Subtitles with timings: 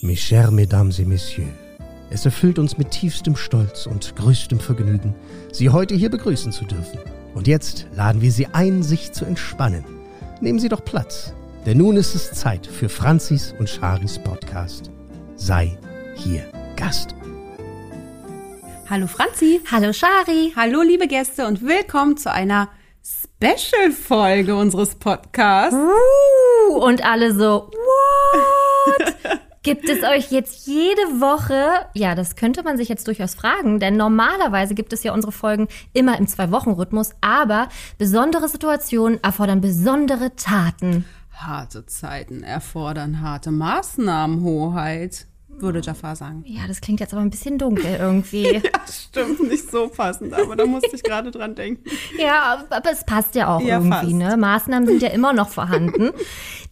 [0.00, 1.50] Mes chers Mesdames et Messieurs,
[2.08, 5.12] es erfüllt uns mit tiefstem Stolz und größtem Vergnügen,
[5.50, 7.00] Sie heute hier begrüßen zu dürfen.
[7.34, 9.84] Und jetzt laden wir Sie ein, sich zu entspannen.
[10.40, 11.34] Nehmen Sie doch Platz,
[11.66, 14.92] denn nun ist es Zeit für Franzis und Charis Podcast.
[15.34, 15.76] Sei
[16.14, 16.44] hier
[16.76, 17.16] Gast.
[18.88, 19.60] Hallo Franzi.
[19.68, 20.52] Hallo Shari.
[20.54, 22.68] Hallo liebe Gäste und willkommen zu einer
[23.02, 25.74] Special-Folge unseres Podcasts.
[25.74, 29.14] Uh, und alle so, what?
[29.62, 31.86] Gibt es euch jetzt jede Woche?
[31.94, 35.68] Ja, das könnte man sich jetzt durchaus fragen, denn normalerweise gibt es ja unsere Folgen
[35.92, 37.68] immer im Zwei-Wochen-Rhythmus, aber
[37.98, 41.04] besondere Situationen erfordern besondere Taten.
[41.32, 46.44] Harte Zeiten erfordern harte Maßnahmen, Hoheit, würde Jafar sagen.
[46.46, 48.54] Ja, das klingt jetzt aber ein bisschen dunkel irgendwie.
[48.54, 51.82] ja, stimmt, nicht so passend, aber da musste ich gerade dran denken.
[52.18, 54.12] Ja, aber es passt ja auch Ja, irgendwie, fast.
[54.12, 54.36] ne?
[54.36, 56.10] Maßnahmen sind ja immer noch vorhanden.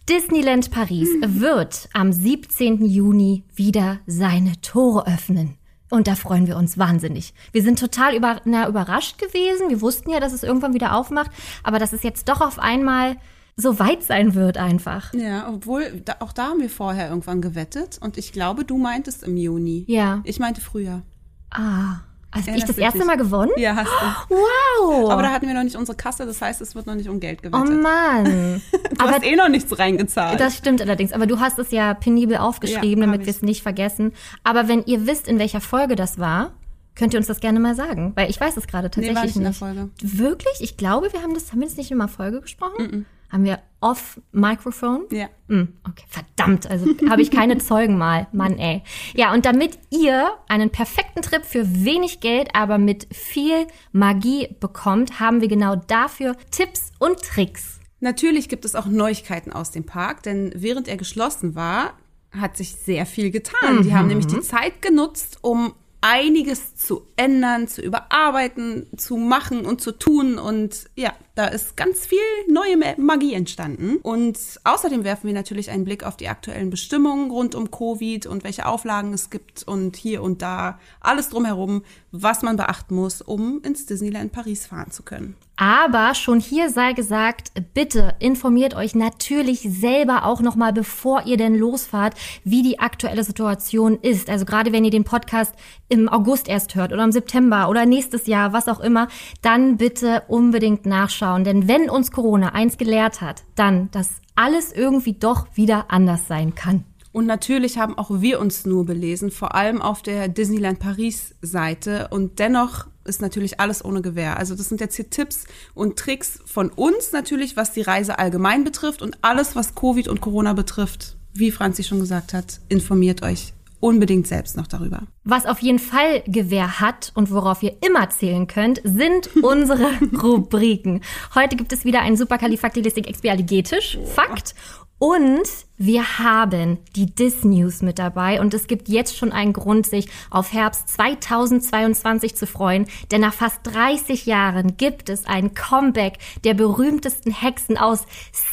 [0.09, 2.85] Disneyland Paris wird am 17.
[2.85, 5.57] Juni wieder seine Tore öffnen.
[5.89, 7.33] Und da freuen wir uns wahnsinnig.
[7.51, 9.67] Wir sind total über, na, überrascht gewesen.
[9.67, 13.17] Wir wussten ja, dass es irgendwann wieder aufmacht, aber dass es jetzt doch auf einmal
[13.57, 15.13] so weit sein wird einfach.
[15.13, 19.23] Ja, obwohl, da, auch da haben wir vorher irgendwann gewettet und ich glaube, du meintest
[19.23, 19.83] im Juni.
[19.89, 20.21] Ja.
[20.23, 21.01] Ich meinte früher.
[21.49, 21.99] Ah,
[22.37, 23.05] also ich Erinnerst das du erste?
[23.05, 23.51] Mal gewonnen?
[23.57, 23.89] Ja, hast
[24.29, 24.35] du.
[24.35, 25.09] Wow.
[25.11, 27.19] Aber da hatten wir noch nicht unsere Kasse, das heißt, es wird noch nicht um
[27.19, 27.81] Geld oh gewettet.
[27.81, 28.61] Mann.
[28.97, 30.39] du hast eh noch nichts reingezahlt.
[30.39, 33.35] Das stimmt allerdings, aber du hast es ja penibel aufgeschrieben, Ja, damit wir ich.
[33.37, 34.13] es nicht vergessen.
[34.43, 36.51] Aber wenn ihr wisst, in welcher Folge das war,
[36.95, 39.23] könnt ihr uns das gerne mal sagen, weil ich weiß es gerade Nee, tatsächlich war
[39.25, 39.59] nicht in der nicht.
[39.59, 39.89] Folge.
[40.01, 40.53] Wirklich?
[40.61, 43.05] Ich glaube, wir haben das, haben wir das nicht in einer Folge gesprochen?
[43.29, 45.05] Haben wir off Microphone?
[45.11, 45.27] Ja.
[45.49, 48.27] Hm, okay, verdammt, also habe ich keine Zeugen mal.
[48.31, 48.83] Mann, ey.
[49.13, 55.19] Ja, und damit ihr einen perfekten Trip für wenig Geld, aber mit viel Magie bekommt,
[55.19, 57.79] haben wir genau dafür Tipps und Tricks.
[57.99, 61.93] Natürlich gibt es auch Neuigkeiten aus dem Park, denn während er geschlossen war,
[62.31, 63.81] hat sich sehr viel getan.
[63.83, 69.81] Die haben nämlich die Zeit genutzt, um einiges zu ändern, zu überarbeiten, zu machen und
[69.81, 70.37] zu tun.
[70.37, 72.17] Und ja, da ist ganz viel
[72.49, 73.97] neue Ma- Magie entstanden.
[74.01, 78.43] Und außerdem werfen wir natürlich einen Blick auf die aktuellen Bestimmungen rund um Covid und
[78.43, 83.61] welche Auflagen es gibt und hier und da alles drumherum, was man beachten muss, um
[83.61, 85.35] ins Disneyland Paris fahren zu können.
[85.59, 91.55] Aber schon hier sei gesagt, bitte informiert euch natürlich selber auch nochmal, bevor ihr denn
[91.55, 94.29] losfahrt, wie die aktuelle Situation ist.
[94.29, 95.55] Also gerade wenn ihr den Podcast
[95.89, 99.07] im August erst hört oder im September oder nächstes Jahr, was auch immer,
[99.41, 101.26] dann bitte unbedingt nachschauen.
[101.35, 106.55] Denn wenn uns Corona eins gelehrt hat, dann, dass alles irgendwie doch wieder anders sein
[106.55, 106.83] kann.
[107.11, 112.09] Und natürlich haben auch wir uns nur belesen, vor allem auf der Disneyland Paris Seite.
[112.11, 114.37] Und dennoch ist natürlich alles ohne Gewähr.
[114.37, 118.63] Also das sind jetzt hier Tipps und Tricks von uns natürlich, was die Reise allgemein
[118.63, 121.17] betrifft und alles, was Covid und Corona betrifft.
[121.33, 125.03] Wie Franzi schon gesagt hat, informiert euch unbedingt selbst noch darüber.
[125.23, 129.89] Was auf jeden Fall Gewähr hat und worauf ihr immer zählen könnt, sind unsere
[130.21, 131.01] Rubriken.
[131.35, 134.55] Heute gibt es wieder einen Superkalifaktilistik-Expialigetisch, Fakt.
[134.99, 140.09] Und wir haben die Dis-News mit dabei und es gibt jetzt schon einen Grund, sich
[140.31, 146.55] auf Herbst 2022 zu freuen, denn nach fast 30 Jahren gibt es ein Comeback der
[146.55, 148.05] berühmtesten Hexen aus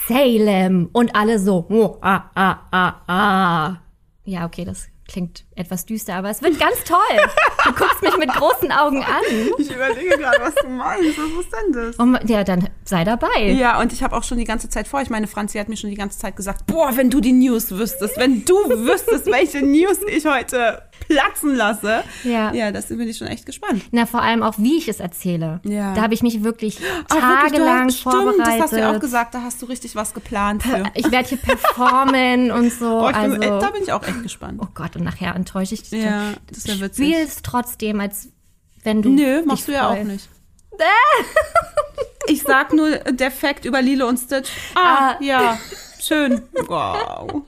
[0.06, 3.80] Salem und alle so, oh, ah, ah, ah, ah.
[4.26, 6.98] Ja, okay, das klingt etwas düster, aber es wird ganz toll.
[7.64, 9.22] Du guckst mich mit großen Augen an.
[9.58, 11.16] Ich überlege gerade, was du meinst.
[11.18, 11.98] Was ist denn das?
[11.98, 13.52] Oh, ja, dann sei dabei.
[13.52, 15.00] Ja, und ich habe auch schon die ganze Zeit vor.
[15.00, 17.70] Ich meine, Franzi hat mir schon die ganze Zeit gesagt, boah, wenn du die News
[17.70, 22.02] wüsstest, wenn du wüsstest, welche News ich heute platzen lasse.
[22.24, 22.52] Ja.
[22.52, 23.82] Ja, das bin ich schon echt gespannt.
[23.92, 25.60] Na, vor allem auch, wie ich es erzähle.
[25.64, 25.94] Ja.
[25.94, 28.34] Da habe ich mich wirklich wirklich, tagelang hast- vorbereitet.
[28.34, 30.84] Stimmt, das hast du ja auch gesagt, da hast du richtig was geplant für.
[30.94, 32.88] Ich werde hier performen und so.
[32.88, 34.60] Boah, ich also, bin, da bin ich auch echt gespannt.
[34.62, 36.02] oh Gott, und nachher enttäusche ich dich.
[36.02, 37.06] Ja, das wär Du witzig.
[37.14, 38.28] spielst trotzdem, als
[38.82, 39.10] wenn du.
[39.10, 40.28] Nö, machst du ja auch nicht.
[42.26, 44.50] Ich sag nur der Fact über Lilo und Stitch.
[44.74, 45.16] Ah, Ah.
[45.20, 45.58] ja,
[46.00, 46.42] schön.
[46.68, 47.42] Wow.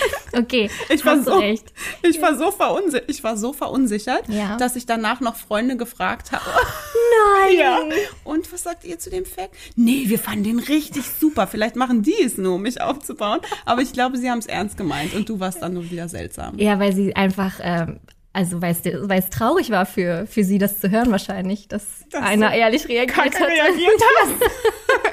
[0.36, 1.64] Okay, Ich war, so, recht.
[2.02, 4.56] ich, war so verunsi ich war so verunsichert, Ja.
[4.58, 6.44] dass ich danach noch Freunde gefragt habe.
[6.44, 7.56] Nein.
[7.58, 7.78] Ja.
[8.24, 9.54] Und was sagt ihr zu dem Fact?
[9.76, 11.46] Nee, wir fanden den richtig super.
[11.46, 13.40] Vielleicht machen die es nur, um mich aufzubauen.
[13.64, 16.58] Aber ich glaube, sie haben es ernst gemeint und du warst dann nur wieder seltsam.
[16.58, 18.00] Ja, weil sie einfach, ähm,
[18.36, 22.54] also weil es, traurig war für, für sie, das zu hören wahrscheinlich, dass Dass einer
[22.54, 23.34] ehrlich reagiert hat.
[23.40, 24.34] reagiert hast.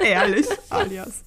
[0.04, 1.22] Ehrlich, alias.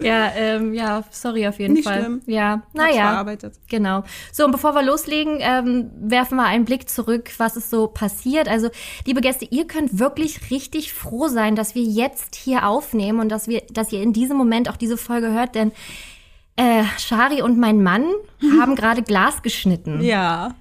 [0.00, 2.00] Ja, ähm, ja, sorry auf jeden Nicht Fall.
[2.00, 2.20] schlimm.
[2.26, 3.08] Ja, naja.
[3.10, 3.54] verarbeitet.
[3.68, 4.04] Genau.
[4.32, 8.46] So, und bevor wir loslegen, ähm, werfen wir einen Blick zurück, was ist so passiert.
[8.48, 8.68] Also,
[9.06, 13.48] liebe Gäste, ihr könnt wirklich richtig froh sein, dass wir jetzt hier aufnehmen und dass
[13.48, 15.72] wir, dass ihr in diesem Moment auch diese Folge hört, denn
[16.56, 18.04] Äh, Shari und mein Mann
[18.60, 20.02] haben gerade Glas geschnitten.
[20.02, 20.54] Ja.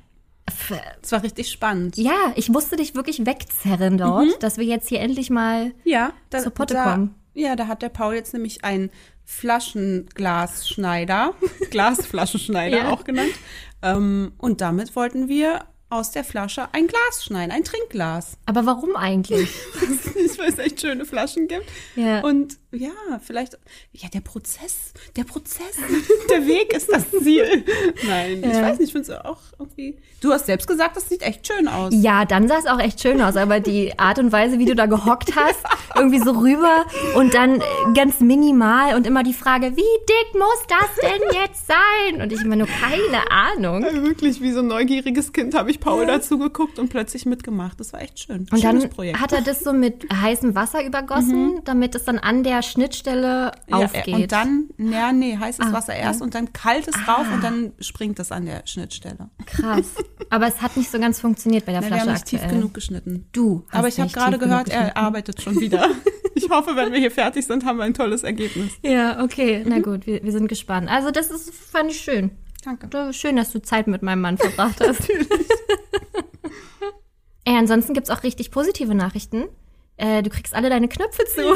[1.02, 1.98] Es war richtig spannend.
[1.98, 4.34] Ja, ich musste dich wirklich wegzerren dort, Mhm.
[4.40, 5.72] dass wir jetzt hier endlich mal.
[5.84, 7.16] Ja, da, Zur Potte da, kommen.
[7.34, 8.90] Ja, da hat der Paul jetzt nämlich einen
[9.26, 11.34] Flaschenglasschneider,
[11.72, 12.90] Glasflaschenschneider Ja.
[12.92, 13.34] auch genannt.
[13.82, 18.38] Ähm, und damit wollten wir aus der Flasche ein Glas schneiden, ein Trinkglas.
[18.46, 19.50] Aber warum eigentlich?
[20.22, 21.66] Ich weiß, es echt schöne Flaschen gibt.
[21.96, 22.20] Ja.
[22.22, 22.92] Und ja,
[23.24, 23.58] vielleicht,
[23.94, 25.76] ja, der Prozess, der Prozess,
[26.30, 27.66] der Weg ist das Ziel.
[28.08, 28.62] Nein, ich Ja.
[28.62, 29.98] weiß nicht, ich finde es auch irgendwie.
[30.22, 31.94] Du hast selbst gesagt, das sieht echt schön aus.
[31.96, 34.76] Ja, dann sah es auch echt schön aus, aber die Art und Weise, wie du
[34.76, 35.60] da gehockt hast,
[35.96, 36.86] irgendwie so rüber
[37.16, 37.64] und dann äh,
[37.96, 42.22] ganz minimal und immer die Frage, wie dick muss das denn jetzt sein?
[42.22, 43.84] Und ich immer nur keine Ahnung.
[44.04, 47.80] Wirklich, wie so ein neugieriges Kind habe ich Paul dazu geguckt und plötzlich mitgemacht.
[47.80, 48.46] Das war echt schön.
[48.52, 49.20] Und Schönes dann Projekt.
[49.22, 53.78] hat er das so mit heißem Wasser übergossen, damit es dann an der Schnittstelle Ja,
[53.78, 54.14] aufgeht.
[54.14, 54.18] Ah.
[54.18, 58.32] und dann, ja, nee, heißes Wasser erst und dann kaltes drauf und dann springt das
[58.32, 59.30] an der Schnittstelle.
[59.46, 59.94] Krass.
[60.30, 62.42] Aber es hat nicht so ganz funktioniert bei der Ja, wir Flasche haben nicht tief
[62.42, 62.58] aktuell.
[62.60, 63.28] genug geschnitten.
[63.32, 65.90] Du hast Aber ich habe gerade tief gehört, er arbeitet schon wieder.
[66.36, 68.72] Ich hoffe, wenn wir hier fertig sind, haben wir ein tolles Ergebnis.
[68.82, 69.62] Ja, okay.
[69.68, 70.90] Na gut, wir, wir sind gespannt.
[70.90, 72.32] Also das ist, fand ich schön.
[72.64, 73.12] Danke.
[73.14, 75.10] Schön, dass du Zeit mit meinem Mann verbracht hast.
[77.44, 79.46] Ey, ansonsten gibt's auch richtig positive Nachrichten.
[79.98, 81.42] Äh, du kriegst alle deine Knöpfe zu.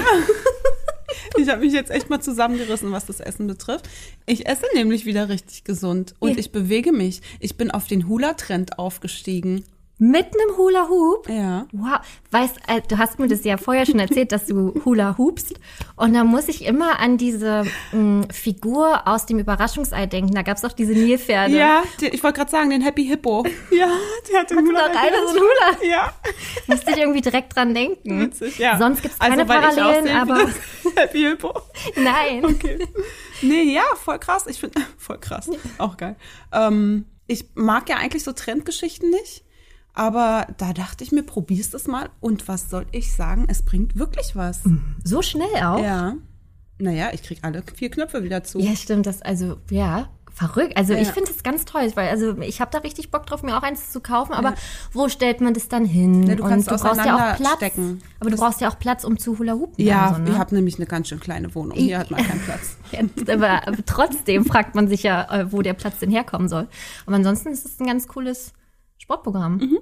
[1.38, 3.90] Ich habe mich jetzt echt mal zusammengerissen, was das Essen betrifft.
[4.26, 7.22] Ich esse nämlich wieder richtig gesund und ich bewege mich.
[7.40, 9.64] Ich bin auf den Hula-Trend aufgestiegen.
[10.00, 11.30] Mit einem Hula Hoop.
[11.30, 11.68] Ja.
[11.72, 12.00] Wow,
[12.32, 15.54] weißt, äh, du hast mir das ja vorher schon erzählt, dass du Hula hoopst.
[15.96, 20.34] Und da muss ich immer an diese mh, Figur aus dem Überraschungsei denken.
[20.34, 21.56] Da gab's doch diese Nilpferde.
[21.56, 23.46] Ja, die, ich wollte gerade sagen, den Happy Hippo.
[23.72, 23.90] Ja,
[24.30, 25.90] der hat den Hat doch einer so ein Hula.
[25.90, 26.14] Ja,
[26.68, 28.20] Musste ich irgendwie direkt dran denken.
[28.20, 28.78] witzig, ja.
[28.78, 30.50] Sonst gibt's keine also, weil ich Parallelen, aber
[30.96, 31.54] Happy Hippo.
[31.96, 32.44] nein.
[32.46, 32.88] Okay.
[33.42, 34.48] Nee, ja, voll krass.
[34.48, 35.50] Ich finde, voll krass.
[35.78, 36.16] Auch geil.
[36.52, 39.44] Ähm, ich mag ja eigentlich so Trendgeschichten nicht.
[39.94, 42.10] Aber da dachte ich mir, probier's das mal.
[42.20, 43.46] Und was soll ich sagen?
[43.48, 44.62] Es bringt wirklich was.
[45.04, 45.80] So schnell auch?
[45.84, 46.16] Ja.
[46.80, 48.60] Naja, ich krieg alle vier Knöpfe wieder zu.
[48.60, 50.76] Ja, stimmt, das also ja, verrückt.
[50.76, 51.14] Also ich Ja.
[51.14, 53.92] finde es ganz toll, weil also ich habe da richtig Bock drauf, mir auch eins
[53.92, 54.56] zu kaufen, aber
[54.92, 56.24] wo stellt man das dann hin?
[56.24, 57.36] Ja, du kannst Und du brauchst ja auch Platz.
[57.40, 58.02] auseinanderstecken.
[58.20, 59.86] Aber du brauchst ja auch Platz, um zu Hula Hoopen.
[59.86, 60.30] Ja, so, ne?
[60.32, 61.78] ihr habt nämlich eine ganz schön kleine Wohnung.
[61.78, 62.78] Hier hat man keinen Platz.
[62.92, 63.02] Ja,
[63.36, 66.68] aber, aber trotzdem fragt man sich ja, äh, wo der Platz denn herkommen soll.
[67.06, 68.54] Aber ansonsten ist es ein ganz cooles
[69.04, 69.58] Sportprogramm.
[69.58, 69.80] Mhm.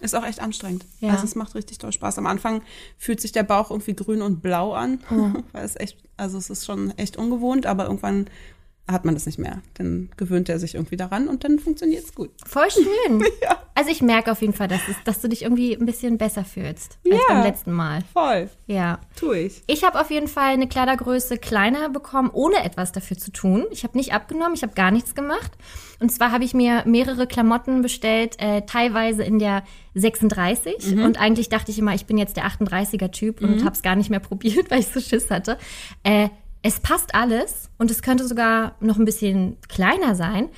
[0.00, 0.86] Ist auch echt anstrengend.
[1.00, 1.10] Ja.
[1.10, 2.16] Also es macht richtig doll Spaß.
[2.16, 2.62] Am Anfang
[2.96, 5.00] fühlt sich der Bauch irgendwie grün und blau an.
[5.52, 8.28] Weil es echt, also es ist schon echt ungewohnt, aber irgendwann
[8.92, 9.60] hat man das nicht mehr.
[9.74, 12.30] Dann gewöhnt er sich irgendwie daran und dann funktioniert es gut.
[12.46, 13.24] Voll schön.
[13.42, 13.58] Ja.
[13.74, 16.44] Also ich merke auf jeden Fall, dass, es, dass du dich irgendwie ein bisschen besser
[16.44, 17.20] fühlst als Ja.
[17.34, 18.02] beim letzten Mal.
[18.12, 18.50] Voll.
[18.66, 19.00] Ja.
[19.16, 19.62] Tue ich.
[19.66, 23.64] Ich habe auf jeden Fall eine Kleidergröße kleiner bekommen, ohne etwas dafür zu tun.
[23.70, 25.50] Ich habe nicht abgenommen, ich habe gar nichts gemacht.
[26.00, 29.62] Und zwar habe ich mir mehrere Klamotten bestellt, äh, teilweise in der
[29.94, 30.96] 36.
[30.98, 34.10] Und eigentlich dachte ich immer, ich bin jetzt der 38er-Typ und habe es gar nicht
[34.10, 35.56] mehr probiert, weil ich so Schiss hatte.
[36.02, 36.28] Äh,
[36.62, 40.48] es passt alles und es könnte sogar noch ein bisschen kleiner sein.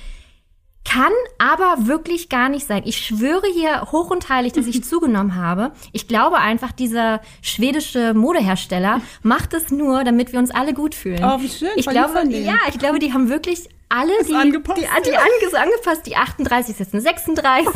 [0.87, 2.83] Kann aber wirklich gar nicht sein.
[2.85, 5.71] Ich schwöre hier hoch und heilig, dass ich zugenommen habe.
[5.93, 11.23] Ich glaube einfach, dieser schwedische Modehersteller macht es nur, damit wir uns alle gut fühlen.
[11.23, 15.09] Oh, wie schön, Ich glaube, ja, ich glaube, die haben wirklich alle die, angepasst, die,
[15.09, 16.05] die ange angepasst.
[16.05, 17.67] Die 38 ist jetzt eine 36.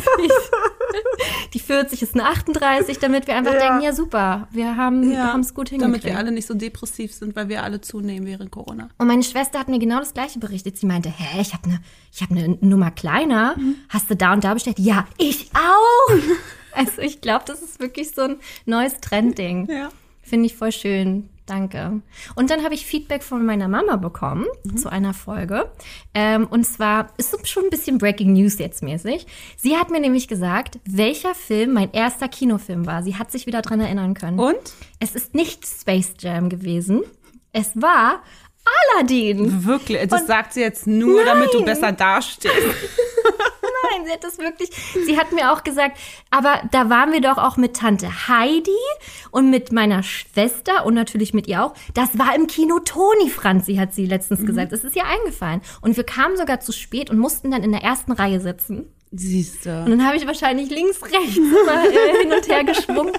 [1.54, 5.54] die 40 ist eine 38, damit wir einfach denken, ja super, wir haben haben es
[5.54, 6.04] gut hingekriegt.
[6.04, 8.88] Damit wir alle nicht so depressiv sind, weil wir alle zunehmen während Corona.
[8.98, 10.76] Und meine Schwester hat mir genau das gleiche berichtet.
[10.76, 11.80] Sie meinte, hä, ich habe eine
[12.12, 13.54] ich habe eine Nummer kleiner.
[13.88, 14.78] Hast du da und da bestellt?
[14.78, 16.14] Ja, ich auch.
[16.72, 18.36] also ich glaube, das ist wirklich so ein
[18.66, 19.68] neues Trendding.
[19.70, 19.90] Ja.
[20.22, 21.28] Finde ich voll schön.
[21.50, 22.00] Danke.
[22.36, 25.70] Und dann habe ich Feedback von meiner Mama bekommen zu einer Folge.
[26.14, 29.26] Ähm, und zwar ist es schon ein bisschen Breaking News jetzt mäßig.
[29.56, 33.02] Sie hat mir nämlich gesagt, welcher Film mein erster Kinofilm war.
[33.02, 34.38] Sie hat sich wieder dran erinnern können.
[34.38, 34.74] Und?
[35.00, 37.02] Es ist nicht Space Jam gewesen.
[37.52, 38.22] Es war
[38.94, 39.64] Aladdin.
[39.66, 41.64] Wirklich, das Und- sagt sie jetzt nur, damit du Nein.
[41.66, 42.54] besser dastehst.
[43.82, 44.70] Nein, sie hat das wirklich.
[45.04, 45.98] Sie hat mir auch gesagt,
[46.30, 48.70] aber da waren wir doch auch mit Tante Heidi
[49.30, 51.74] und mit meiner Schwester und natürlich mit ihr auch.
[51.94, 54.72] Das war im Kino Toni Franzi, hat sie letztens gesagt.
[54.72, 55.60] Das ist ihr eingefallen.
[55.80, 58.92] Und wir kamen sogar zu spät und mussten dann in der ersten Reihe sitzen.
[59.12, 59.90] Siehst Und du.
[59.90, 63.12] dann habe ich wahrscheinlich links, rechts immer äh, hin und her geschwungen.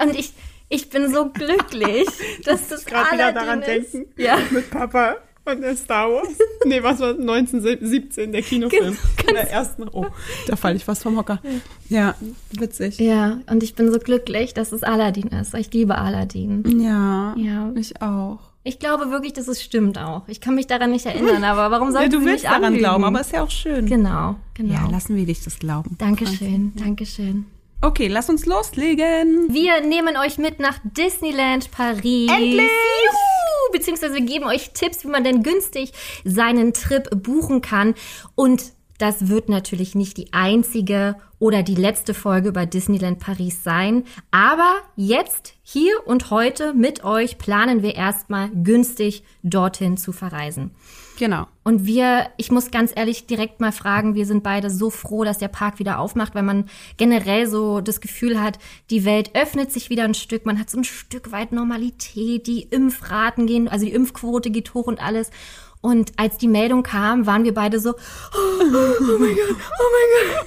[0.00, 0.32] Und ich,
[0.70, 2.08] ich bin so glücklich,
[2.44, 3.92] dass das grad wieder daran ist.
[3.92, 4.12] denken.
[4.16, 4.38] Ja.
[4.50, 5.16] Mit Papa
[5.52, 6.28] und der Star Wars.
[6.64, 8.96] Nee, was war 1917, der Kinofilm.
[9.16, 9.88] Genau, In der ersten.
[9.92, 10.06] Oh,
[10.46, 11.40] da falle ich fast vom Hocker.
[11.88, 12.14] Ja,
[12.52, 12.98] witzig.
[12.98, 15.54] Ja, und ich bin so glücklich, dass es Aladdin ist.
[15.54, 16.80] Ich liebe Aladdin.
[16.80, 17.70] Ja, Ja.
[17.74, 18.38] ich auch.
[18.64, 20.28] Ich glaube wirklich, dass es stimmt auch.
[20.28, 22.82] Ich kann mich daran nicht erinnern, aber warum Ja, sollten du willst mich daran anlügen?
[22.84, 23.86] glauben, aber ist ja auch schön.
[23.86, 24.74] Genau, genau.
[24.74, 25.96] Ja, lassen wir dich das glauben.
[25.98, 27.46] Dankeschön, Dankeschön.
[27.80, 29.54] Okay, lass uns loslegen.
[29.54, 32.28] Wir nehmen euch mit nach Disneyland Paris.
[32.28, 32.62] Endlich!
[32.62, 33.72] Juhu!
[33.72, 35.92] Beziehungsweise wir geben euch Tipps, wie man denn günstig
[36.24, 37.94] seinen Trip buchen kann.
[38.34, 44.02] Und das wird natürlich nicht die einzige oder die letzte Folge über Disneyland Paris sein.
[44.32, 50.72] Aber jetzt, hier und heute mit euch planen wir erstmal günstig dorthin zu verreisen.
[51.18, 51.48] Genau.
[51.64, 55.38] Und wir, ich muss ganz ehrlich direkt mal fragen, wir sind beide so froh, dass
[55.38, 58.60] der Park wieder aufmacht, weil man generell so das Gefühl hat,
[58.90, 62.62] die Welt öffnet sich wieder ein Stück, man hat so ein Stück weit Normalität, die
[62.62, 65.32] Impfraten gehen, also die Impfquote geht hoch und alles.
[65.80, 67.94] Und als die Meldung kam, waren wir beide so, oh,
[68.34, 70.46] oh mein Gott, oh mein Gott.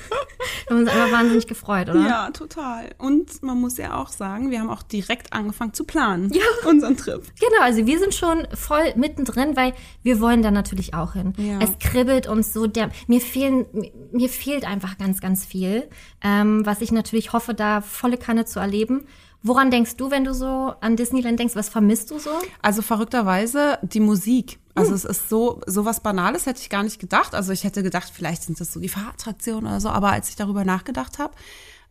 [0.68, 2.06] Wir haben uns einfach wahnsinnig gefreut, oder?
[2.08, 2.90] Ja, total.
[2.98, 6.32] Und man muss ja auch sagen, wir haben auch direkt angefangen zu planen.
[6.34, 6.42] Ja.
[6.70, 7.22] Unseren Trip.
[7.40, 9.74] Genau, also wir sind schon voll mittendrin, weil
[10.04, 11.34] wir wollen da natürlich auch hin.
[11.38, 11.60] Ja.
[11.62, 13.66] Es kribbelt uns so, der, mir fehlen,
[14.12, 15.88] mir fehlt einfach ganz, ganz viel,
[16.24, 19.06] ähm, was ich natürlich hoffe, da volle Kanne zu erleben.
[19.44, 21.56] Woran denkst du, wenn du so an Disneyland denkst?
[21.56, 22.30] Was vermisst du so?
[22.62, 24.60] Also verrückterweise die Musik.
[24.76, 27.34] Also es ist so so was Banales hätte ich gar nicht gedacht.
[27.36, 29.90] Also ich hätte gedacht, vielleicht sind das so die Fahrattraktionen oder so.
[29.90, 31.34] Aber als ich darüber nachgedacht habe,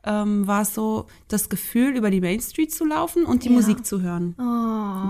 [0.05, 3.55] ähm, war es so das Gefühl, über die Main Street zu laufen und die Ja.
[3.55, 4.35] Musik zu hören.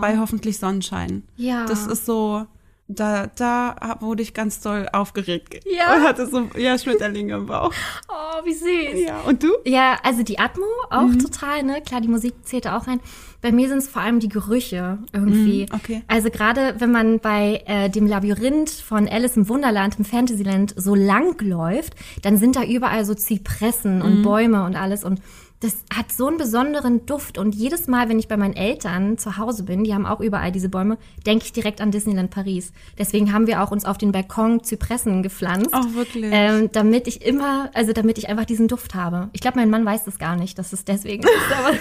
[0.01, 1.23] Bei hoffentlich Sonnenschein.
[1.37, 1.67] Ja.
[1.67, 2.47] Das ist so.
[2.93, 5.63] Da, da wurde ich ganz doll aufgeregt.
[5.65, 5.95] Ja.
[5.95, 7.73] Und hatte so, ja, Schmetterlinge im Bauch.
[8.09, 9.07] Oh, wie süß.
[9.07, 9.49] Ja, und du?
[9.65, 11.81] Ja, also die Atmo auch total, ne?
[11.83, 13.01] Klar, die Musik zählt da auch rein.
[13.43, 15.67] Bei mir sind es vor allem die Gerüche irgendwie.
[15.71, 16.03] Mm, okay.
[16.09, 20.95] Also gerade wenn man bei äh, dem Labyrinth von Alice im Wunderland im Fantasyland so
[20.95, 25.21] lang läuft, dann sind da überall so Zypressen und Bäume und alles und
[25.61, 29.37] das hat so einen besonderen Duft und jedes Mal, wenn ich bei meinen Eltern zu
[29.37, 32.73] Hause bin, die haben auch überall diese Bäume, denke ich direkt an Disneyland Paris.
[32.99, 35.69] Deswegen haben wir auch uns auf den Balkon Zypressen gepflanzt.
[35.73, 36.31] Ach, wirklich?
[36.33, 39.29] Ähm, damit ich immer, also damit ich einfach diesen Duft habe.
[39.33, 41.77] Ich glaube, mein Mann weiß das gar nicht, dass es deswegen ist, aber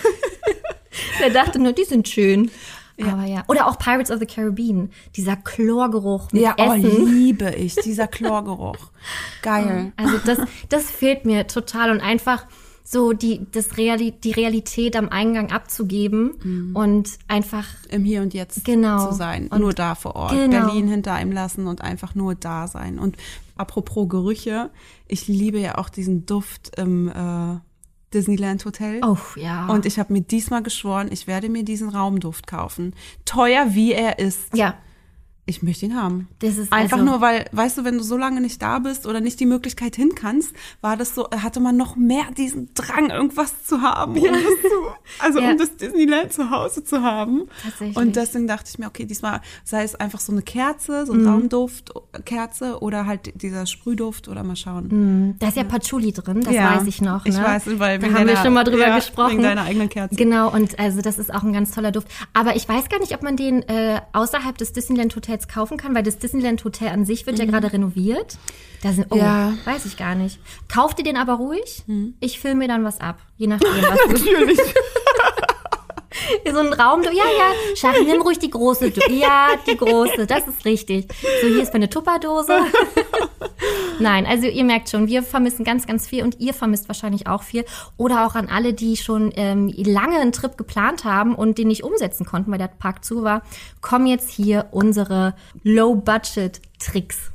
[1.21, 2.51] der dachte nur, die sind schön.
[3.01, 3.43] Aber ja.
[3.47, 4.91] Oder auch Pirates of the Caribbean.
[5.15, 7.05] Dieser Chlorgeruch mit Ja, oh, Essen.
[7.05, 8.75] liebe ich, dieser Chlorgeruch.
[9.41, 9.93] Geil.
[9.95, 12.45] Also das, das fehlt mir total und einfach
[12.83, 18.65] so die, das Reali die Realität am Eingang abzugeben und einfach Im Hier und Jetzt
[18.65, 19.09] Genau.
[19.09, 19.47] zu sein.
[19.49, 20.31] Und- nur da vor Ort.
[20.31, 20.65] Genau.
[20.67, 22.97] Berlin hinter einem lassen und einfach nur da sein.
[22.99, 23.15] Und
[23.55, 24.69] apropos Gerüche,
[25.07, 27.59] ich liebe ja auch diesen Duft im äh,
[28.13, 29.01] Disneyland Hotel.
[29.05, 29.67] Oh, ja.
[29.67, 32.95] Und ich habe mir diesmal geschworen, ich werde mir diesen Raumduft kaufen.
[33.25, 34.55] Teuer wie er ist.
[34.55, 34.73] ja,
[35.49, 36.27] Ich möchte ihn haben.
[36.39, 39.07] Das ist einfach also- nur, weil, weißt du, wenn du so lange nicht da bist
[39.07, 43.09] oder nicht die Möglichkeit hin kannst, war das so, hatte man noch mehr diesen Drang,
[43.09, 44.15] irgendwas zu haben.
[44.15, 45.49] Um das zu, also Ja.
[45.49, 47.45] um das Disneyland zu Hause zu haben.
[47.63, 47.97] Tatsächlich.
[47.97, 51.05] Und deswegen dachte ich mir, okay, diesmal sei es einfach so eine Kerze, Mhm.
[51.07, 51.93] so ein Raumduft,
[52.25, 55.35] Kerze oder halt dieser Sprühduft oder mal schauen.
[55.39, 57.25] da ist ja Patchouli drin, das Ja, weiß ich noch.
[57.25, 57.31] Ne?
[57.31, 59.31] ich weiß, weil da wegen haben wir deiner- schon mal drüber ja, gesprochen.
[59.31, 60.13] wegen deiner eigenen Kerze.
[60.15, 62.07] Genau, und also das ist auch ein ganz toller Duft.
[62.33, 65.95] Aber ich weiß gar nicht, ob man den äh, außerhalb des Disneyland Hotels kaufen kann,
[65.95, 68.37] weil das Disneyland Hotel an sich wird ja gerade renoviert.
[68.81, 69.21] Da sind, oh, Mhm.
[69.21, 69.53] Ja.
[69.65, 70.39] weiß ich gar nicht.
[70.67, 71.83] Kauft ihr den aber ruhig?
[72.19, 74.98] Ich filme mir dann was ab, je nachdem, was du
[76.09, 76.53] Natürlich.
[76.53, 77.03] so ein Raum.
[77.03, 78.91] Ja, ja, Shari, nimm ruhig die große.
[78.91, 81.07] Du- Ja, die große, das ist richtig.
[81.41, 82.59] So, hier ist meine Tupperdose.
[83.99, 87.43] Nein, also ihr merkt schon, wir vermissen ganz, ganz viel und ihr vermisst wahrscheinlich auch
[87.43, 87.65] viel.
[87.97, 91.83] Oder auch an alle, die schon ähm, lange einen Trip geplant haben und den nicht
[91.83, 93.41] umsetzen konnten, weil der Park zu war,
[93.81, 97.31] kommen jetzt hier unsere Low-Budget-Tricks.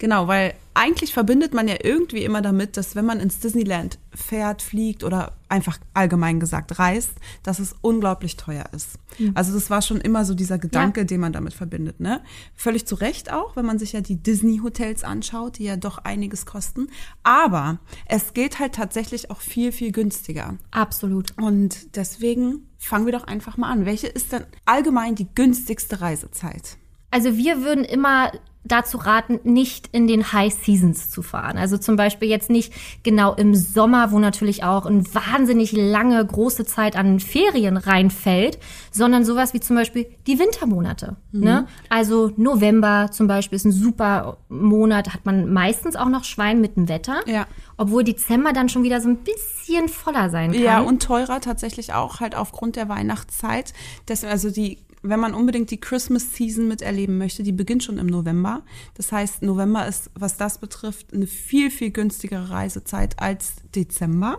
[0.00, 4.62] Genau, weil eigentlich verbindet man ja irgendwie immer damit, dass wenn man ins Disneyland fährt,
[4.62, 7.10] fliegt oder einfach allgemein gesagt reist,
[7.42, 8.98] dass es unglaublich teuer ist.
[9.34, 11.04] Also das war schon immer so dieser Gedanke, Ja.
[11.04, 12.22] den man damit verbindet, ne?
[12.54, 16.46] Völlig zu Recht auch, wenn man sich ja die Disney-Hotels anschaut, die ja doch einiges
[16.46, 16.86] kosten.
[17.22, 20.56] Aber es geht halt tatsächlich auch viel, viel günstiger.
[20.70, 21.36] Absolut.
[21.36, 23.84] Und deswegen fangen wir doch einfach mal an.
[23.84, 26.78] Welche ist denn allgemein die günstigste Reisezeit?
[27.10, 28.32] Also wir würden immer
[28.64, 31.56] dazu raten, nicht in den High Seasons zu fahren.
[31.56, 36.66] Also zum Beispiel jetzt nicht genau im Sommer, wo natürlich auch eine wahnsinnig lange, große
[36.66, 38.58] Zeit an Ferien reinfällt,
[38.90, 41.16] sondern sowas wie zum Beispiel die Wintermonate.
[41.32, 41.66] Ne?
[41.88, 46.76] Also November zum Beispiel ist ein super Monat, hat man meistens auch noch Schwein mit
[46.76, 47.20] dem Wetter.
[47.26, 47.46] Ja.
[47.78, 50.62] Obwohl Dezember dann schon wieder so ein bisschen voller sein kann.
[50.62, 53.72] Ja, und teurer tatsächlich auch halt aufgrund der Weihnachtszeit.
[54.06, 58.06] Deswegen, also die, wenn man unbedingt die Christmas Season miterleben möchte, die beginnt schon im
[58.06, 58.62] November.
[58.94, 64.38] Das heißt, November ist, was das betrifft, eine viel, viel günstigere Reisezeit als Dezember.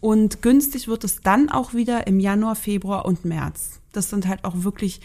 [0.00, 3.80] Und günstig wird es dann auch wieder im Januar, Februar und März.
[3.92, 5.00] Das sind halt auch wirklich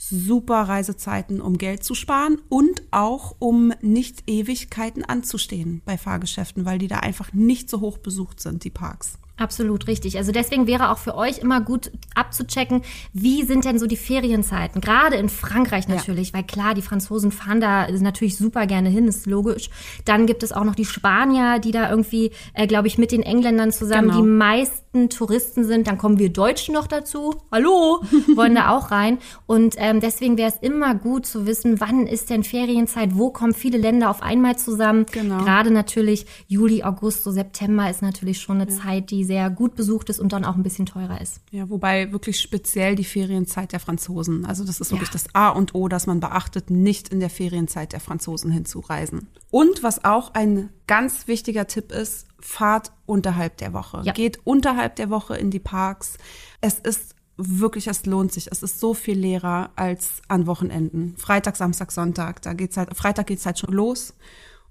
[0.00, 6.78] super Reisezeiten, um Geld zu sparen und auch um nicht Ewigkeiten anzustehen bei Fahrgeschäften, weil
[6.78, 9.18] die da einfach nicht so hoch besucht sind, die Parks.
[9.40, 10.18] Absolut richtig.
[10.18, 12.82] Also deswegen wäre auch für euch immer gut abzuchecken,
[13.14, 14.82] wie sind denn so die Ferienzeiten?
[14.82, 16.34] Gerade in Frankreich natürlich, ja.
[16.34, 19.70] weil klar, die Franzosen fahren da natürlich super gerne hin, ist logisch.
[20.04, 23.22] Dann gibt es auch noch die Spanier, die da irgendwie, äh, glaube ich, mit den
[23.22, 24.20] Engländern zusammen genau.
[24.20, 25.86] die meisten Touristen sind.
[25.86, 27.34] Dann kommen wir Deutschen noch dazu.
[27.50, 28.02] Hallo,
[28.36, 29.16] wollen da auch rein.
[29.46, 33.16] Und ähm, deswegen wäre es immer gut zu wissen, wann ist denn Ferienzeit?
[33.16, 35.06] Wo kommen viele Länder auf einmal zusammen?
[35.10, 35.38] Genau.
[35.38, 38.76] Gerade natürlich Juli, August, so September ist natürlich schon eine ja.
[38.76, 41.40] Zeit, die sehr gut besucht ist und dann auch ein bisschen teurer ist.
[41.52, 44.44] Ja, wobei wirklich speziell die Ferienzeit der Franzosen.
[44.44, 45.12] Also das ist wirklich ja.
[45.12, 49.28] das A und O, dass man beachtet, nicht in der Ferienzeit der Franzosen hinzureisen.
[49.52, 54.02] Und was auch ein ganz wichtiger Tipp ist, fahrt unterhalb der Woche.
[54.02, 54.12] Ja.
[54.14, 56.16] Geht unterhalb der Woche in die Parks.
[56.60, 58.50] Es ist wirklich, es lohnt sich.
[58.50, 61.14] Es ist so viel leerer als an Wochenenden.
[61.18, 64.12] Freitag, Samstag, Sonntag, da geht's halt, Freitag geht's halt schon los.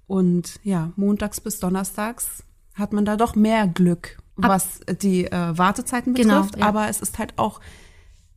[0.06, 6.14] Und ja, montags bis donnerstags hat man da doch mehr Glück was die äh, Wartezeiten
[6.14, 6.68] genau, betrifft, genau, ja.
[6.68, 7.60] aber es ist halt auch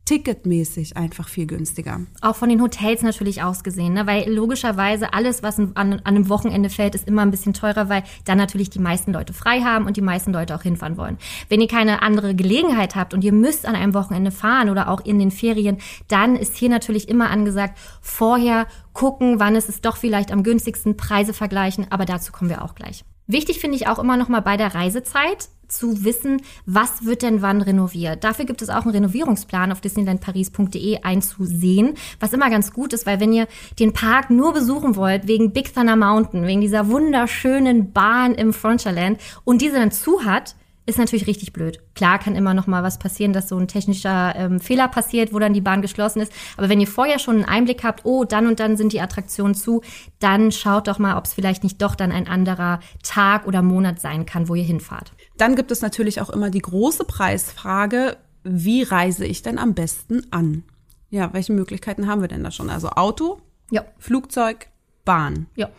[0.04, 2.00] ticketmäßig einfach viel günstiger.
[2.20, 4.06] Auch von den Hotels natürlich ausgesehen, ne?
[4.06, 8.04] weil logischerweise alles, was an, an einem Wochenende fällt, ist immer ein bisschen teurer, weil
[8.24, 11.16] dann natürlich die meisten Leute frei haben und die meisten Leute auch hinfahren wollen.
[11.48, 15.00] Wenn ihr keine andere Gelegenheit habt und ihr müsst an einem Wochenende fahren oder auch
[15.00, 19.96] in den Ferien, dann ist hier natürlich immer angesagt, vorher gucken, wann ist es doch
[19.96, 23.04] vielleicht am günstigsten, Preise vergleichen, aber dazu kommen wir auch gleich.
[23.26, 27.42] Wichtig finde ich auch immer noch mal bei der Reisezeit zu wissen, was wird denn
[27.42, 28.24] wann renoviert.
[28.24, 33.20] Dafür gibt es auch einen Renovierungsplan auf disneylandparis.de einzusehen, was immer ganz gut ist, weil
[33.20, 33.46] wenn ihr
[33.78, 39.20] den Park nur besuchen wollt wegen Big Thunder Mountain, wegen dieser wunderschönen Bahn im Frontierland
[39.44, 40.54] und diese dann zu hat,
[40.86, 41.80] ist natürlich richtig blöd.
[41.94, 45.38] Klar kann immer noch mal was passieren, dass so ein technischer ähm, Fehler passiert, wo
[45.38, 46.32] dann die Bahn geschlossen ist.
[46.56, 49.54] Aber wenn ihr vorher schon einen Einblick habt, oh, dann und dann sind die Attraktionen
[49.54, 49.82] zu,
[50.18, 54.00] dann schaut doch mal, ob es vielleicht nicht doch dann ein anderer Tag oder Monat
[54.00, 55.12] sein kann, wo ihr hinfahrt.
[55.36, 60.26] Dann gibt es natürlich auch immer die große Preisfrage, wie reise ich denn am besten
[60.30, 60.64] an?
[61.10, 62.70] Ja, welche Möglichkeiten haben wir denn da schon?
[62.70, 63.84] Also Auto, ja.
[63.98, 64.68] Flugzeug,
[65.04, 65.46] Bahn.
[65.56, 65.70] Ja.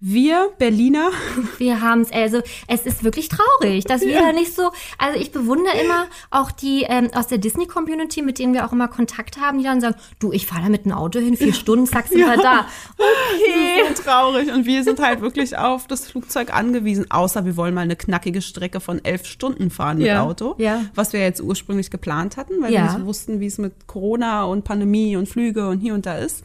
[0.00, 1.10] Wir Berliner.
[1.58, 4.20] Wir haben es, also es ist wirklich traurig, dass wir ja.
[4.20, 8.54] da nicht so, also ich bewundere immer auch die ähm, aus der Disney-Community, mit denen
[8.54, 11.18] wir auch immer Kontakt haben, die dann sagen, du, ich fahre da mit dem Auto
[11.18, 11.52] hin, vier ja.
[11.52, 12.28] Stunden, zack, sind ja.
[12.28, 12.66] wir da.
[12.96, 13.80] Okay.
[13.80, 17.56] Das ist so traurig und wir sind halt wirklich auf das Flugzeug angewiesen, außer wir
[17.56, 20.84] wollen mal eine knackige Strecke von elf Stunden fahren mit Auto, ja.
[20.94, 24.64] was wir jetzt ursprünglich geplant hatten, weil wir nicht wussten, wie es mit Corona und
[24.64, 26.44] Pandemie und Flüge und hier und da ist.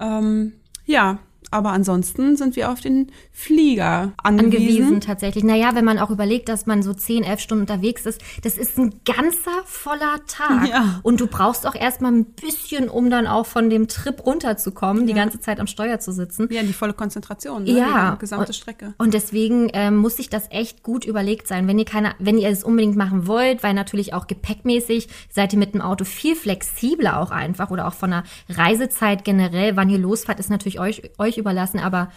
[0.00, 0.54] Ähm,
[0.86, 1.18] ja,
[1.50, 4.58] aber ansonsten sind wir auf den Flieger angewiesen.
[4.58, 5.44] Angewiesen tatsächlich.
[5.44, 8.78] Naja, wenn man auch überlegt, dass man so 10, 11 Stunden unterwegs ist, das ist
[8.78, 10.68] ein ganzer voller Tag.
[10.68, 11.00] Ja.
[11.02, 15.08] Und du brauchst auch erstmal ein bisschen, um dann auch von dem Trip runterzukommen, ja.
[15.08, 16.48] die ganze Zeit am Steuer zu sitzen.
[16.50, 17.78] Ja, die volle Konzentration, ne?
[17.78, 18.12] ja.
[18.12, 18.94] die gesamte Strecke.
[18.98, 21.66] Und deswegen ähm, muss sich das echt gut überlegt sein.
[21.66, 25.58] Wenn ihr keine, wenn ihr es unbedingt machen wollt, weil natürlich auch gepäckmäßig seid ihr
[25.58, 29.98] mit dem Auto viel flexibler auch einfach oder auch von der Reisezeit generell, wann ihr
[29.98, 32.10] losfahrt, ist natürlich euch, euch überlassen, aber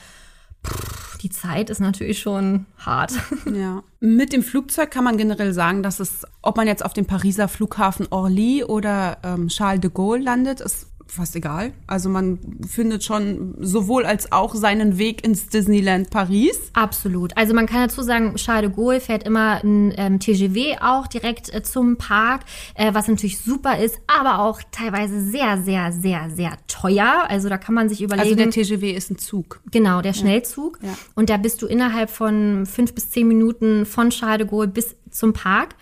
[0.65, 3.13] pff, die Zeit ist natürlich schon hart.
[3.53, 3.83] Ja.
[3.99, 7.47] Mit dem Flugzeug kann man generell sagen, dass es, ob man jetzt auf dem Pariser
[7.47, 11.73] Flughafen Orly oder ähm, Charles de Gaulle landet, ist fast egal.
[11.87, 16.71] Also man findet schon sowohl als auch seinen Weg ins Disneyland Paris.
[16.73, 17.35] Absolut.
[17.35, 21.53] Also man kann dazu sagen, Charles de Gaulle fährt immer ein ähm, TGV auch direkt
[21.53, 22.43] äh, zum Park,
[22.75, 27.25] äh, was natürlich super ist, aber auch teilweise sehr, sehr, sehr, sehr teuer.
[27.27, 28.39] Also da kann man sich überlegen.
[28.39, 29.59] Also der TGV ist ein Zug.
[29.69, 30.79] Genau, der Schnellzug.
[30.81, 30.89] Ja.
[30.89, 30.97] Ja.
[31.15, 34.95] Und da bist du innerhalb von fünf bis zehn Minuten von Charles de Gaulle bis
[35.09, 35.75] zum Park.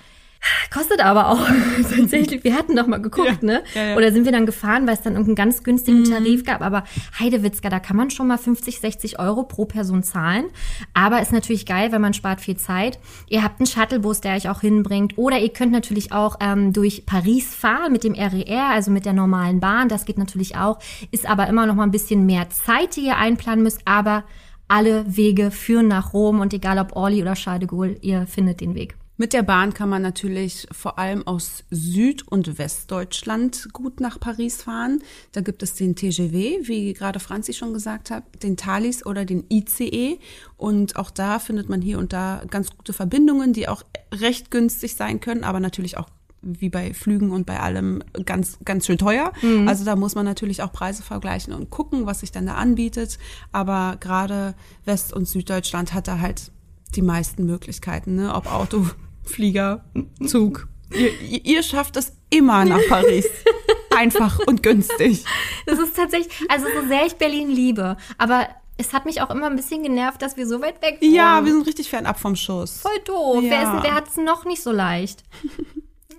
[0.72, 1.46] Kostet aber auch
[1.96, 3.64] tatsächlich, wir hatten doch mal geguckt, ja, ne?
[3.74, 3.98] Ja, ja.
[3.98, 6.12] Oder sind wir dann gefahren, weil es dann irgendeinen ganz günstigen mhm.
[6.12, 6.62] Tarif gab.
[6.62, 6.84] Aber
[7.20, 10.46] Heidewitzka, da kann man schon mal 50, 60 Euro pro Person zahlen.
[10.94, 13.00] Aber ist natürlich geil, weil man spart viel Zeit.
[13.28, 15.18] Ihr habt einen Shuttlebus, der euch auch hinbringt.
[15.18, 19.06] Oder ihr könnt natürlich auch ähm, durch Paris fahren mit dem RER, e also mit
[19.06, 19.90] der normalen Bahn.
[19.90, 20.80] Das geht natürlich auch.
[21.12, 23.82] Ist aber immer noch mal ein bisschen mehr Zeit, die ihr einplanen müsst.
[23.86, 24.24] Aber
[24.68, 28.62] alle Wege führen nach Rom und egal ob Orly oder Charles de Gaulle, ihr findet
[28.62, 28.99] den Weg.
[29.20, 34.64] Mit der Bahn kann man natürlich vor allem aus Süd- und Westdeutschland gut nach Paris
[34.64, 35.04] fahren.
[35.34, 39.44] Da gibt es den TGV, wie gerade Franzi schon gesagt hat, den Thalys oder den
[39.50, 40.20] ICE.
[40.56, 44.96] Und auch da findet man hier und da ganz gute Verbindungen, die auch recht günstig
[44.96, 46.08] sein können, aber natürlich auch
[46.42, 49.34] wie bei Flügen und bei allem ganz, ganz schön teuer.
[49.42, 49.68] Mhm.
[49.68, 53.20] Also da muss man natürlich auch Preise vergleichen und gucken, was sich dann da anbietet.
[53.52, 54.56] Aber gerade
[54.86, 56.54] West- und Süddeutschland hat da halt
[56.96, 58.34] die meisten Möglichkeiten, ne?
[58.34, 58.88] ob Auto,
[59.30, 59.86] Flieger,
[60.26, 60.68] Zug.
[60.92, 63.28] Ihr, ihr schafft es immer nach Paris.
[63.96, 65.24] einfach und günstig.
[65.66, 69.48] Das ist tatsächlich, also so sehr ich Berlin liebe, aber es hat mich auch immer
[69.48, 71.14] ein bisschen genervt, dass wir so weit weg wohnen.
[71.14, 72.80] Ja, wir sind richtig fernab vom Schuss.
[72.80, 73.44] voll doof.
[73.44, 73.50] Ja.
[73.50, 75.24] Wer, ist, wer hat es noch nicht so leicht?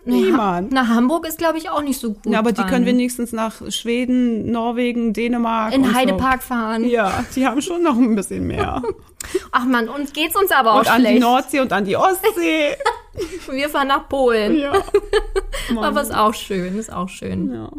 [0.04, 0.72] Niemand.
[0.72, 2.26] Na, Hamburg ist, glaube ich, auch nicht so gut.
[2.26, 2.70] Ja, aber die dran.
[2.70, 5.74] können wenigstens nach Schweden, Norwegen, Dänemark.
[5.74, 6.82] in Heidepark fahren.
[6.84, 6.88] So.
[6.88, 8.82] Ja, die haben schon noch ein bisschen mehr.
[9.52, 11.20] Ach man, uns geht's uns aber auch und an die schlecht.
[11.22, 12.76] Nordsee und an die Ostsee.
[13.50, 14.56] Wir fahren nach Polen.
[14.56, 14.72] ja.
[15.76, 17.52] Aber ist auch schön, ist auch schön.
[17.52, 17.70] ja.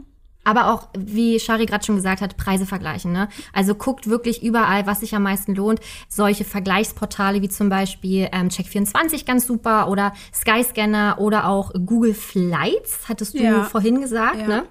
[0.44, 3.12] Aber auch, wie Shari gerade schon gesagt hat, Preise vergleichen.
[3.12, 3.28] Ne?
[3.54, 5.80] Also guckt wirklich überall, was sich am meisten lohnt.
[6.10, 13.08] Solche Vergleichsportale wie zum Beispiel ähm, Check24 ganz super oder Skyscanner oder auch Google Flights,
[13.08, 13.64] hattest du Ja.
[13.66, 14.38] vorhin gesagt.
[14.40, 14.48] Ja.
[14.48, 14.64] Ne?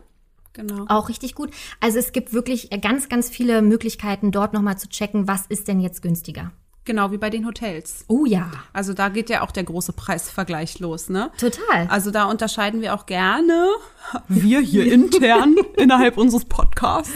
[0.53, 0.85] Genau.
[0.89, 1.51] Auch richtig gut.
[1.81, 5.79] Also es gibt wirklich ganz, ganz viele Möglichkeiten, dort nochmal zu checken, was ist denn
[5.79, 6.51] jetzt günstiger.
[6.85, 8.05] Genau wie bei den Hotels.
[8.09, 11.31] Oh ja, Also da geht ja auch der große Preisvergleich los, ne?
[11.39, 11.87] total.
[11.89, 13.69] Also da unterscheiden wir auch gerne,
[14.29, 17.13] wir hier intern innerhalb unseres Podcasts,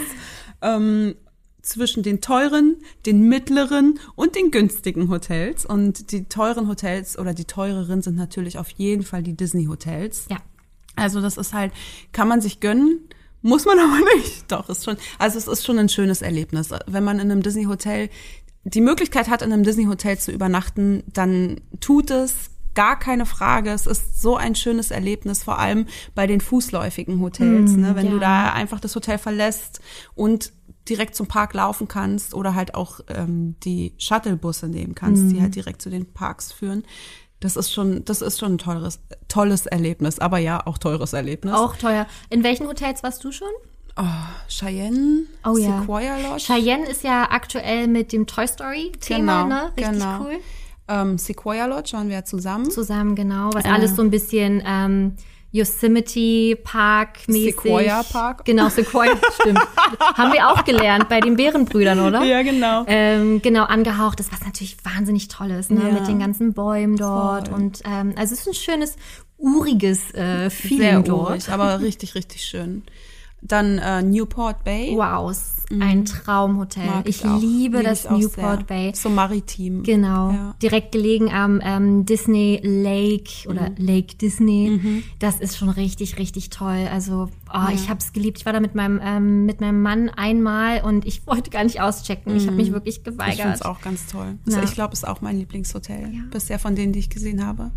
[0.61, 1.15] ähm,
[1.63, 5.65] zwischen den teuren, den mittleren und den günstigen Hotels.
[5.65, 10.27] Und die teuren Hotels oder die teureren sind natürlich auf jeden Fall die Disney-Hotels.
[10.31, 10.39] ja.
[10.97, 11.73] Also das ist halt,
[12.13, 13.01] kann man sich gönnen,
[13.43, 14.45] muss man aber nicht.
[14.53, 16.71] Doch, ist schon, also es ist schon ein schönes Erlebnis.
[16.87, 18.11] Wenn man in einem Disney-Hotel
[18.65, 22.51] die Möglichkeit hat, in einem Disney-Hotel zu übernachten, dann tut es.
[22.75, 23.71] Gar keine Frage.
[23.71, 27.95] Es ist so ein schönes Erlebnis, vor allem bei den fußläufigen Hotels, ne?
[27.95, 28.11] wenn ja.
[28.11, 29.81] du da einfach das Hotel verlässt
[30.17, 30.53] und
[30.89, 35.55] direkt zum Park laufen kannst oder halt auch ähm, die Shuttlebusse nehmen kannst, die halt
[35.55, 36.83] direkt zu den Parks führen.
[37.39, 41.55] Das ist schon, das ist schon ein tolles, tolles Erlebnis, aber ja, auch teures Erlebnis.
[41.55, 42.07] Auch teuer.
[42.29, 43.49] In welchen Hotels warst du schon?
[43.97, 44.03] Oh,
[44.49, 45.81] Cheyenne, Oh ja.
[45.81, 46.45] Sequoia Lodge.
[46.47, 49.73] Cheyenne ist ja aktuell mit dem Toy Story Thema, Genau, ne?
[49.77, 50.21] Richtig genau.
[50.25, 50.37] cool.
[50.89, 52.71] ähm, Sequoia Lodge waren wir ja zusammen.
[52.71, 53.51] Zusammen, genau.
[53.53, 53.73] Was Ja.
[53.75, 55.15] alles so ein bisschen ähm,
[55.53, 57.55] Yosemite Park mäßig.
[57.55, 58.45] Sequoia Park.
[58.45, 59.61] Genau, Sequoia, stimmt.
[60.17, 62.25] Haben wir auch gelernt bei den Bärenbrüdern, oder?
[62.25, 62.83] Ja, genau.
[62.89, 65.83] Ähm, genau, angehaucht ist, was natürlich wahnsinnig toll ist, ne?
[65.87, 65.93] Ja.
[65.93, 67.49] mit den ganzen Bäumen dort.
[67.49, 67.57] Voll.
[67.63, 68.97] Und ähm, also es ist ein schönes,
[69.39, 71.31] uriges äh, Feeling Sehr dort.
[71.31, 72.83] urig, aber richtig, richtig schön.
[73.47, 74.93] Dann äh, Newport Bay.
[74.97, 76.85] Wow, ist ein Traumhotel.
[76.85, 76.91] Mhm.
[76.91, 77.41] Mag ich auch.
[77.41, 78.65] liebe Lieb das Newport sehr.
[78.67, 78.93] Bay.
[78.95, 79.83] So maritim.
[79.83, 80.31] Genau.
[80.31, 80.55] Ja.
[80.63, 83.77] Direkt gelegen am ähm, Disney Lake oder Mhm.
[83.79, 85.03] Lake Disney.
[85.19, 86.89] Das ist schon richtig, richtig toll.
[86.91, 88.39] Also, oh, ich habe es geliebt.
[88.39, 91.81] Ich war da mit meinem, ähm, mit meinem Mann einmal und ich wollte gar nicht
[91.81, 92.35] auschecken.
[92.37, 93.05] Ich habe mich wirklich Mhm.
[93.07, 93.55] Ich finde geweigert.
[93.57, 94.39] es auch ganz toll.
[94.47, 94.65] Also Ja.
[94.65, 96.09] Ich glaube, es ist auch mein Lieblingshotel.
[96.31, 97.71] Bisher von denen, die ich gesehen habe.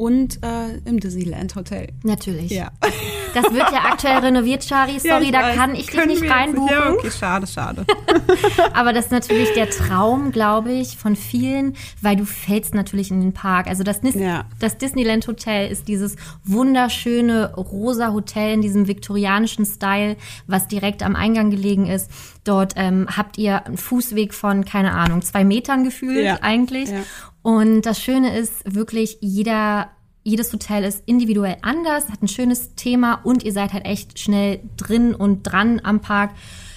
[0.00, 1.88] Und äh, im Disneyland Hotel.
[2.04, 2.50] Natürlich.
[2.50, 2.70] Ja.
[3.32, 4.98] Das wird ja aktuell renoviert, Shari.
[4.98, 5.54] Sorry, ich da weiß.
[5.56, 6.68] kann ich dich Können nicht wir jetzt reinbuchen.
[6.68, 7.86] Ja, okay, schade, schade.
[8.72, 13.20] Aber das ist natürlich der Traum, glaube ich, von vielen, weil du fällst natürlich in
[13.20, 13.68] den Park.
[13.68, 14.46] Also das, Nis Ja.
[14.58, 20.16] das Disneyland Hotel ist dieses wunderschöne rosa Hotel in diesem viktorianischen Style,
[20.48, 22.10] was direkt am Eingang gelegen ist.
[22.42, 26.38] Dort ähm, habt ihr einen Fußweg von, keine Ahnung, zwei Metern gefühlt Ja.
[26.42, 26.88] eigentlich.
[26.90, 26.98] Ja.
[27.42, 29.90] Und das Schöne ist wirklich, jeder,
[30.22, 34.60] jedes Hotel ist individuell anders, hat ein schönes Thema und ihr seid halt echt schnell
[34.76, 36.32] drin und dran am Park.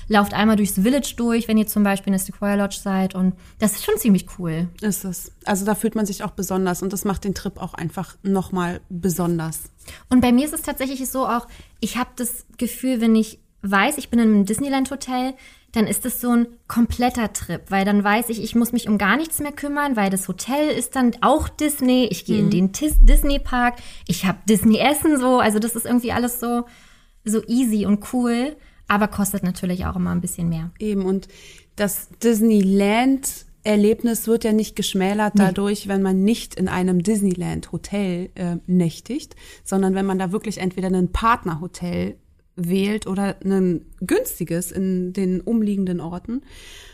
[0.09, 3.15] Lauft einmal durchs Village durch, wenn ihr zum Beispiel in der Sequoia Lodge seid.
[3.15, 4.67] Und das ist schon ziemlich cool.
[4.81, 5.31] Ist es.
[5.45, 8.81] Also da fühlt man sich auch besonders und das macht den Trip auch einfach nochmal
[8.89, 9.61] besonders.
[10.09, 11.47] Und bei mir ist es tatsächlich so auch,
[11.79, 15.33] ich habe das Gefühl, wenn ich weiß, ich bin in einem Disneyland-Hotel,
[15.73, 18.97] dann ist es so ein kompletter Trip, weil dann weiß ich, ich muss mich um
[18.97, 22.73] gar nichts mehr kümmern, weil das Hotel ist dann auch Disney, ich gehe in den
[22.73, 23.75] Tis Disney-Park,
[24.07, 26.65] ich habe Disney-Essen so, also das ist irgendwie alles so,
[27.25, 28.55] so easy und cool,
[28.87, 30.71] aber kostet natürlich auch immer ein bisschen mehr.
[30.79, 31.27] Eben und
[31.75, 38.29] das Disneyland Erlebnis wird ja nicht geschmälert dadurch, wenn man nicht in einem Disneyland Hotel
[38.35, 42.17] äh, nächtigt, sondern wenn man da wirklich entweder ein Partnerhotel
[42.55, 46.41] wählt oder ein günstiges in den umliegenden Orten.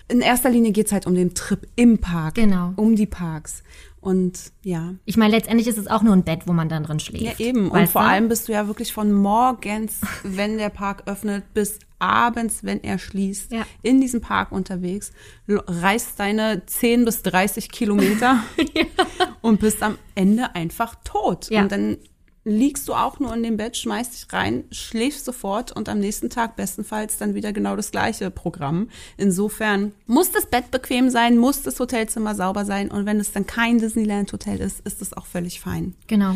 [0.08, 2.74] In erster Linie geht's halt um den Trip im Park, Genau.
[2.78, 3.64] um die Parks.
[4.02, 7.00] Und ja, Ich meine, letztendlich ist es auch nur ein Bett, wo man dann drin
[7.00, 7.40] Ja, schläft.
[7.42, 7.70] eben.
[7.70, 8.08] Und vor du?
[8.08, 12.98] allem bist du ja wirklich von morgens, wenn der Park öffnet, bis abends, wenn er
[12.98, 13.66] schließt, Ja.
[13.84, 15.12] in diesem Park unterwegs,
[15.50, 18.42] reist deine 10 bis 30 Kilometer
[19.42, 21.50] und bist am Ende einfach tot.
[21.50, 21.62] Ja.
[21.64, 21.98] Und dann
[22.44, 26.30] liegst du auch nur in dem Bett, schmeißt dich rein, schläfst sofort und am nächsten
[26.30, 28.90] Tag bestenfalls dann wieder genau das gleiche Programm.
[29.18, 33.46] Insofern muss das Bett bequem sein, muss das Hotelzimmer sauber sein und wenn es dann
[33.46, 35.96] kein Disneyland-Hotel ist, ist es auch völlig fein.
[36.08, 36.36] Genau.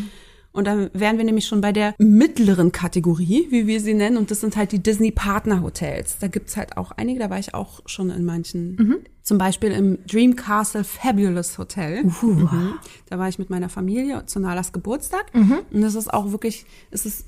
[0.53, 4.17] Und dann wären wir nämlich schon bei der mittleren Kategorie, wie wir sie nennen.
[4.17, 6.19] Und das sind halt die Disney-Partner-Hotels.
[6.19, 8.77] Da gibt's halt auch einige, da war ich auch schon in manchen.
[9.23, 12.03] Zum Beispiel im Dream Castle Fabulous Hotel.
[12.03, 12.73] Mhm.
[13.09, 15.25] Da war ich mit meiner Familie zu Nalas Geburtstag.
[15.71, 17.25] Und das ist auch wirklich, es ist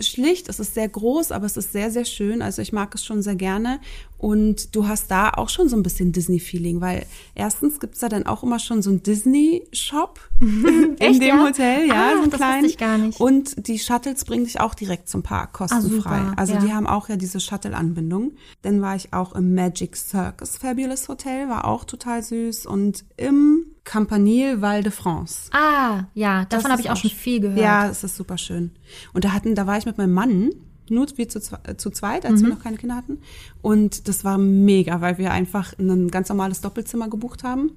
[0.00, 2.42] schlicht, es ist sehr groß, aber es ist sehr, sehr schön.
[2.42, 3.80] Also ich mag es schon sehr gerne.
[4.18, 7.04] Und du hast da auch schon so ein bisschen Disney-Feeling, weil
[7.34, 11.44] erstens gibt's da dann auch immer schon so einen Disney-Shop in Echt, dem ja?
[11.44, 12.64] Hotel, ja, Ah, so das kleinen.
[12.64, 13.20] ich gar nicht.
[13.20, 15.88] Und die Shuttles bringen dich auch direkt zum Park, kostenfrei.
[15.90, 16.60] super, also ja.
[16.60, 18.32] die haben auch ja diese Shuttle-Anbindung.
[18.62, 22.66] Dann war ich auch im Magic Circus Fabulous Hotel, war auch total süß.
[22.66, 25.50] Und im Campanile Val de France.
[25.52, 27.58] Ah, ja, davon Das habe ich auch schon viel gehört.
[27.58, 28.72] Ja, es ist super schön.
[29.12, 30.50] Und da hatten, da war ich mit meinem Mann,
[30.88, 32.46] nur wir zu, äh, zu zweit, als Mhm.
[32.46, 33.18] wir noch keine Kinder hatten.
[33.62, 37.72] Und das war mega, weil wir einfach ein ganz normales Doppelzimmer gebucht haben.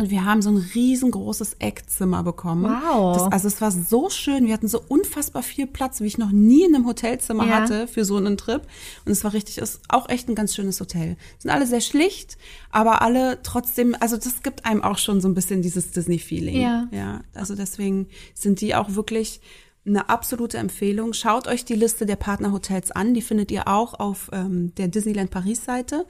[0.00, 2.64] Und wir haben so ein riesengroßes Eckzimmer bekommen.
[2.64, 3.18] Wow.
[3.18, 4.46] Das, also es war so schön.
[4.46, 7.60] Wir hatten so unfassbar viel Platz, wie ich noch nie in einem Hotelzimmer Ja.
[7.60, 8.62] hatte für so einen Trip.
[9.04, 11.18] Und es war richtig, ist auch echt ein ganz schönes Hotel.
[11.38, 12.38] Sind alle sehr schlicht,
[12.70, 16.58] aber alle trotzdem, also das gibt einem auch schon so ein bisschen dieses Disney-Feeling.
[16.58, 16.88] Ja.
[16.92, 19.42] Ja, also deswegen sind die auch wirklich
[19.84, 21.12] eine absolute Empfehlung.
[21.12, 23.12] Schaut euch die Liste der Partnerhotels an.
[23.12, 26.06] Die findet ihr auch auf ähm, der Disneyland Paris Seite.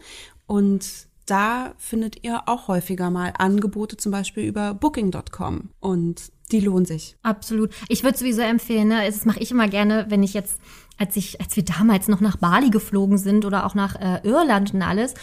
[0.46, 5.70] Und da findet ihr auch häufiger mal Angebote, zum Beispiel über Booking.com.
[5.80, 7.16] Und die lohnen sich.
[7.22, 7.70] Absolut.
[7.88, 10.60] Ich würde sowieso empfehlen, ne, das mache ich immer gerne, wenn ich jetzt,
[10.98, 14.74] als ich, als wir damals noch nach Bali geflogen sind oder auch nach äh, Irland
[14.74, 15.14] und alles,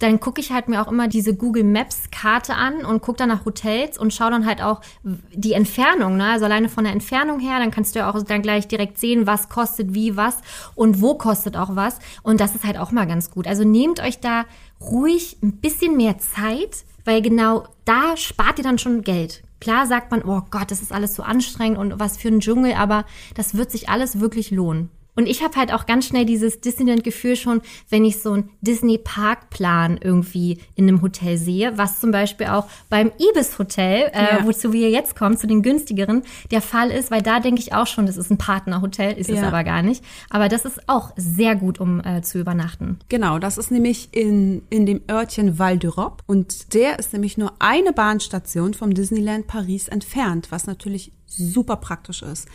[0.00, 3.28] dann gucke ich halt mir auch immer diese Google Maps Karte an und gucke dann
[3.28, 6.26] nach Hotels und schaue dann halt auch die Entfernung, ne?
[6.32, 9.28] Also alleine von der Entfernung her, dann kannst du ja auch dann gleich direkt sehen,
[9.28, 10.38] was kostet wie was
[10.74, 12.00] und wo kostet auch was.
[12.24, 13.46] Und das ist halt auch mal ganz gut.
[13.46, 14.44] Also nehmt euch da
[14.90, 19.42] ruhig ein bisschen mehr Zeit, weil genau da spart ihr dann schon Geld.
[19.60, 22.74] Klar sagt man, oh Gott, das ist alles so anstrengend und was für ein Dschungel,
[22.74, 24.90] aber das wird sich alles wirklich lohnen.
[25.14, 29.98] Und ich habe halt auch ganz schnell dieses Disneyland-Gefühl schon, wenn ich so einen Disney-Parkplan
[30.02, 34.44] irgendwie in einem Hotel sehe, was zum Beispiel auch beim Ibis-Hotel, äh, Ja.
[34.46, 37.86] wozu wir jetzt kommen, zu den günstigeren, der Fall ist, weil da denke ich auch
[37.86, 39.48] schon, das ist ein Partnerhotel, ist es Ja.
[39.48, 40.02] aber gar nicht.
[40.30, 42.98] Aber das ist auch sehr gut, um äh, zu übernachten.
[43.08, 46.18] Genau, das ist nämlich in, in dem Örtchen Val d'Europe.
[46.26, 52.22] Und der ist nämlich nur eine Bahnstation vom Disneyland Paris entfernt, was natürlich super praktisch
[52.22, 52.48] ist.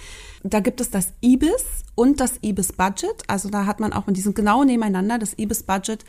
[0.43, 3.23] Da gibt es das Ibis und das Ibis Budget.
[3.27, 6.05] Also da hat man auch, und die sind genau nebeneinander, das Ibis Budget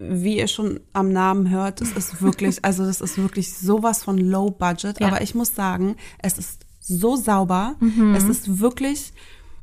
[0.00, 4.16] wie ihr schon am Namen hört, es ist wirklich, also das ist wirklich sowas von
[4.16, 4.98] Low Budget.
[4.98, 5.08] Ja.
[5.08, 7.76] Aber ich muss sagen, es ist so sauber.
[7.80, 8.14] Mhm.
[8.14, 9.12] Es ist wirklich,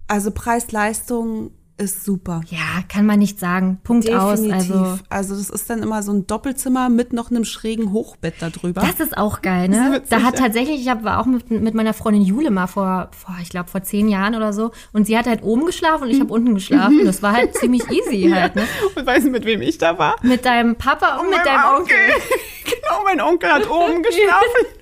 [0.07, 2.41] also Preis-Leistung ist super.
[2.49, 3.79] Ja, kann man nicht sagen.
[3.83, 4.41] Punkt aus.
[4.41, 4.71] Definitiv.
[4.71, 8.49] Also Also, das ist dann immer so ein Doppelzimmer mit noch einem schrägen Hochbett da
[8.49, 8.81] drüber.
[8.81, 10.01] Das ist auch geil, ne?
[10.09, 13.49] Da hat tatsächlich, ich war auch mit, mit meiner Freundin Jule mal vor, vor ich
[13.49, 14.71] glaube, vor zehn Jahren oder so.
[14.93, 17.05] Und sie hat halt oben geschlafen und ich habe unten geschlafen.
[17.05, 18.67] Das war halt ziemlich easy halt, ne?
[18.95, 20.15] Und weißt du, mit wem ich da war?
[20.23, 21.97] Mit deinem Papa und mit meinem deinem Onkel.
[22.65, 24.76] genau, mein Onkel hat oben geschlafen.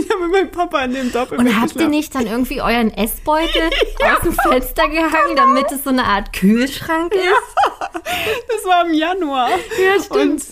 [0.00, 2.92] Ich habe mit meinem Papa an dem Doppelbett Und habt ihr nicht dann irgendwie euren
[2.92, 3.70] Essbeutel
[4.04, 7.22] aus dem Fenster gehangen, damit es so eine Art Kühlschrank ist?
[8.48, 9.50] Das war im Januar.
[9.50, 10.20] Ja, stimmt.
[10.20, 10.42] Und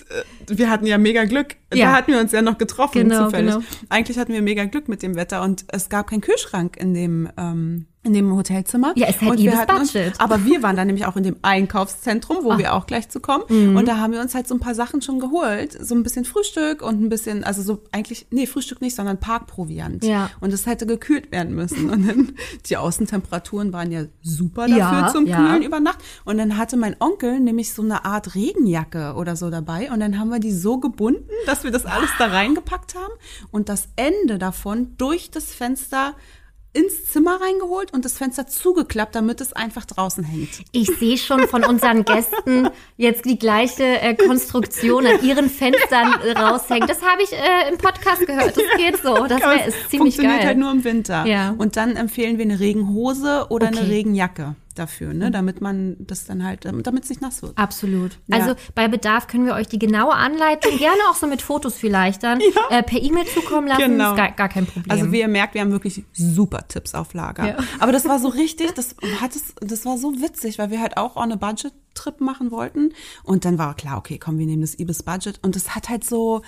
[0.50, 1.56] äh, wir hatten ja mega Glück.
[1.72, 1.86] Ja.
[1.86, 3.54] Da hatten wir uns ja noch getroffen, Genau, zufällig.
[3.54, 3.64] genau.
[3.88, 7.28] Eigentlich hatten wir mega Glück mit dem Wetter und es gab keinen Kühlschrank in dem,
[7.38, 8.92] ähm, in dem Hotelzimmer.
[8.96, 9.92] Ja, ist halt und wir hatten uns.
[10.18, 12.58] Aber wir waren dann nämlich auch in dem Einkaufszentrum, wo Ah.
[12.58, 13.44] wir auch gleich zu kommen.
[13.48, 13.76] Mhm.
[13.76, 15.76] Und da haben wir uns halt so ein paar Sachen schon geholt.
[15.80, 20.04] So ein bisschen Frühstück und ein bisschen, also so eigentlich, nee, Frühstück nicht, sondern Parkproviant.
[20.04, 20.30] Ja.
[20.40, 21.90] Und es hätte gekühlt werden müssen.
[21.90, 22.32] Und dann,
[22.66, 25.36] die Außentemperaturen waren ja super dafür Ja, zum ja.
[25.36, 25.98] Kühlen über Nacht.
[26.24, 29.90] Und dann hatte mein Onkel nämlich so eine Art Regenjacke oder so dabei.
[29.90, 33.12] Und dann haben wir die so gebunden, dass wir das alles da reingepackt haben
[33.50, 36.14] und das Ende davon durch das Fenster
[36.76, 40.50] ins Zimmer reingeholt und das Fenster zugeklappt, damit es einfach draußen hängt.
[40.72, 46.32] Ich sehe schon von unseren Gästen jetzt die gleiche äh, Konstruktion an ihren Fenstern äh,
[46.32, 46.86] raushängen.
[46.86, 48.56] Das habe ich äh, im Podcast gehört.
[48.56, 49.26] Das geht so.
[49.26, 50.46] Das wär, ist ziemlich funktioniert geil.
[50.48, 51.26] halt nur im Winter.
[51.26, 51.54] Ja.
[51.56, 53.86] Und dann empfehlen wir eine Regenhose oder eine Okay.
[53.90, 57.56] Regenjacke dafür, ne, damit man das dann halt, damit es nicht nass wird.
[57.56, 58.18] Absolut.
[58.26, 58.38] Ja.
[58.38, 62.22] Also bei Bedarf können wir euch die genaue Anleitung, gerne auch so mit Fotos vielleicht
[62.22, 63.82] dann, äh, per E-Mail zukommen lassen.
[63.82, 64.10] Genau.
[64.10, 64.90] Ist gar, gar kein Problem.
[64.90, 67.48] Also wie ihr merkt, wir haben wirklich super Tipps auf Lager.
[67.48, 67.56] Ja.
[67.78, 70.96] Aber das war so richtig, das hat es, das war so witzig, weil wir halt
[70.96, 72.92] auch on a Budget Trip machen wollten.
[73.24, 75.40] Und dann war klar, okay, komm, wir nehmen das Ibis Budget.
[75.42, 76.42] Und das hat halt so,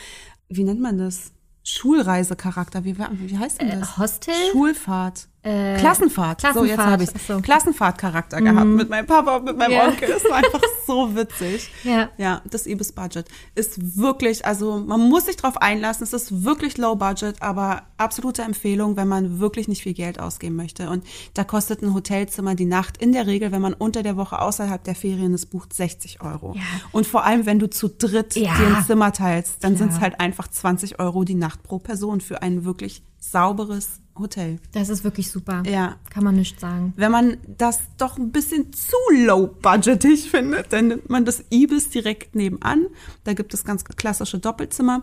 [0.49, 1.33] wie nennt man das?
[1.65, 2.85] Schulreisecharakter.
[2.85, 3.97] Wie, wie heißt denn das?
[3.97, 4.35] Äh, Hostel?
[4.53, 5.29] Schulfahrt.
[5.43, 6.41] Klassenfahrt.
[6.43, 7.41] So, jetzt Klassenfahrt, habe ich so.
[7.41, 9.89] Klassenfahrtcharakter gehabt mit meinem Papa und mit meinem Ja.
[9.89, 10.09] Onkel.
[10.09, 11.71] Das war einfach so witzig.
[11.85, 12.09] Ja.
[12.19, 16.03] Ja, das Ibis Budget ist wirklich, also man muss sich drauf einlassen.
[16.05, 20.57] Es ist wirklich low budget, aber absolute Empfehlung, wenn man wirklich nicht viel Geld ausgeben
[20.57, 20.91] möchte.
[20.91, 24.41] Und da kostet ein Hotelzimmer die Nacht in der Regel, wenn man unter der Woche
[24.41, 26.55] außerhalb der Ferien ist, bucht 60 Euro.
[26.57, 26.63] Ja.
[26.93, 28.55] Und vor allem, wenn du zu dritt Ja.
[28.57, 29.89] dir ein Zimmer teilst, dann Klar.
[29.89, 34.59] sind es halt einfach 20 Euro die Nacht pro Person für ein wirklich sauberes Hotel.
[34.73, 35.63] Das ist wirklich super.
[35.67, 35.97] Ja.
[36.11, 36.93] Kann man nicht sagen.
[36.97, 42.35] Wenn man das doch ein bisschen zu low-budgetig findet, dann nimmt man das Ibis direkt
[42.35, 42.87] nebenan.
[43.25, 45.03] Da gibt es ganz klassische Doppelzimmer.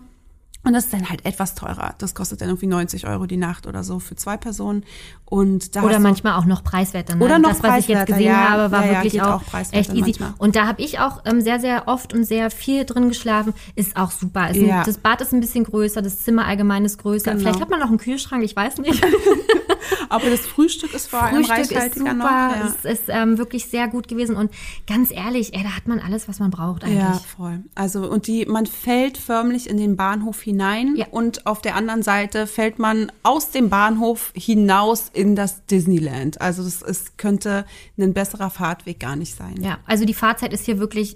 [0.66, 1.94] Und das ist dann halt etwas teurer.
[2.00, 4.84] Das kostet dann irgendwie 90 Euro die Nacht oder so für zwei Personen.
[5.26, 7.16] Und da Oder manchmal auch noch preiswerter.
[7.16, 7.24] Ne?
[7.24, 8.50] Oder noch das, was ich jetzt gesehen ja.
[8.50, 10.02] habe, war Ja, ja, wirklich auch, auch preiswerter echt easy.
[10.20, 10.34] manchmal.
[10.38, 13.54] Und da habe ich auch ähm, sehr, sehr oft und sehr viel drin geschlafen.
[13.76, 14.50] Ist auch super.
[14.50, 14.80] Ist Ja.
[14.80, 17.32] ein, das Bad ist ein bisschen größer, das Zimmer allgemein ist größer.
[17.32, 17.42] Genau.
[17.44, 19.04] Vielleicht hat man noch einen Kühlschrank, ich weiß nicht.
[20.10, 22.26] Aber das Frühstück ist vor allem Frühstück ist reichhaltiger super, noch.
[22.26, 22.74] Ja.
[22.86, 24.36] es ist ähm, wirklich sehr gut gewesen.
[24.36, 24.52] Und
[24.88, 27.00] ganz ehrlich, ey, da hat man alles, was man braucht eigentlich.
[27.00, 27.60] Ja, voll.
[27.76, 31.06] Also und die, man fällt förmlich in den Bahnhof hinein Ja.
[31.12, 36.42] und auf der anderen Seite fällt man aus dem Bahnhof hinaus in das Disneyland.
[36.42, 37.66] Also das ist, könnte
[37.98, 39.56] ein besserer Fahrtweg gar nicht sein.
[39.62, 41.16] Ja, also die Fahrzeit ist hier wirklich,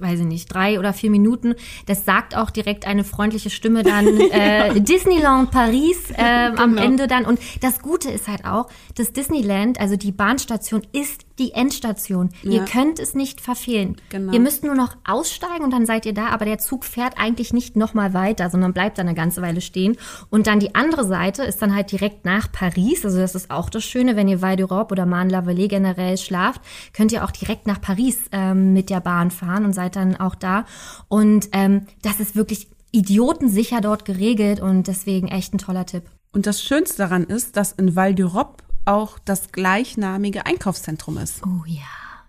[0.00, 1.54] weiß ich nicht, drei oder vier Minuten.
[1.86, 6.82] Das sagt auch direkt eine freundliche Stimme dann äh, Disneyland Paris äh, am Genau.
[6.82, 7.24] Ende dann.
[7.24, 12.30] Und das Gute ist halt auch, das Disneyland, also die Bahnstation ist die Endstation.
[12.42, 12.64] Ihr Ja.
[12.64, 13.96] könnt es nicht verfehlen.
[14.10, 14.32] Genau.
[14.32, 17.52] Ihr müsst nur noch aussteigen und dann seid ihr da, aber der Zug fährt eigentlich
[17.52, 19.96] nicht nochmal weiter, sondern bleibt dann eine ganze Weile stehen.
[20.28, 23.04] Und dann die andere Seite ist dann halt direkt nach Paris.
[23.04, 26.60] Also das ist auch das Schöne, wenn ihr Val d'Europe oder Marne-la-Vallée generell schlaft,
[26.92, 30.34] könnt ihr auch direkt nach Paris ähm, mit der Bahn fahren und seid dann auch
[30.34, 30.66] da.
[31.08, 36.04] Und ähm, das ist wirklich idiotensicher dort geregelt und deswegen echt ein toller Tipp.
[36.32, 41.42] Und das Schönste daran ist, dass in Val d'Europe auch das gleichnamige Einkaufszentrum ist.
[41.44, 41.82] Oh ja.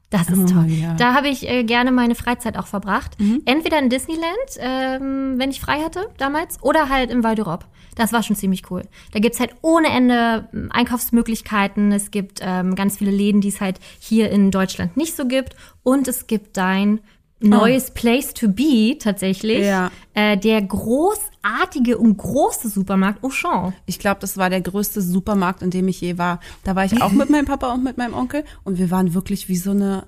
[0.10, 0.66] Das ist toll.
[0.68, 0.94] ja.
[0.96, 3.16] Da habe ich äh, gerne meine Freizeit auch verbracht.
[3.46, 7.64] Entweder in Disneyland, ähm, wenn ich frei hatte damals, oder halt im Val d'Europe.
[7.96, 8.84] Das war schon ziemlich cool.
[9.14, 11.94] Da gibt's halt ohne Ende ähm, Einkaufsmöglichkeiten.
[11.94, 15.56] Es gibt ähm, ganz viele Läden, die es halt hier in Deutschland nicht so gibt.
[15.82, 17.00] Und es gibt dein
[17.44, 19.66] neues Place to be tatsächlich.
[19.66, 19.92] Ja.
[20.14, 23.74] Äh, der großartige und große Supermarkt Auchan.
[23.86, 26.40] Ich glaube, das war der größte Supermarkt, in dem ich je war.
[26.64, 29.48] Da war ich auch mit meinem Papa und mit meinem Onkel und wir waren wirklich
[29.48, 30.06] wie so eine,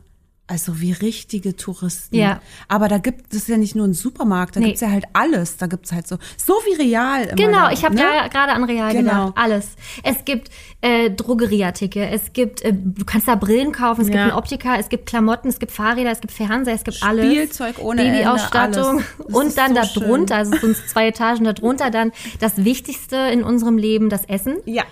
[0.53, 2.15] also wie richtige Touristen.
[2.15, 2.39] Ja.
[2.67, 4.67] Aber da gibt es ja nicht nur einen Supermarkt, da Nee.
[4.67, 5.57] gibt's ja halt alles.
[5.57, 7.23] Da gibt's halt so, so wie real.
[7.23, 8.01] Immer Genau, da, ich habe ne?
[8.03, 9.25] da gerade an Real Genau.
[9.31, 9.33] gedacht.
[9.37, 9.69] Alles.
[10.03, 10.49] Es gibt
[10.81, 14.23] äh, Drogerieartikel, es gibt, äh, du kannst da Brillen kaufen, es gibt Ja.
[14.23, 17.25] einen Optiker, es gibt Klamotten, es gibt Fahrräder, es gibt Fernseher, es gibt alles.
[17.25, 19.01] Spielzeug ohne Ende, Babyausstattung.
[19.31, 20.03] Und dann so da schön.
[20.03, 24.25] drunter, also es sind zwei Etagen da drunter, dann das Wichtigste in unserem Leben, das
[24.25, 24.57] Essen.
[24.65, 24.83] Ja.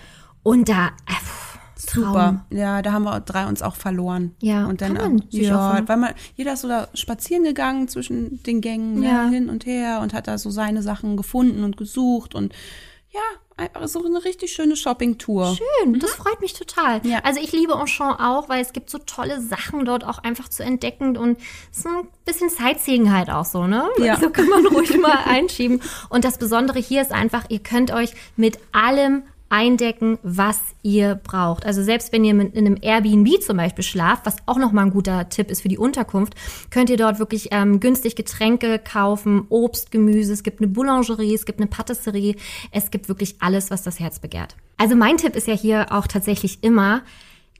[0.42, 1.51] Und da, äh,
[1.92, 2.04] Traum.
[2.04, 2.46] Super.
[2.50, 4.34] Ja, da haben wir drei uns auch verloren.
[4.40, 5.88] Ja, und dann kann man ja, verloren.
[5.88, 9.24] weil man jeder ist so da spazieren gegangen zwischen den Gängen Ja.
[9.24, 12.52] ne, hin und her und hat da so seine Sachen gefunden und gesucht und
[13.10, 13.20] ja,
[13.58, 15.54] einfach so eine richtig schöne Shopping-Tour.
[15.56, 17.00] Schön, das freut mich total.
[17.02, 17.10] Mhm.
[17.10, 17.18] Ja.
[17.24, 20.62] Also ich liebe Auchan auch, weil es gibt so tolle Sachen dort auch einfach zu
[20.64, 21.38] entdecken und
[21.70, 23.84] so ein bisschen Sightseeing halt auch so, ne?
[23.98, 24.18] Ja.
[24.18, 25.82] So kann man ruhig mal einschieben.
[26.08, 31.66] Und das Besondere hier ist einfach, ihr könnt euch mit allem eindecken, was ihr braucht.
[31.66, 35.28] Also selbst wenn ihr in einem Airbnb zum Beispiel schlaft, was auch nochmal ein guter
[35.28, 36.34] Tipp ist für die Unterkunft,
[36.70, 41.44] könnt ihr dort wirklich ähm, günstig Getränke kaufen, Obst, Gemüse, es gibt eine Boulangerie, es
[41.44, 42.34] gibt eine Patisserie,
[42.70, 44.56] es gibt wirklich alles, was das Herz begehrt.
[44.78, 47.02] Also mein Tipp ist ja hier auch tatsächlich immer,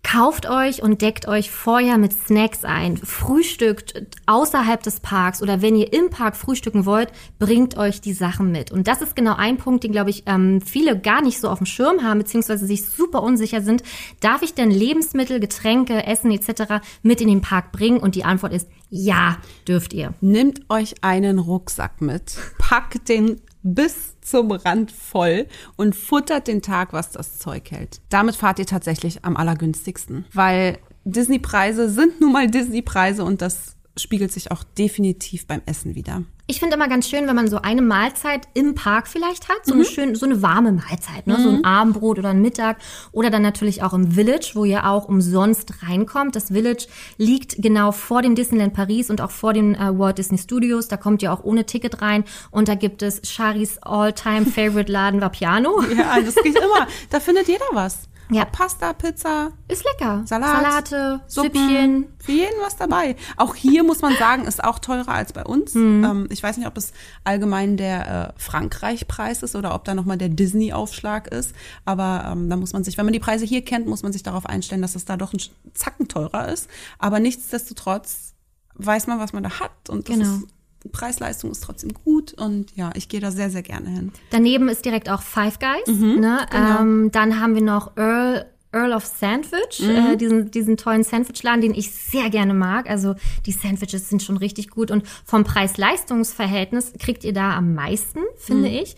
[0.03, 2.97] Kauft euch und deckt euch vorher mit Snacks ein.
[2.97, 8.53] Frühstückt außerhalb des Parks oder wenn ihr im Park frühstücken wollt, bringt euch die Sachen
[8.53, 8.73] mit.
[8.73, 11.59] Und das ist genau ein Punkt, den, glaube ich, ähm, viele gar nicht so auf
[11.59, 13.85] dem Schirm haben, beziehungsweise sich super unsicher sind.
[14.21, 16.85] Darf ich denn Lebensmittel, Getränke, Essen etc.
[17.03, 17.99] mit in den Park bringen?
[17.99, 20.13] Und die Antwort ist ja, dürft ihr.
[20.21, 25.47] Nehmt euch einen Rucksack mit, packt den bis zum Rand voll
[25.77, 28.01] und futtert den Tag, was das Zeug hält.
[28.09, 34.33] Damit fahrt ihr tatsächlich am allergünstigsten, weil Disney-Preise sind nun mal Disney-Preise und das spiegelt
[34.33, 36.23] sich auch definitiv beim Essen wieder.
[36.49, 39.75] Ich finde immer ganz schön, wenn man so eine Mahlzeit im Park vielleicht hat, so
[39.75, 41.41] eine schön, so eine warme Mahlzeit, ne?
[41.41, 42.79] so ein Abendbrot oder ein Mittag
[43.13, 46.35] oder dann natürlich auch im Village, wo ihr auch umsonst reinkommt.
[46.35, 50.37] Das Village liegt genau vor dem Disneyland Paris und auch vor den äh, Walt Disney
[50.37, 50.89] Studios.
[50.89, 55.21] Da kommt ihr auch ohne Ticket rein und da gibt es Charis all-time favorite Laden
[55.21, 55.81] Vapiano.
[55.97, 56.89] Ja, das geht immer.
[57.11, 58.09] Da findet jeder was.
[58.35, 58.45] Ja.
[58.47, 60.23] Pasta, Pizza, Ist lecker.
[60.27, 62.07] Salat, Salate, Suppen, Süppchen.
[62.19, 63.17] Für jeden was dabei.
[63.37, 65.75] Auch hier muss man sagen, ist auch teurer als bei uns.
[65.75, 66.05] Mhm.
[66.05, 66.93] Ähm, ich weiß nicht, ob es
[67.25, 71.55] allgemein der äh, Frankreich-Preis ist oder ob da nochmal der Disney-Aufschlag ist.
[71.85, 74.23] Aber ähm, da muss man sich, wenn man die Preise hier kennt, muss man sich
[74.23, 75.41] darauf einstellen, dass es da doch ein
[75.75, 76.69] Zacken teurer ist.
[76.99, 78.35] Aber nichtsdestotrotz
[78.75, 79.89] weiß man, was man da hat.
[79.89, 80.35] Und das Genau.
[80.37, 80.47] ist,
[80.91, 82.33] Preis-Leistung ist trotzdem gut.
[82.35, 84.13] Und ja, ich gehe da sehr, sehr gerne hin.
[84.31, 85.87] Daneben ist direkt auch Five Guys.
[85.97, 86.47] Mhm, ne?
[86.51, 86.81] genau.
[86.81, 90.13] ähm, dann haben wir noch Earl, Earl of Sandwich, Mhm.
[90.13, 92.89] äh, diesen, diesen tollen Sandwichladen, den ich sehr gerne mag.
[92.89, 93.15] Also
[93.47, 98.69] die Sandwiches sind schon richtig gut und vom Preis-Leistungs-Verhältnis kriegt ihr da am meisten, finde
[98.69, 98.75] Mhm.
[98.75, 98.97] ich.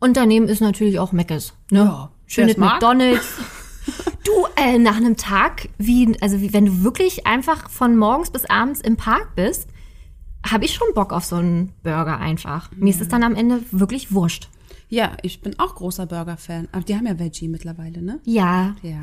[0.00, 1.54] Und daneben ist natürlich auch Mc's.
[1.70, 1.80] Ne?
[1.80, 2.10] Ja.
[2.26, 2.56] schönes.
[2.56, 3.24] McDonalds.
[4.24, 8.46] Du, äh, nach einem Tag, wie, also wie, wenn du wirklich einfach von morgens bis
[8.46, 9.68] abends im Park bist,
[10.44, 12.70] habe ich schon Bock auf so einen Burger einfach.
[12.76, 14.48] Mir ist es dann am Ende wirklich wurscht.
[14.90, 16.68] Ja, ich bin auch großer Burger-Fan.
[16.70, 18.20] Aber die haben ja Veggie mittlerweile, ne?
[18.24, 19.00] Ja, Ja,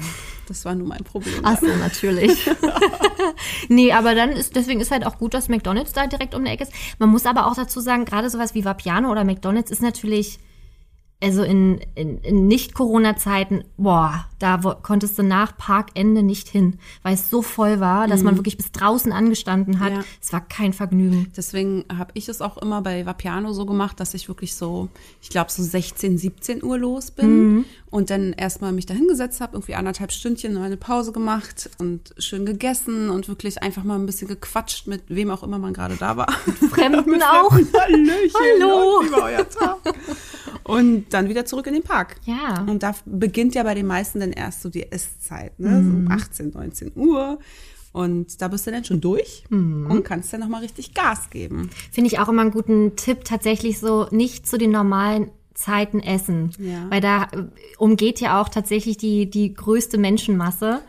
[0.48, 1.34] das war nur mein Problem.
[1.44, 2.50] ach so, natürlich.
[3.68, 6.52] nee, aber dann ist, deswegen ist halt auch gut, dass McDonalds da direkt um die
[6.52, 6.74] Ecke ist.
[7.00, 10.40] Man muss aber auch dazu sagen, gerade sowas wie Vapiano oder McDonalds ist natürlich,
[11.22, 17.14] also in, in, in Nicht-Corona-Zeiten, boah, da wo, konntest du nach Parkende nicht hin, weil
[17.14, 19.94] es so voll war, dass man wirklich bis draußen angestanden hat.
[19.94, 20.04] Ja.
[20.20, 21.32] Es war kein Vergnügen.
[21.38, 24.90] Deswegen habe ich es auch immer bei Vapiano so gemacht, dass ich wirklich so,
[25.22, 29.54] ich glaube, so 16, 17 Uhr los bin und dann erstmal mich da hingesetzt habe,
[29.54, 34.28] irgendwie anderthalb Stündchen eine Pause gemacht und schön gegessen und wirklich einfach mal ein bisschen
[34.28, 36.32] gequatscht mit wem auch immer man gerade da war.
[36.72, 37.52] Fremden auch.
[37.52, 38.32] Hallöchen.
[38.60, 39.04] Hallo.
[40.64, 42.18] und Dann wieder zurück in den Park.
[42.26, 42.66] Ja.
[42.68, 45.84] Und da beginnt ja bei den meisten dann erst so die Esszeit, ne?
[45.84, 47.40] So 18, 19 Uhr.
[47.94, 51.70] Und da bist du dann schon durch und kannst dann nochmal richtig Gas geben.
[51.92, 56.52] Finde ich auch immer einen guten Tipp, tatsächlich so nicht zu den normalen Zeiten essen.
[56.58, 56.90] Ja.
[56.90, 57.44] Weil da äh,
[57.78, 60.82] umgeht ja auch tatsächlich die, die größte Menschenmasse.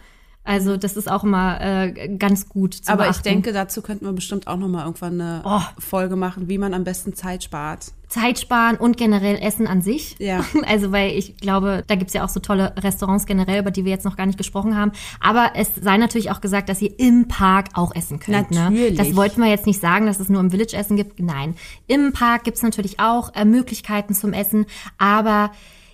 [0.44, 3.22] Also das ist auch immer äh, ganz gut zu Aber ich beachten.
[3.28, 5.60] denke, dazu könnten wir bestimmt auch nochmal irgendwann eine Oh.
[5.78, 7.92] Folge machen, wie man am besten Zeit spart.
[8.08, 10.16] Zeit sparen und generell Essen an sich.
[10.18, 10.44] Ja.
[10.66, 13.92] Also weil ich glaube, da gibt's ja auch so tolle Restaurants generell, über die wir
[13.92, 14.90] jetzt noch gar nicht gesprochen haben.
[15.20, 18.50] Aber es sei natürlich auch gesagt, dass ihr im Park auch essen könnt.
[18.50, 18.64] Ne?
[18.70, 18.98] Natürlich.
[18.98, 21.20] Das wollten wir jetzt nicht sagen, dass es nur im Village Essen gibt.
[21.20, 21.54] Nein,
[21.86, 24.66] im Park gibt's natürlich auch äh, Möglichkeiten zum Essen.
[24.98, 25.52] Aber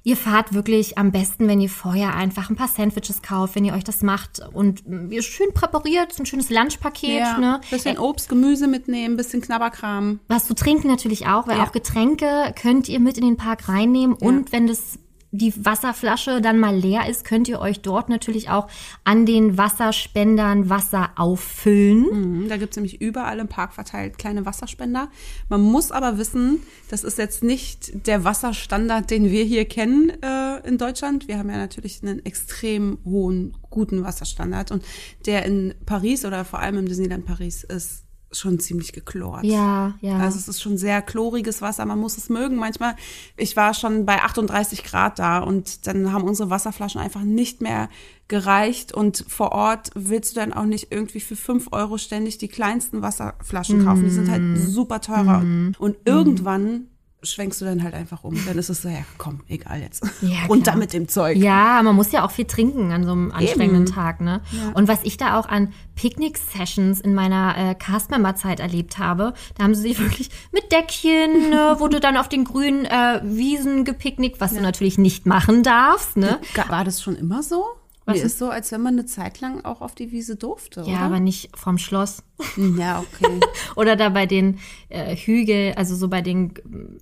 [0.08, 3.74] Ihr fahrt wirklich am besten, wenn ihr vorher einfach ein paar Sandwiches kauft, wenn ihr
[3.74, 7.60] euch das macht und mm, ihr schön präpariert, so ein schönes Lunchpaket, ne?
[7.70, 10.20] Bisschen Obst, Gemüse mitnehmen, bisschen Knabberkram.
[10.26, 11.64] Was zu trinken natürlich auch, weil Ja.
[11.64, 14.16] auch Getränke könnt ihr mit in den Park reinnehmen.
[14.16, 14.98] Und wenn das
[15.30, 18.68] die Wasserflasche dann mal leer ist, könnt ihr euch dort natürlich auch
[19.04, 22.42] an den Wasserspendern Wasser auffüllen.
[22.44, 25.10] Mhm, Da gibt's nämlich überall im Park verteilt kleine Wasserspender.
[25.48, 30.66] Man muss aber wissen, das ist jetzt nicht der Wasserstandard, den wir hier kennen äh,
[30.66, 31.28] in Deutschland.
[31.28, 34.70] Wir haben ja natürlich einen extrem hohen, guten Wasserstandard.
[34.70, 34.84] Und
[35.26, 39.44] der in Paris oder vor allem im Disneyland Paris ist schon ziemlich geklort.
[39.44, 40.18] Ja, ja.
[40.18, 42.56] Also es ist schon sehr chloriges Wasser, man muss es mögen.
[42.56, 42.94] Manchmal,
[43.36, 47.88] ich war schon bei 38 Grad da und dann haben unsere Wasserflaschen einfach nicht mehr
[48.28, 52.48] gereicht und vor Ort willst du dann auch nicht irgendwie für 5 Euro ständig die
[52.48, 54.04] kleinsten Wasserflaschen kaufen.
[54.04, 54.56] Die sind halt Mm.
[54.56, 55.40] super teurer.
[55.78, 56.88] Und irgendwann
[57.22, 58.38] schwenkst du dann halt einfach um.
[58.46, 60.04] Dann ist es so, ja komm, egal jetzt.
[60.22, 60.76] Ja, Runter klar.
[60.76, 61.36] mit dem Zeug.
[61.36, 63.92] Ja, man muss ja auch viel trinken an so einem anstrengenden Eben.
[63.92, 64.40] Tag, ne?
[64.74, 69.74] Und was ich da auch an Picknick-Sessions in meiner äh, Castmember-Zeit erlebt habe, da haben
[69.74, 74.40] sie sich wirklich mit Deckchen, ne, wo du dann auf den grünen äh, Wiesen gepicknickt,
[74.40, 76.38] was du natürlich nicht machen darfst, ne?
[76.68, 77.64] War das schon immer so?
[78.08, 80.80] Was Mir ist- so, als wenn man eine Zeit lang auch auf die Wiese durfte,
[80.80, 80.98] Ja, oder?
[81.00, 82.22] aber nicht vom Schloss.
[82.56, 83.38] Ja, okay.
[83.76, 86.54] Oder da bei den äh, Hügel, also so bei den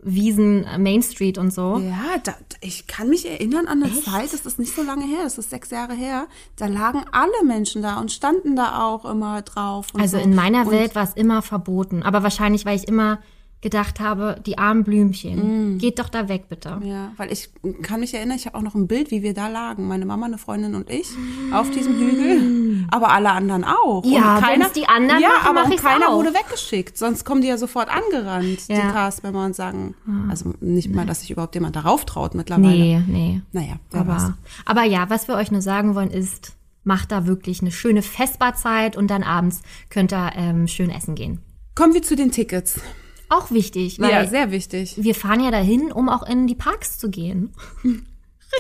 [0.02, 1.78] Wiesen äh, Main Street und so.
[1.78, 5.20] Ja, da, ich kann mich erinnern an eine Zeit, das ist nicht so lange her,
[5.24, 6.26] das ist sechs Jahre her.
[6.56, 9.88] Da lagen alle Menschen da und standen da auch immer drauf.
[9.94, 10.24] Also so.
[10.24, 12.02] in meiner und Welt war es immer verboten.
[12.02, 13.18] Aber wahrscheinlich, weil ich immer
[13.62, 16.78] gedacht habe, die armen Blümchen, geht doch da weg, bitte.
[16.84, 17.48] Ja, weil ich
[17.82, 19.88] kann mich erinnern, ich habe auch noch ein Bild, wie wir da lagen.
[19.88, 21.08] Meine Mama, eine Freundin und ich
[21.52, 22.86] auf diesem Hügel.
[22.90, 24.04] Aber alle anderen auch.
[24.04, 26.16] Ja, und keiner, die anderen ja, machen, aber mach keiner auch.
[26.16, 26.96] wurde weggeschickt.
[26.98, 28.76] Sonst kommen die ja sofort angerannt, Ja.
[28.76, 29.94] die Castmember, und sagen,
[30.28, 32.68] also nicht mal, dass sich überhaupt jemand darauf traut mittlerweile.
[32.68, 33.42] Nee, nee.
[33.52, 34.22] Naja, wer weiß.
[34.24, 34.36] Aber,
[34.66, 36.52] aber ja, was wir euch nur sagen wollen ist,
[36.84, 41.40] macht da wirklich eine schöne Festbarzeit und dann abends könnt ihr ähm, schön essen gehen.
[41.74, 42.80] Kommen wir zu den Tickets.
[43.28, 44.94] Auch wichtig, weil Ja, sehr wichtig.
[44.96, 47.52] wir fahren ja dahin, um auch in die Parks zu gehen.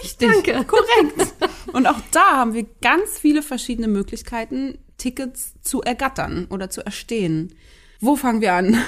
[0.02, 0.64] Richtig, Danke.
[0.64, 1.34] korrekt.
[1.72, 7.54] Und auch da haben wir ganz viele verschiedene Möglichkeiten, Tickets zu ergattern oder zu erstehen.
[8.00, 8.78] Wo fangen wir an?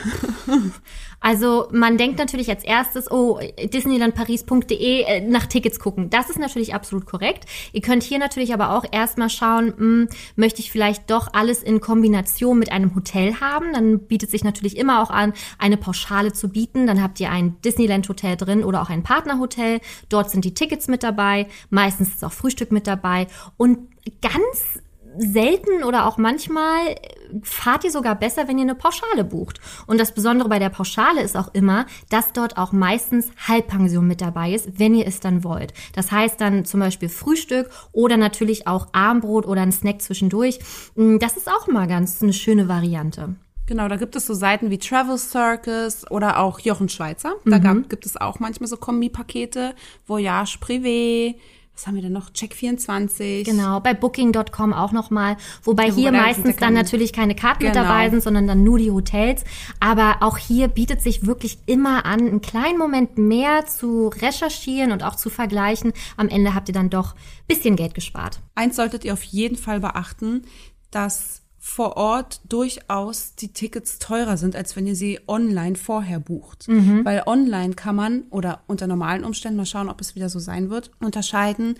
[1.20, 6.10] Also man denkt natürlich als erstes, oh, disneylandparis.de äh, nach Tickets gucken.
[6.10, 7.44] Das ist natürlich absolut korrekt.
[7.72, 11.80] Ihr könnt hier natürlich aber auch erstmal schauen, hm, möchte ich vielleicht doch alles in
[11.80, 13.72] Kombination mit einem Hotel haben.
[13.72, 16.86] Dann bietet sich natürlich immer auch an, eine Pauschale zu bieten.
[16.86, 19.80] Dann habt ihr ein Disneyland-Hotel drin oder auch ein Partnerhotel.
[20.08, 21.48] Dort sind die Tickets mit dabei.
[21.70, 23.26] Meistens ist auch Frühstück mit dabei.
[23.56, 23.88] Und
[24.22, 24.80] ganz
[25.18, 26.96] selten oder auch manchmal
[27.42, 29.60] fahrt ihr sogar besser, wenn ihr eine Pauschale bucht.
[29.86, 34.20] Und das Besondere bei der Pauschale ist auch immer, dass dort auch meistens Halbpension mit
[34.20, 35.74] dabei ist, wenn ihr es dann wollt.
[35.94, 40.58] Das heißt dann zum Beispiel Frühstück oder natürlich auch Armbrot oder ein Snack zwischendurch.
[40.94, 43.34] Das ist auch mal ganz eine schöne Variante.
[43.66, 47.34] Genau, da gibt es so Seiten wie Travel Circus oder auch Jochen Schweizer.
[47.44, 49.74] Da gab, gibt es auch manchmal so Kombipakete,
[50.06, 51.34] Voyage Privé,
[51.78, 52.30] was haben wir denn noch?
[52.30, 53.44] Check24.
[53.44, 55.36] Genau, bei Booking.com auch nochmal.
[55.62, 57.84] Wobei Ja, hier meistens dann natürlich keine Karten mit Genau.
[57.84, 59.44] dabei sind, sondern dann nur die Hotels.
[59.78, 65.04] Aber auch hier bietet sich wirklich immer an, einen kleinen Moment mehr zu recherchieren und
[65.04, 65.92] auch zu vergleichen.
[66.16, 68.40] Am Ende habt ihr dann doch ein bisschen Geld gespart.
[68.56, 70.42] Eins solltet ihr auf jeden Fall beachten,
[70.90, 76.66] dass vor Ort durchaus die Tickets teurer sind, als wenn ihr sie online vorher bucht.
[77.04, 80.70] Weil online kann man oder unter normalen Umständen, mal schauen, ob es wieder so sein
[80.70, 81.74] wird, unterscheiden,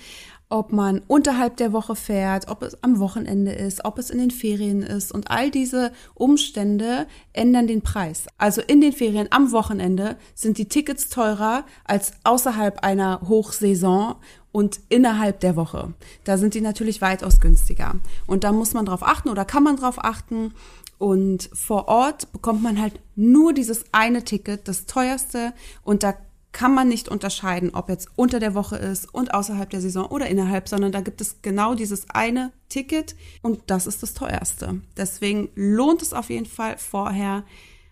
[0.51, 4.31] ob man unterhalb der Woche fährt, ob es am Wochenende ist, ob es in den
[4.31, 5.13] Ferien ist.
[5.13, 8.27] Und all diese Umstände ändern den Preis.
[8.39, 14.17] Also in den Ferien am Wochenende sind die Tickets teurer als außerhalb einer Hochsaison
[14.51, 15.93] und innerhalb der Woche.
[16.25, 17.97] Da sind die natürlich weitaus günstiger.
[18.27, 20.55] Und da muss man drauf achten oder kann man drauf achten.
[20.97, 25.53] Und vor Ort bekommt man halt nur dieses eine Ticket, das teuerste.
[25.85, 26.15] Und da
[26.53, 30.29] kann man nicht unterscheiden, ob jetzt unter der Woche ist und außerhalb der Saison oder
[30.29, 34.81] innerhalb, sondern da gibt es genau dieses eine Ticket und das ist das teuerste.
[34.97, 37.45] Deswegen lohnt es auf jeden Fall vorher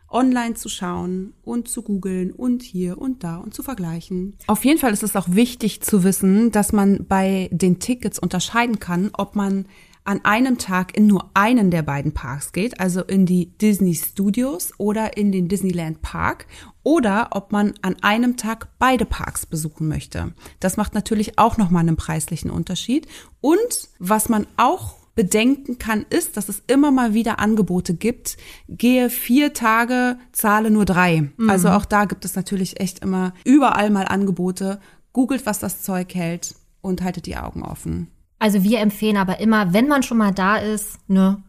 [0.08, 4.36] online zu schauen und zu googeln und hier und da und zu vergleichen.
[4.46, 8.78] Auf jeden Fall ist es auch wichtig zu wissen, dass man bei den Tickets unterscheiden
[8.78, 9.66] kann, ob man
[10.06, 14.72] an einem Tag in nur einen der beiden Parks geht, also in die Disney Studios
[14.78, 16.46] oder in den Disneyland Park,
[16.86, 20.32] oder ob man an einem Tag beide Parks besuchen möchte.
[20.60, 23.08] Das macht natürlich auch nochmal einen preislichen Unterschied.
[23.40, 28.36] Und was man auch bedenken kann, ist, dass es immer mal wieder Angebote gibt.
[28.68, 31.28] Gehe vier Tage, zahle nur drei.
[31.48, 34.78] Also auch da gibt es natürlich echt immer überall mal Angebote.
[35.12, 38.12] Googelt, was das Zeug hält und haltet die Augen offen.
[38.38, 41.42] Also wir empfehlen aber immer, wenn man schon mal da ist, ne,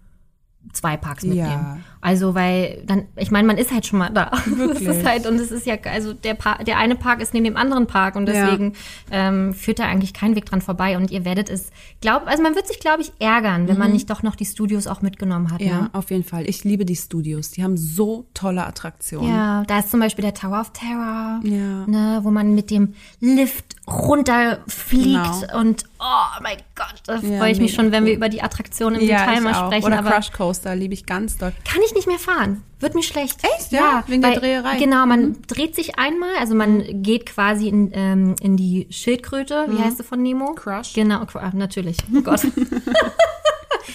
[0.74, 1.48] zwei Parks mitnehmen.
[1.48, 1.78] Ja.
[2.02, 4.32] Also weil dann, ich meine, man ist halt schon mal da.
[4.46, 4.88] Wirklich.
[4.88, 7.58] Das ist halt und es ist ja, also der der eine Park ist neben dem
[7.58, 8.46] anderen Park und Ja.
[8.46, 8.74] deswegen
[9.12, 11.72] ähm, führt da eigentlich kein Weg dran vorbei und ihr werdet es,
[12.02, 14.88] glaub, also man wird sich, glaube ich, ärgern, wenn man nicht doch noch die Studios
[14.88, 15.62] auch mitgenommen hat.
[15.62, 15.68] Mhm.
[15.68, 15.90] Ja, Ne?
[15.94, 16.48] auf jeden Fall.
[16.50, 17.52] Ich liebe die Studios.
[17.52, 19.30] Die haben so tolle Attraktionen.
[19.30, 21.86] Ja, da ist zum Beispiel der Tower of Terror, Ja.
[21.88, 25.60] ne, wo man mit dem Lift runterfliegt Genau.
[25.60, 29.00] und oh mein Gott, da Ja, freue ich mich schon, wenn wir über die Attraktionen
[29.02, 29.86] im Ja, Detail mal sprechen.
[29.86, 31.54] Oder Crush Coaster liebe ich ganz doll.
[31.66, 32.64] kann ich nicht mehr fahren.
[32.80, 33.38] Wird mir schlecht.
[33.58, 34.04] Echt, ja?
[34.08, 34.78] Wegen der weil- Dreherei?
[34.78, 35.42] Genau, man Mhm.
[35.48, 39.66] dreht sich einmal, also man geht quasi in, ähm, in die Schildkröte.
[39.70, 40.52] Wie heißt sie von Nemo?
[40.52, 40.56] Mhm.
[40.56, 40.94] Crush.
[40.94, 41.98] Genau, ah, natürlich.
[42.16, 42.42] Oh Gott.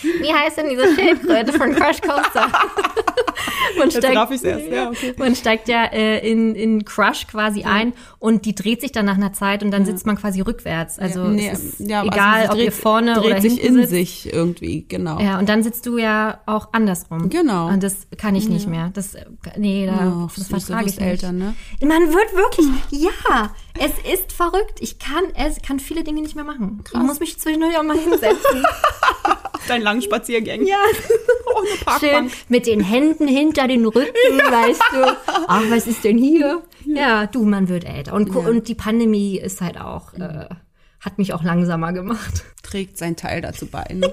[0.02, 2.46] Wie heißt denn diese Schildkröte von Crush Coaster?
[3.78, 4.44] man erst.
[4.44, 5.14] Ja, okay.
[5.16, 9.16] Man steigt ja äh, in, in Crush quasi ein und die dreht sich dann nach
[9.16, 10.98] einer Zeit und dann sitzt man quasi rückwärts.
[10.98, 13.66] Also Nee, es ist ja, also egal, ob dreht, ihr vorne dreht oder sich hinten
[13.66, 13.90] in sitzt.
[13.90, 15.20] sich irgendwie, genau.
[15.20, 17.28] Ja, und dann sitzt du ja auch andersrum.
[17.28, 17.68] Genau.
[17.68, 18.90] Und das kann ich nicht mehr.
[18.94, 19.16] Das,
[19.56, 21.06] nee, da, Ach, das vertrage ich nicht.
[21.06, 21.54] älter, ne?
[21.80, 24.78] Man wird wirklich, ja, es ist verrückt.
[24.80, 26.82] Ich kann, es kann viele Dinge nicht mehr machen.
[26.86, 28.64] Ich muss mich zwischendurch auch mal hinsetzen.
[29.68, 30.66] Deinen langen Spaziergängen.
[30.66, 30.76] ja,
[31.56, 35.16] Ohne schön mit den Händen hinter den Rücken, weißt du.
[35.48, 36.62] Ach, was ist denn hier?
[36.84, 38.14] Ja, du, man wird älter.
[38.14, 38.40] Und, Ja.
[38.40, 40.48] und die Pandemie ist halt auch, äh,
[41.00, 42.44] hat mich auch langsamer gemacht.
[42.62, 43.84] Trägt sein Teil dazu bei.
[43.92, 44.12] Ne?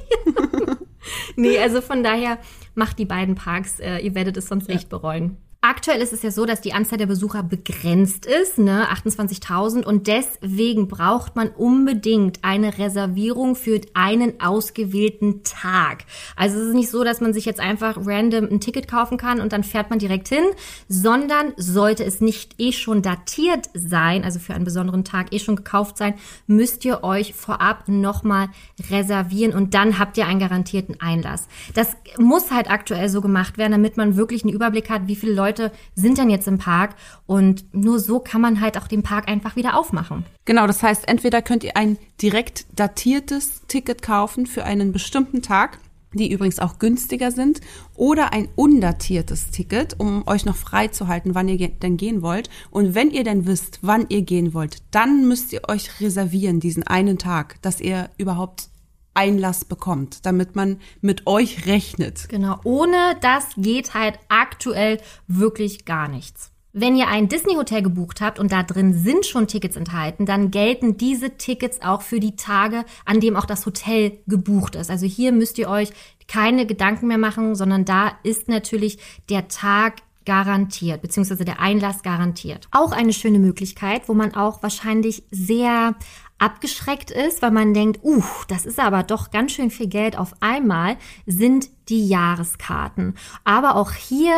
[1.36, 2.38] Nee, also von daher
[2.76, 5.38] macht die beiden Parks, äh, ihr werdet es sonst echt bereuen.
[5.62, 10.07] Aktuell ist es ja so, dass die Anzahl der Besucher begrenzt ist, ne, 28.000 und
[10.07, 16.05] deswegen braucht man unbedingt eine Reservierung für einen ausgewählten Tag.
[16.38, 19.41] Also es ist nicht so, dass man sich jetzt einfach random ein Ticket kaufen kann
[19.41, 20.45] und dann fährt man direkt hin,
[20.88, 25.57] sondern sollte es nicht eh schon datiert sein, also für einen besonderen Tag eh schon
[25.57, 26.14] gekauft sein,
[26.47, 28.47] müsst ihr euch vorab nochmal
[28.89, 31.49] reservieren und dann habt ihr einen garantierten Einlass.
[31.74, 35.34] Das muss halt aktuell so gemacht werden, damit man wirklich einen Überblick hat, wie viele
[35.34, 35.49] Leute
[35.95, 36.95] sind denn jetzt im Park
[37.26, 40.26] und nur so kann man halt auch den Park einfach wieder aufmachen.
[40.45, 45.80] Genau, das heißt, entweder könnt ihr ein direkt datiertes Ticket kaufen für einen bestimmten Tag,
[46.14, 47.62] die übrigens auch günstiger sind,
[47.95, 52.24] oder ein undatiertes Ticket, um euch noch frei zu halten, wann ihr ge- denn gehen
[52.24, 52.50] wollt.
[52.72, 56.82] Und wenn ihr denn wisst, wann ihr gehen wollt, dann müsst ihr euch reservieren, diesen
[56.82, 58.70] einen Tag, dass ihr überhaupt
[59.20, 62.30] Einlass bekommt, damit man mit euch rechnet.
[62.30, 66.51] Genau, ohne das geht halt aktuell wirklich gar nichts.
[66.72, 70.95] Wenn ihr ein Disney-Hotel gebucht habt und da drin sind schon Tickets enthalten, dann gelten
[70.95, 74.89] diese Tickets auch für die Tage, an dem auch das Hotel gebucht ist.
[74.89, 75.89] Also hier müsst ihr euch
[76.30, 78.99] keine Gedanken mehr machen, sondern da ist natürlich
[79.30, 79.95] der Tag
[80.26, 82.70] garantiert, beziehungsweise der Einlass garantiert.
[82.72, 85.95] Auch eine schöne Möglichkeit, wo man auch wahrscheinlich sehr
[86.40, 90.34] abgeschreckt ist, weil man denkt, uh, das ist aber doch ganz schön viel Geld auf
[90.40, 93.16] einmal, sind die Jahreskarten.
[93.44, 94.34] Aber auch hier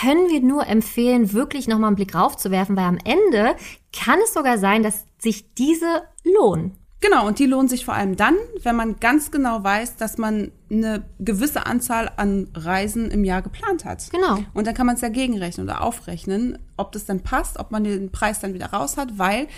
[0.00, 3.56] können wir nur empfehlen, wirklich nochmal einen Blick raufzuwerfen, weil am Ende
[3.92, 6.78] kann es sogar sein, dass sich diese lohnen.
[7.02, 10.52] Genau, und die lohnen sich vor allem dann, wenn man ganz genau weiß, dass man
[10.70, 14.08] eine gewisse Anzahl an Reisen im Jahr geplant hat.
[14.12, 14.38] Genau.
[14.54, 17.82] Und dann kann man es ja gegenrechnen oder aufrechnen, ob das dann passt, ob man
[17.82, 19.48] den Preis dann wieder raus hat, weil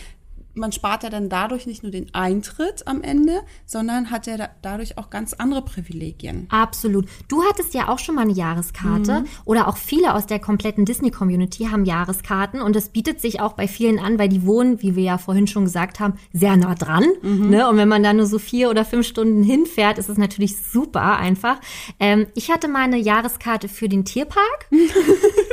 [0.54, 4.48] man spart ja dann dadurch nicht nur den Eintritt am Ende, sondern hat ja da,
[4.62, 6.46] dadurch auch ganz andere Privilegien.
[6.50, 7.06] Absolut.
[7.28, 9.26] Du hattest ja auch schon mal eine Jahreskarte Mhm.
[9.44, 13.68] oder auch viele aus der kompletten Disney-Community haben Jahreskarten und das bietet sich auch bei
[13.68, 17.04] vielen an, weil die wohnen, wie wir ja vorhin schon gesagt haben, sehr nah dran.
[17.22, 17.50] Mhm.
[17.50, 17.68] Ne?
[17.68, 21.16] Und wenn man da nur so vier oder fünf Stunden hinfährt, ist es natürlich super
[21.18, 21.60] einfach.
[22.00, 24.68] Ähm, ich hatte mal eine Jahreskarte für den Tierpark.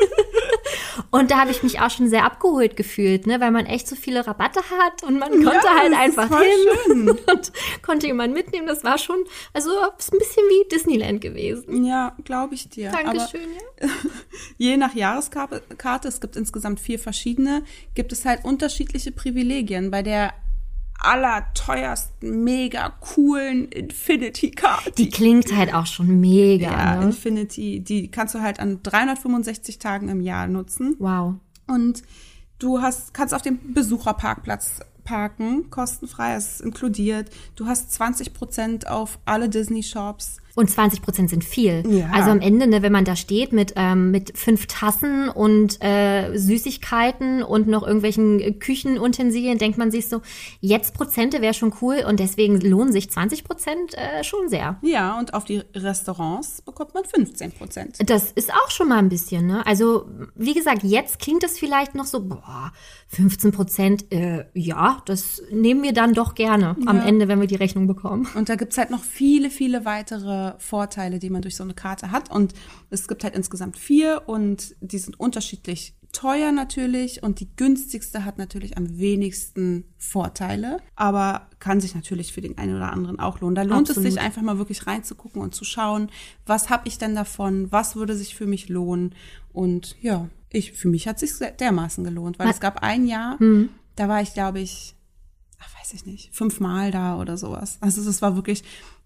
[1.09, 3.95] Und da habe ich mich auch schon sehr abgeholt gefühlt, ne, weil man echt so
[3.95, 8.67] viele Rabatte hat und man konnte Ja, halt einfach hin und konnte jemanden mitnehmen.
[8.67, 9.23] Das war schon,
[9.53, 11.85] also ist ein bisschen wie Disneyland gewesen.
[11.85, 12.93] Ja, glaube ich dir.
[12.93, 13.47] Aber Dankeschön.
[13.81, 13.89] Ja.
[14.57, 17.63] je nach Jahreskarte, Karte, es gibt insgesamt vier verschiedene,
[17.95, 19.91] gibt es halt unterschiedliche Privilegien.
[19.91, 20.33] Bei der
[21.03, 24.91] allerteuersten, mega coolen Infinity-Karte.
[24.91, 26.71] Die klingt halt auch schon mega.
[26.71, 27.05] ja, ne?
[27.05, 30.95] Infinity, die kannst du halt an 365 Tagen im Jahr nutzen.
[30.99, 31.35] Wow.
[31.67, 32.03] Und
[32.59, 37.29] du hast, kannst auf dem Besucherparkplatz parken, kostenfrei, es ist inkludiert.
[37.55, 40.37] Du hast 20 Prozent auf alle Disney-Shops.
[40.55, 41.83] Und 20 Prozent sind viel.
[41.87, 42.09] Ja.
[42.11, 46.35] Also am Ende, ne, wenn man da steht mit, ähm, mit fünf Tassen und äh,
[46.37, 50.21] Süßigkeiten und noch irgendwelchen äh, Küchenutensilien, denkt man sich so,
[50.59, 54.77] jetzt Prozente wäre schon cool und deswegen lohnen sich 20 Prozent äh, schon sehr.
[54.81, 57.97] Ja, und auf die Restaurants bekommt man 15 Prozent.
[58.09, 59.65] Das ist auch schon mal ein bisschen, ne?
[59.65, 62.71] Also, wie gesagt, jetzt klingt es vielleicht noch so, boah,
[63.11, 67.05] 15 Prozent, äh, ja, das nehmen wir dann doch gerne am Ja.
[67.05, 68.27] Ende, wenn wir die Rechnung bekommen.
[68.35, 72.11] Und da gibt's halt noch viele, viele weitere Vorteile, die man durch so eine Karte
[72.11, 72.31] hat.
[72.31, 72.53] Und
[72.89, 78.37] es gibt halt insgesamt vier und die sind unterschiedlich teuer natürlich und die günstigste hat
[78.37, 83.55] natürlich am wenigsten Vorteile, aber kann sich natürlich für den einen oder anderen auch lohnen.
[83.55, 84.11] Da lohnt es Absolut.
[84.13, 86.09] sich einfach mal wirklich reinzugucken und zu schauen,
[86.45, 89.15] was habe ich denn davon, was würde sich für mich lohnen
[89.53, 93.37] und ja, ich für mich hat sich dermaßen gelohnt, weil Was- es gab ein Jahr,
[93.95, 94.95] da war ich glaube ich
[95.59, 97.77] ach, weiß ich nicht, fünfmal da oder sowas.
[97.81, 98.63] Also das war wirklich,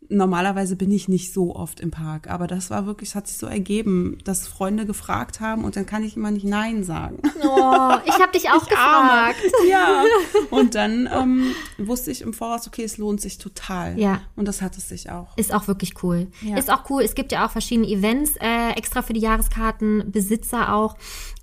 [0.09, 3.37] normalerweise bin ich nicht so oft im Park, aber das war wirklich, es hat sich
[3.37, 7.19] so ergeben, dass Freunde gefragt haben und dann kann ich immer nicht Nein sagen.
[7.43, 9.33] Oh, ich habe dich auch Arme.
[9.33, 9.53] gefragt.
[9.69, 10.03] Ja.
[10.49, 13.99] Und dann ähm, wusste ich im Voraus, okay, es lohnt sich total.
[13.99, 14.21] Ja.
[14.35, 15.35] Und das hat es sich auch.
[15.37, 16.27] Ist auch wirklich cool.
[16.41, 16.57] Ja.
[16.57, 17.03] Ist auch cool.
[17.03, 20.95] Es gibt ja auch verschiedene Events äh, extra für die Jahreskarten, Besitzer auch.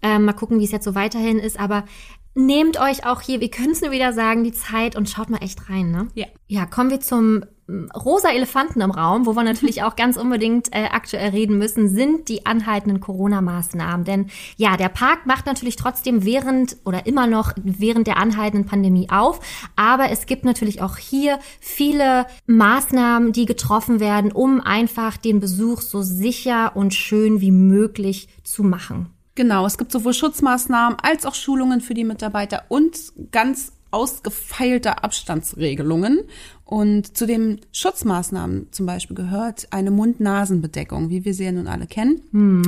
[0.02, 1.58] Ähm, mal gucken, wie es jetzt so weiterhin ist.
[1.58, 1.84] Aber
[2.34, 5.42] nehmt euch auch hier, wir können es nur wieder sagen, die Zeit und schaut mal
[5.42, 5.90] echt rein.
[5.90, 6.08] Ne?
[6.14, 6.26] Ja.
[6.48, 10.88] Ja, kommen wir zum rosa Elefanten im Raum, wo wir natürlich auch ganz unbedingt äh,
[10.90, 14.04] aktuell reden müssen, sind die anhaltenden Corona-Maßnahmen.
[14.04, 19.08] Denn ja, der Park macht natürlich trotzdem während oder immer noch während der anhaltenden Pandemie
[19.10, 19.40] auf.
[19.76, 25.80] Aber es gibt natürlich auch hier viele Maßnahmen, die getroffen werden, um einfach den Besuch
[25.80, 29.10] so sicher und schön wie möglich zu machen.
[29.34, 32.98] Genau, es gibt sowohl Schutzmaßnahmen als auch Schulungen für die Mitarbeiter und
[33.30, 36.22] ganz ausgefeilte Abstandsregelungen.
[36.64, 41.86] Und zu den Schutzmaßnahmen zum Beispiel gehört eine Mund-Nasen-Bedeckung, wie wir sie ja nun alle
[41.86, 42.22] kennen.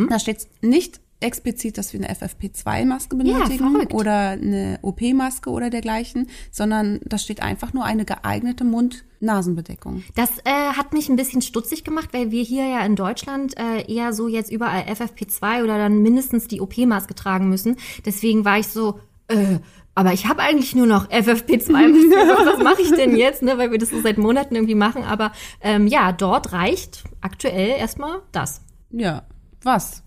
[0.09, 3.95] Da steht nicht explizit, dass wir eine FFP2-Maske benötigen verrückt.
[3.95, 10.05] oder eine OP-Maske oder dergleichen, sondern da steht einfach nur eine geeignete Mund-Nasen-Bedeckung.
[10.15, 13.91] Das äh, hat mich ein bisschen stutzig gemacht, weil wir hier ja in Deutschland äh,
[13.91, 17.77] eher so jetzt überall FFP2 oder dann mindestens die OP-Maske tragen müssen.
[18.05, 19.59] Deswegen war ich so, äh,
[19.97, 21.71] aber ich habe eigentlich nur noch FFP2.
[21.71, 23.43] Was mache ich denn jetzt?
[23.43, 23.57] Ne?
[23.59, 25.05] Weil wir das so seit Monaten irgendwie machen.
[25.05, 28.61] Aber ähm, ja, dort reicht aktuell erstmal das.
[28.91, 29.23] Ja,
[29.63, 30.03] was?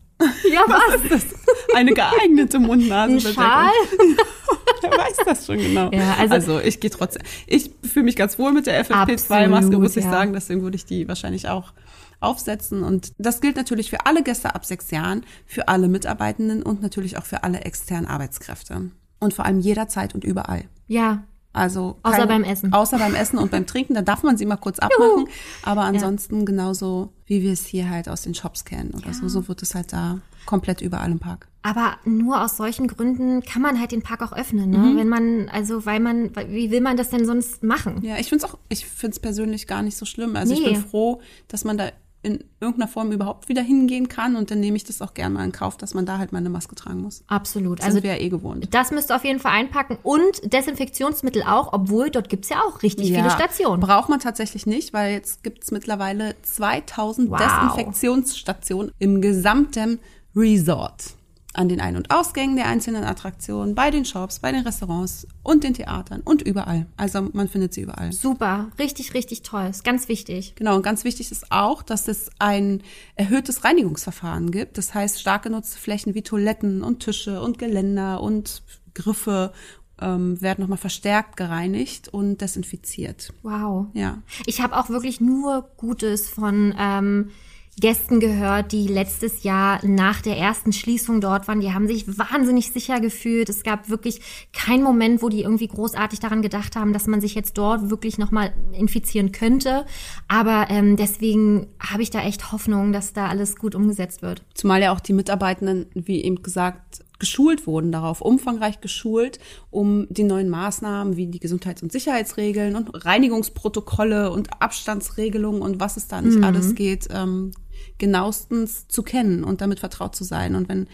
[0.52, 1.10] Ja, was?
[1.10, 1.36] Das ist
[1.76, 3.46] eine geeignete Mund-Nasen-Bedeckung.
[4.82, 5.90] Wer weiß das schon genau.
[5.92, 7.22] Ja, also- also, ich gehe trotzdem.
[7.46, 10.12] Ich fühle mich ganz wohl mit der FFP2-Maske, Absolut, muss ich ja.
[10.12, 10.34] sagen.
[10.34, 11.74] Deswegen würde ich die wahrscheinlich auch
[12.20, 12.84] aufsetzen.
[12.84, 17.18] Und das gilt natürlich für alle Gäste ab sechs Jahren, für alle Mitarbeitenden und natürlich
[17.18, 18.92] auch für alle externen Arbeitskräfte.
[19.20, 20.66] Und vor allem jederzeit und überall.
[20.88, 22.72] Ja, Also Außer keine- beim Essen.
[22.72, 25.28] Außer beim Essen und beim Trinken, da darf man sie mal kurz abmachen.
[25.64, 29.28] Aber ansonsten genauso, wie wir es hier halt aus den Shops kennen oder so.
[29.28, 31.48] So wird es halt da komplett überall im Park.
[31.64, 34.78] Aber nur aus solchen Gründen kann man halt den Park auch öffnen, ne?
[34.78, 34.98] Mhm.
[34.98, 38.04] Wenn man, also weil man, wie will man das denn sonst machen?
[38.04, 40.36] Ja, ich finde es auch, ich finde es persönlich gar nicht so schlimm.
[40.36, 40.74] Also ich Nee.
[40.74, 41.90] bin froh, dass man da
[42.24, 45.46] in irgendeiner Form überhaupt wieder hingehen kann und dann nehme ich das auch gerne mal
[45.46, 47.24] in Kauf, dass man da halt mal eine Maske tragen muss.
[47.28, 47.80] Absolut.
[47.80, 48.68] Das Also wir ja eh gewohnt.
[48.74, 52.82] das müsst ihr auf jeden Fall einpacken und Desinfektionsmittel auch, obwohl dort gibt's ja auch
[52.84, 53.80] richtig viele Stationen.
[53.82, 57.38] Braucht man tatsächlich nicht, weil jetzt gibt es mittlerweile 2000 Wow.
[57.40, 60.00] Desinfektionsstationen im gesamten
[60.36, 61.17] Resort.
[61.58, 65.64] An den Ein- und Ausgängen der einzelnen Attraktionen, bei den Shops, bei den Restaurants und
[65.64, 66.86] den Theatern und überall.
[66.98, 68.12] Also man findet sie überall.
[68.12, 69.68] Super, richtig, richtig toll.
[69.70, 70.54] Ist ganz wichtig.
[70.56, 72.84] Genau, und ganz wichtig ist auch, dass es ein
[73.16, 74.78] erhöhtes Reinigungsverfahren gibt.
[74.78, 78.62] Das heißt, stark genutzte Flächen wie Toiletten und Tische und Geländer und
[78.94, 79.52] Griffe
[80.00, 83.34] ähm, werden nochmal verstärkt gereinigt und desinfiziert.
[83.42, 83.88] Wow.
[83.94, 84.22] Ja.
[84.46, 87.32] Ich habe auch wirklich nur Gutes von ähm,
[87.80, 91.60] Gästen gehört, die letztes Jahr nach der ersten Schließung dort waren.
[91.60, 93.50] Die haben sich wahnsinnig sicher gefühlt.
[93.50, 97.36] Es gab wirklich keinen Moment, wo die irgendwie großartig daran gedacht haben, dass man sich
[97.36, 99.86] jetzt dort wirklich nochmal infizieren könnte.
[100.28, 104.44] Aber ähm, deswegen habe ich da echt Hoffnung, dass da alles gut umgesetzt wird.
[104.56, 110.24] Zumal ja auch die Mitarbeitenden, wie eben gesagt, geschult wurden darauf, umfangreich geschult, um die
[110.24, 116.22] neuen Maßnahmen wie die Gesundheits- und Sicherheitsregeln und Reinigungsprotokolle und Abstandsregelungen und was es da
[116.22, 117.52] nicht alles geht, ähm,
[117.98, 120.56] genauestens zu kennen und damit vertraut zu sein.
[120.56, 120.88] Und wenn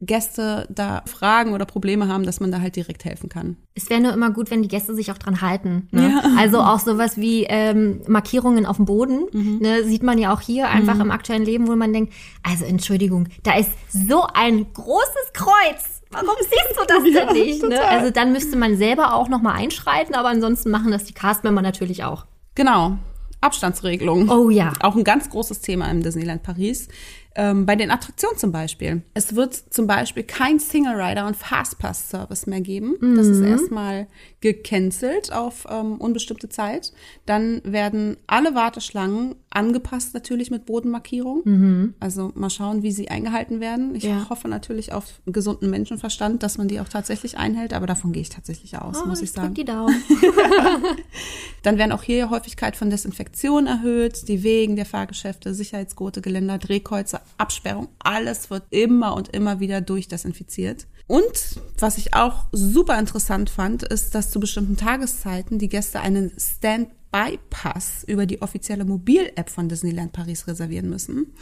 [0.00, 3.56] Gäste da Fragen oder Probleme haben, dass man da halt direkt helfen kann.
[3.74, 5.88] Es wäre nur immer gut, wenn die Gäste sich auch dran halten.
[5.92, 6.22] Ne?
[6.36, 9.26] Also auch sowas wie ähm, Markierungen auf dem Boden,
[9.60, 13.28] ne, sieht man ja auch hier einfach im aktuellen Leben, wo man denkt, also Entschuldigung,
[13.42, 16.02] da ist so ein großes Kreuz.
[16.10, 17.62] Warum siehst du das denn nicht?
[17.62, 17.80] Ne?
[17.80, 22.04] Also dann müsste man selber auch nochmal einschreiten, aber ansonsten machen das die Castmember natürlich
[22.04, 22.26] auch.
[22.54, 22.98] Genau.
[23.44, 24.28] Abstandsregelung.
[24.30, 24.72] Oh ja.
[24.80, 26.88] Auch ein ganz großes Thema im Disneyland Paris.
[27.36, 29.02] Ähm, bei den Attraktionen zum Beispiel.
[29.14, 32.94] Es wird zum Beispiel kein Single Rider und Fastpass Service mehr geben.
[33.16, 34.06] Das ist erstmal
[34.40, 36.92] gecancelt auf ähm, unbestimmte Zeit.
[37.26, 41.94] Dann werden alle Warteschlangen angepasst natürlich mit Bodenmarkierung.
[42.00, 43.94] Also mal schauen, wie sie eingehalten werden.
[43.94, 44.28] Ich Ja.
[44.30, 48.30] hoffe natürlich auf gesunden Menschenverstand, dass man die auch tatsächlich einhält, aber davon gehe ich
[48.30, 49.54] tatsächlich aus, Oh, muss ich drück sagen.
[49.54, 49.94] die Daumen.
[51.62, 57.20] Dann werden auch hier Häufigkeit von Desinfektion erhöht, die Wegen der Fahrgeschäfte, Sicherheitsgurte, Geländer, Drehkreuze,
[57.38, 60.86] Absperrung, alles wird immer und immer wieder durchdesinfiziert.
[61.06, 66.32] Und was ich auch super interessant fand, ist, dass zu bestimmten Tageszeiten die Gäste einen
[66.38, 71.34] Standby-Pass über die offizielle Mobil-App von Disneyland Paris reservieren müssen.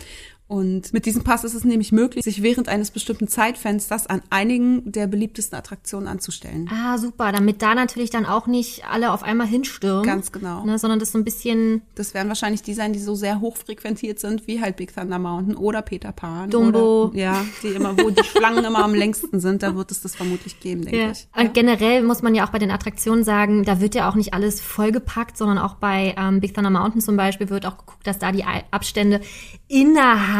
[0.49, 4.93] Und mit diesem Pass ist es nämlich möglich, sich während eines bestimmten Zeitfensters an einigen
[4.93, 6.69] der beliebtesten Attraktionen anzustellen.
[6.71, 10.05] Ah, super, damit da natürlich dann auch nicht alle auf einmal hinstürmen.
[10.05, 10.63] Ganz genau.
[10.67, 13.57] Ne, sondern das so ein bisschen Das werden wahrscheinlich die sein, die so sehr hoch
[13.57, 16.51] frequentiert sind, wie halt Big Thunder Mountain oder Peter Pan.
[16.51, 17.05] Dumbo.
[17.05, 20.15] Oder, ja, die immer, wo die Schlangen immer am längsten sind, da wird es das
[20.17, 21.11] vermutlich geben, denke Ja.
[21.13, 21.29] ich.
[21.35, 24.35] Und generell muss man ja auch bei den Attraktionen sagen, da wird ja auch nicht
[24.35, 28.19] alles vollgepackt, sondern auch bei ähm, Big Thunder Mountain zum Beispiel wird auch geguckt, dass
[28.19, 29.23] da die Abstände
[29.69, 30.32] innerhalb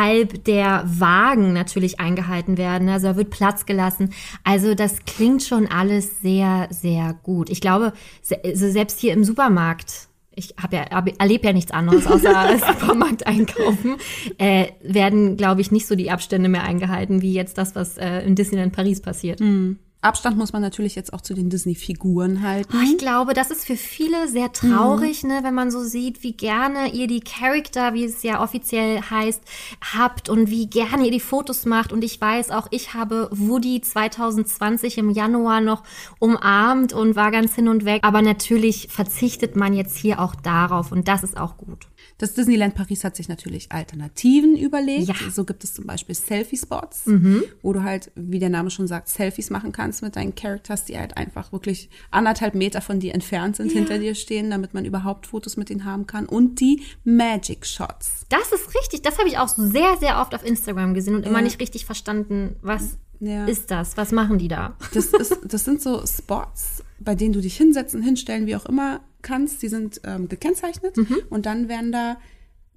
[0.47, 2.89] der Wagen natürlich eingehalten werden.
[2.89, 4.13] Also da wird Platz gelassen.
[4.45, 7.51] Also das klingt schon alles sehr, sehr gut.
[7.51, 7.93] Ich glaube,
[8.45, 10.85] also selbst hier im Supermarkt ich habe ja,
[11.19, 13.97] erlebe ja nichts anderes außer Supermarkt einkaufen,
[14.39, 18.21] äh, werden, glaube ich, nicht so die Abstände mehr eingehalten, wie jetzt das, was äh,
[18.21, 19.41] in Disneyland Paris passiert.
[20.03, 22.77] Abstand muss man natürlich jetzt auch zu den Disney-Figuren halten.
[22.77, 26.33] Oh, ich glaube, das ist für viele sehr traurig, ne, wenn man so sieht, wie
[26.33, 29.41] gerne ihr die Charakter, wie es ja offiziell heißt,
[29.95, 31.93] habt und wie gerne ihr die Fotos macht.
[31.93, 35.85] Und ich weiß auch, ich habe Woody 2020 im Januar noch
[36.19, 38.01] umarmt und war ganz hin und weg.
[38.03, 41.87] Aber natürlich verzichtet man jetzt hier auch darauf und das ist auch gut.
[42.23, 45.09] Das Disneyland Paris hat sich natürlich Alternativen überlegt.
[45.09, 45.15] Ja.
[45.33, 47.03] So gibt es zum Beispiel Selfie-Spots,
[47.63, 50.97] wo du halt, wie der Name schon sagt, Selfies machen kannst mit deinen Characters, die
[50.97, 55.27] halt einfach wirklich anderthalb Meter von dir entfernt sind, hinter dir stehen, damit man überhaupt
[55.27, 56.27] Fotos mit denen haben kann.
[56.27, 58.25] Und die Magic Shots.
[58.29, 59.03] Das ist richtig.
[59.03, 61.45] Das habe ich auch sehr, sehr oft auf Instagram gesehen und immer Ja.
[61.45, 63.47] nicht richtig verstanden, was Ja.
[63.47, 63.97] ist das?
[63.97, 64.77] Was machen die da?
[64.95, 69.01] Das, ist, das sind so Spots, bei denen du dich hinsetzen, hinstellen, wie auch immer
[69.23, 69.63] kannst.
[69.63, 70.97] Die sind ähm, gekennzeichnet
[71.31, 72.19] und dann werden da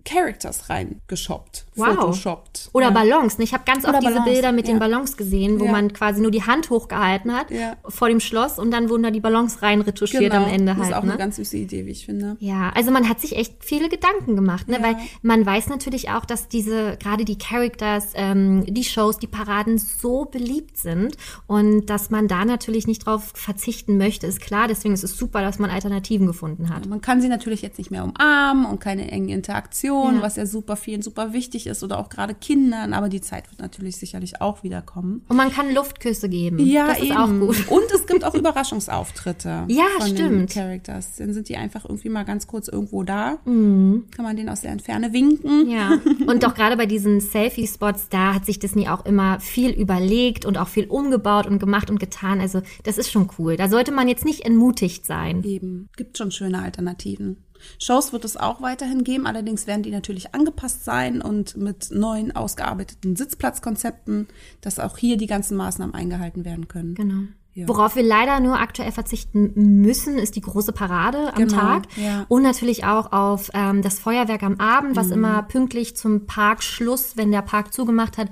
[0.06, 1.88] Characters reingeshoppt, Wow.
[1.95, 2.70] photoshoppt.
[2.74, 2.91] Oder ja.
[2.91, 3.38] Ballons.
[3.38, 3.43] ne?
[3.43, 4.80] Ich habe ganz Oder oft diese Bilder mit den ja.
[4.80, 5.72] Ballons gesehen, wo Ja.
[5.72, 7.47] man quasi nur die Hand hochgehalten hat
[7.89, 10.74] vor dem Schloss und dann wurden da die Ballons reinretuschiert am Ende Genau.
[10.74, 10.89] das halt.
[10.91, 11.10] ist auch ne?
[11.12, 12.38] eine ganz süße Idee, wie ich finde.
[12.39, 14.78] Ja, also man hat sich echt viele Gedanken gemacht, ne?
[14.82, 19.78] Weil man weiß natürlich auch, dass diese, gerade die Characters, ähm, die Shows, die Paraden
[19.80, 24.68] so beliebt sind und dass man da natürlich nicht drauf verzichten möchte, ist klar.
[24.68, 26.86] Deswegen ist es super, dass man Alternativen gefunden hat.
[26.86, 30.21] Man kann sie natürlich jetzt nicht mehr umarmen und keine engen Interaktionen, Ja.
[30.21, 33.59] was ja super vielen super wichtig ist oder auch gerade Kindern, aber die Zeit wird
[33.59, 35.23] natürlich sicherlich auch wieder kommen.
[35.27, 36.57] Und man kann Luftküsse geben.
[36.57, 37.67] das ist auch gut.
[37.69, 38.33] Und es gibt auch
[38.85, 40.51] Überraschungsauftritte Ja, von den stimmt.
[40.51, 41.15] Characters.
[41.17, 43.37] Dann sind die einfach irgendwie mal ganz kurz irgendwo da.
[43.45, 45.63] Kann man denen aus der Entferne winken.
[45.65, 45.69] Mhm.
[45.69, 50.45] Ja, und doch gerade bei diesen Selfie-Spots, da hat sich Disney auch immer viel überlegt
[50.45, 52.39] und auch viel umgebaut und gemacht und getan.
[52.41, 53.57] Also das ist schon cool.
[53.57, 55.43] Da sollte man jetzt nicht entmutigt sein.
[55.43, 55.89] Eben.
[55.95, 57.37] Gibt schon schöne Alternativen.
[57.80, 62.36] Shows wird es auch weiterhin geben, allerdings werden die natürlich angepasst sein und mit neuen
[62.36, 64.28] ausgearbeiteten Sitzplatzkonzepten,
[64.61, 66.95] dass auch hier die ganzen Maßnahmen eingehalten werden können.
[66.95, 67.24] Genau.
[67.58, 67.70] Ja.
[67.70, 71.84] Worauf wir leider nur aktuell verzichten müssen, ist die große Parade am Genau, Tag.
[71.95, 72.18] ja.
[72.20, 72.26] Mhm.
[72.28, 77.32] Und natürlich auch auf ähm, das Feuerwerk am Abend, was immer pünktlich zum Parkschluss, wenn
[77.32, 78.28] der Park zugemacht hat,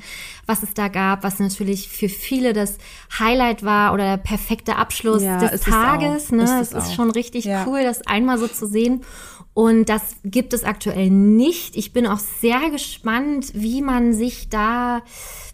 [0.46, 2.78] was es da gab, was natürlich für viele das
[3.18, 6.28] Highlight war oder der perfekte Abschluss Ja, des es Tages.
[6.28, 6.32] auch.
[6.32, 6.44] Ne?
[6.44, 6.96] Ist es es ist auch.
[6.96, 9.06] schon richtig cool, das einmal so zu sehen.
[9.54, 11.78] Und das gibt es aktuell nicht.
[11.78, 15.02] Ich bin auch sehr gespannt, wie man sich da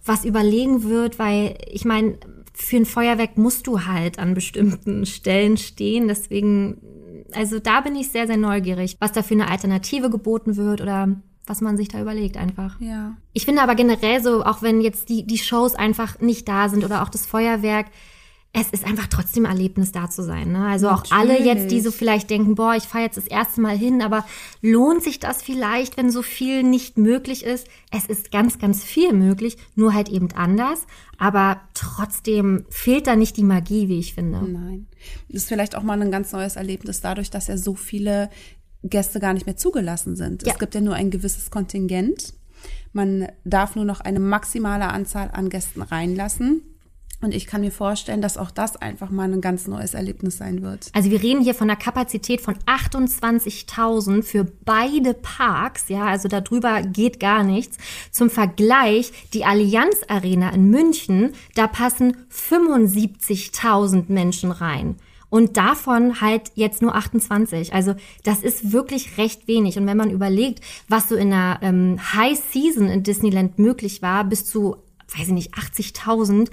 [0.06, 2.18] was überlegen wird, weil ich meine,
[2.62, 6.08] für ein Feuerwerk musst du halt an bestimmten Stellen stehen.
[6.08, 6.78] Deswegen,
[7.34, 11.16] also da bin ich sehr, sehr neugierig, was da für eine Alternative geboten wird oder
[11.46, 12.80] was man sich da überlegt einfach.
[12.80, 13.18] Ja.
[13.34, 16.86] Ich finde aber generell so, auch wenn jetzt die, die Shows einfach nicht da sind
[16.86, 17.88] oder auch das Feuerwerk,
[18.52, 20.52] es ist einfach trotzdem ein Erlebnis da zu sein.
[20.52, 20.66] Ne?
[20.66, 21.46] Also auch alle Natürlich.
[21.46, 24.26] jetzt, die so vielleicht denken, boah, ich fahre jetzt das erste Mal hin, aber
[24.62, 27.68] lohnt sich das vielleicht, wenn so viel nicht möglich ist?
[27.92, 30.88] Es ist ganz, ganz viel möglich, nur halt eben anders.
[31.20, 34.42] Aber trotzdem fehlt da nicht die Magie, wie ich finde.
[34.42, 34.88] Nein.
[35.28, 38.32] Das ist vielleicht auch mal ein ganz neues Erlebnis dadurch, dass ja so viele
[38.82, 40.44] Gäste gar nicht mehr zugelassen sind.
[40.44, 40.54] Ja.
[40.54, 42.34] Es gibt ja nur ein gewisses Kontingent.
[42.94, 46.62] Man darf nur noch eine maximale Anzahl an Gästen reinlassen.
[47.22, 50.62] Und ich kann mir vorstellen, dass auch das einfach mal ein ganz neues Erlebnis sein
[50.62, 50.90] wird.
[50.94, 56.82] Also wir reden hier von einer Kapazität von 28.000 für beide Parks, ja, also darüber
[56.82, 57.78] geht gar nichts.
[58.12, 64.96] Zum Vergleich, die Allianz Arena in München, da passen 75.000 Menschen rein.
[65.30, 67.74] Und davon halt jetzt nur 28.
[67.74, 69.78] Also das ist wirklich recht wenig.
[69.78, 74.24] Und wenn man überlegt, was so in der ähm, High Season in Disneyland möglich war,
[74.24, 74.78] bis zu,
[75.16, 76.50] weiß ich nicht, 80.000,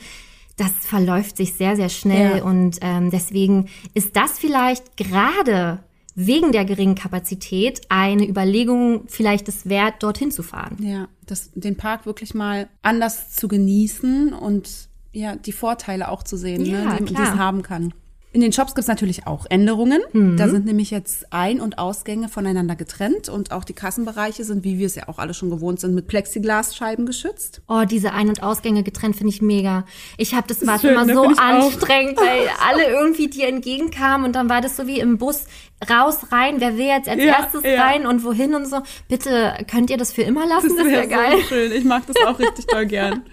[0.57, 2.39] das verläuft sich sehr, sehr schnell.
[2.39, 2.45] Ja.
[2.45, 5.81] Und ähm, deswegen ist das vielleicht gerade
[6.15, 10.79] wegen der geringen Kapazität eine Überlegung vielleicht es wert, dorthin zu fahren.
[10.81, 16.39] Ja, das, den Park wirklich mal anders zu genießen und ja, die Vorteile auch zu
[16.39, 17.93] sehen, Ja, ne, die, die es haben kann.
[18.37, 20.03] In den Shops gibt's natürlich auch Änderungen.
[20.13, 20.37] Mhm.
[20.37, 24.79] Da sind nämlich jetzt Ein- und Ausgänge voneinander getrennt und auch die Kassenbereiche sind, wie
[24.79, 27.63] wir es ja auch alle schon gewohnt sind, mit Plexiglasscheiben geschützt.
[27.67, 29.87] Oh, diese Ein- und Ausgänge getrennt finde ich mega.
[30.19, 31.15] Ich habe das war immer ne?
[31.15, 31.39] so auch.
[31.39, 35.47] anstrengend, weil alle irgendwie dir entgegenkamen und dann war das so wie im Bus
[35.91, 37.83] raus, rein, wer will jetzt als Ja, erstes ja.
[37.83, 38.83] rein und wohin und so.
[39.09, 40.77] Bitte, könnt ihr das für immer lassen?
[40.77, 41.37] Das, wäre wär geil.
[41.41, 41.73] so schön.
[41.73, 43.23] Ich mag das auch richtig toll gern.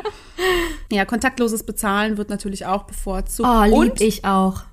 [0.91, 3.47] Ja, kontaktloses Bezahlen wird natürlich auch bevorzugt.
[3.47, 4.63] Oh, lieb und ich auch.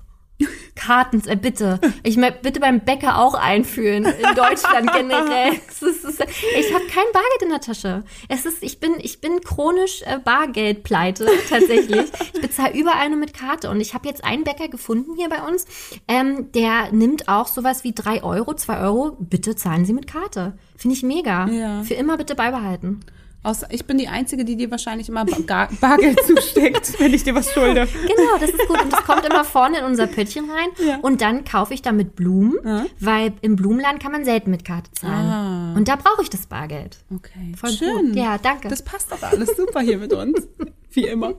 [0.75, 1.79] Karten, äh, bitte.
[2.03, 4.05] Ich mein, bitte beim Bäcker auch einführen.
[4.05, 5.53] In Deutschland generell.
[5.53, 8.03] Ist, ich habe kein Bargeld in der Tasche.
[8.29, 12.11] Es ist, ich bin, ich bin chronisch äh, Bargeldpleite tatsächlich.
[12.33, 15.41] Ich bezahle überall nur mit Karte und ich habe jetzt einen Bäcker gefunden hier bei
[15.41, 15.65] uns.
[16.07, 19.17] Ähm, der nimmt auch sowas wie drei Euro, zwei Euro.
[19.19, 20.57] Bitte zahlen Sie mit Karte.
[20.75, 21.47] Finde ich mega.
[21.47, 21.83] Ja.
[21.83, 23.01] Für immer bitte beibehalten.
[23.43, 27.33] Außer, ich bin die Einzige, die dir wahrscheinlich immer Bar Bargeld zusteckt, wenn ich dir
[27.33, 27.87] was schulde.
[28.01, 28.81] Genau, das ist gut.
[28.83, 30.67] Und das kommt immer vorne in unser Pöttchen rein.
[30.87, 30.99] Ja.
[31.01, 32.59] Und dann kaufe ich damit Blumen,
[32.99, 35.25] weil im Blumenladen kann man selten mit Karte zahlen.
[35.27, 35.73] Ah.
[35.75, 36.97] Und da brauche ich das Bargeld.
[37.13, 38.07] Okay, Voll schön.
[38.09, 38.15] gut.
[38.15, 38.67] Ja, danke.
[38.67, 40.47] Das passt doch alles super hier mit uns.
[40.91, 41.33] Wie immer.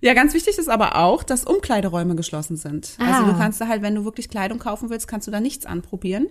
[0.00, 2.94] Ja, ganz wichtig ist aber auch, dass Umkleideräume geschlossen sind.
[2.98, 3.32] Also Ah.
[3.32, 6.28] du kannst da halt, wenn du wirklich Kleidung kaufen willst, kannst du da nichts anprobieren.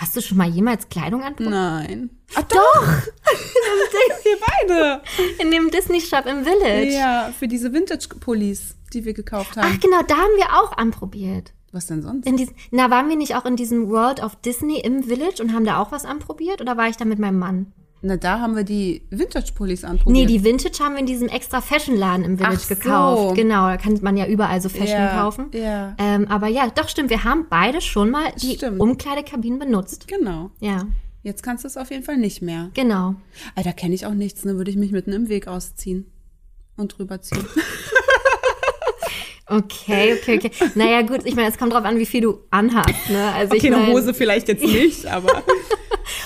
[0.00, 1.52] Hast du schon mal jemals Kleidung anprobiert?
[1.52, 2.08] Nein.
[2.34, 2.86] Ach doch!
[4.24, 4.36] wir
[4.66, 5.02] beide.
[5.38, 6.90] In dem Disney Shop im Village.
[6.90, 9.70] Ja, für diese Vintage-Pullis, die wir gekauft haben.
[9.70, 11.52] Ach genau, da haben wir auch anprobiert.
[11.70, 12.26] Was denn sonst?
[12.26, 15.52] In diesem, na, waren wir nicht auch in diesem World of Disney im Village und
[15.52, 16.62] haben da auch was anprobiert?
[16.62, 17.72] Oder war ich da mit meinem Mann?
[18.02, 20.30] Na, da haben wir die Vintage-Pullis Nee, anprobiert.
[20.30, 22.74] die Vintage haben wir in diesem extra Fashion-Laden im Village Ach so.
[22.74, 23.36] gekauft.
[23.36, 25.46] Genau, da kann man ja überall so Fashion Ja, kaufen.
[25.52, 25.94] ja.
[25.98, 28.80] Ähm, aber ja, doch stimmt, wir haben beide schon mal die Stimmt.
[28.80, 30.08] Umkleidekabinen benutzt.
[30.08, 30.50] Genau.
[30.60, 30.86] Ja,
[31.22, 32.70] Jetzt kannst du es auf jeden Fall nicht mehr.
[32.72, 33.14] genau.
[33.54, 34.56] Alter, kenne ich auch nichts, ne?
[34.56, 36.06] Würde ich mich mitten im Weg ausziehen
[36.78, 37.44] und drüber ziehen.
[39.50, 40.50] Okay, okay, okay.
[40.76, 43.32] Naja, gut, ich meine, es kommt drauf an, wie viel du anhast, ne?
[43.34, 45.42] Also ich Okay, eine mein, Hose vielleicht jetzt nicht, aber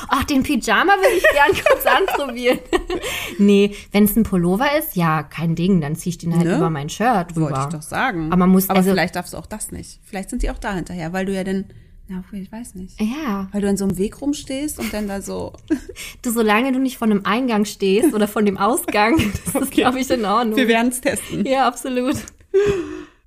[0.08, 2.58] Ach, den Pyjama will ich gern kurz anprobieren.
[3.38, 6.56] nee, wenn es ein Pullover ist, ja, kein Ding, dann zieh ich den halt Ne?
[6.56, 7.66] über mein Shirt wollte drüber.
[7.68, 8.26] ich doch sagen.
[8.28, 10.00] Aber man muss- aber also- vielleicht darfst du auch das nicht.
[10.04, 11.64] Vielleicht sind die auch da hinterher, weil du ja dann,
[12.08, 13.00] na, ich weiß nicht.
[13.00, 15.52] Ja, Weil du in so einem Weg rumstehst und dann da so.
[16.22, 19.16] du, solange du nicht von einem Eingang stehst oder von dem Ausgang,
[19.52, 20.56] das ist, glaube ich, in Ordnung.
[20.56, 21.46] Wir werden es testen.
[21.46, 22.16] ja, absolut.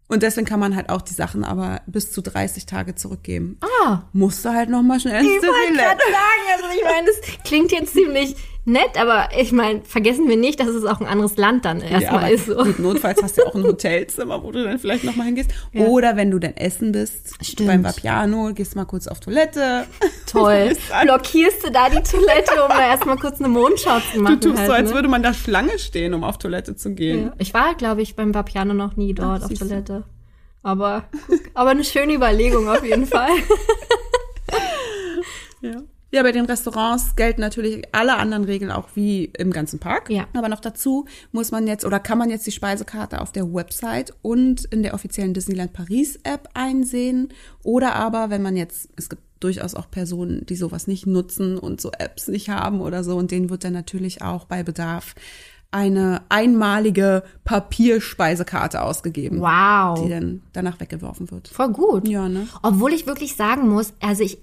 [0.09, 3.59] Und deswegen kann man halt auch die Sachen aber bis zu 30 Tage zurückgeben.
[3.83, 7.07] Ah, Musst du halt noch mal schnell ins ich wollte gerade sagen, also ich meine,
[7.07, 8.35] das klingt jetzt ziemlich
[8.67, 12.25] nett, aber ich meine, vergessen wir nicht, dass es auch ein anderes Land dann erstmal
[12.25, 12.45] aber ist.
[12.47, 12.55] So.
[12.55, 15.51] Gut, notfalls hast du auch ein Hotelzimmer, wo du dann vielleicht nochmal hingehst.
[15.73, 17.69] Oder wenn du dann essen bist, Stimmt.
[17.69, 19.85] beim Vapiano, gehst mal kurz auf Toilette.
[20.25, 20.75] Toll.
[20.87, 21.03] Du.
[21.05, 24.41] Blockierst du da die Toilette, um da erstmal kurz eine Mondschau zu du machen?
[24.41, 24.95] tust halt, so, als ne?
[24.95, 27.25] würde man da Schlange stehen, um auf Toilette zu gehen.
[27.25, 27.33] Ja.
[27.37, 29.55] Ich war, glaube ich, beim Vapiano noch nie dort Ach, auf du.
[29.55, 30.03] Toilette.
[30.63, 31.05] Aber,
[31.53, 33.29] aber eine schöne Überlegung auf jeden Fall.
[35.61, 35.81] Ja.
[36.09, 40.09] Ja, bei den Restaurants gelten natürlich alle anderen Regeln auch wie im ganzen Park.
[40.09, 40.25] Ja.
[40.33, 44.13] Aber noch dazu muss man jetzt oder kann man jetzt die Speisekarte auf der Website
[44.21, 47.29] und in der offiziellen Disneyland Paris App einsehen.
[47.63, 51.81] Oder aber, wenn man jetzt, es gibt durchaus auch Personen, die sowas nicht nutzen und
[51.81, 55.13] so Apps nicht haben oder so, und denen wird dann natürlich auch bei Bedarf
[55.69, 60.01] eine einmalige Papierspeisekarte ausgegeben, Wow.
[60.01, 61.49] die dann danach weggeworfen wird.
[61.49, 62.07] Voll gut.
[62.07, 62.47] Ja, ne?
[62.63, 64.39] Obwohl ich wirklich sagen muss, also ich,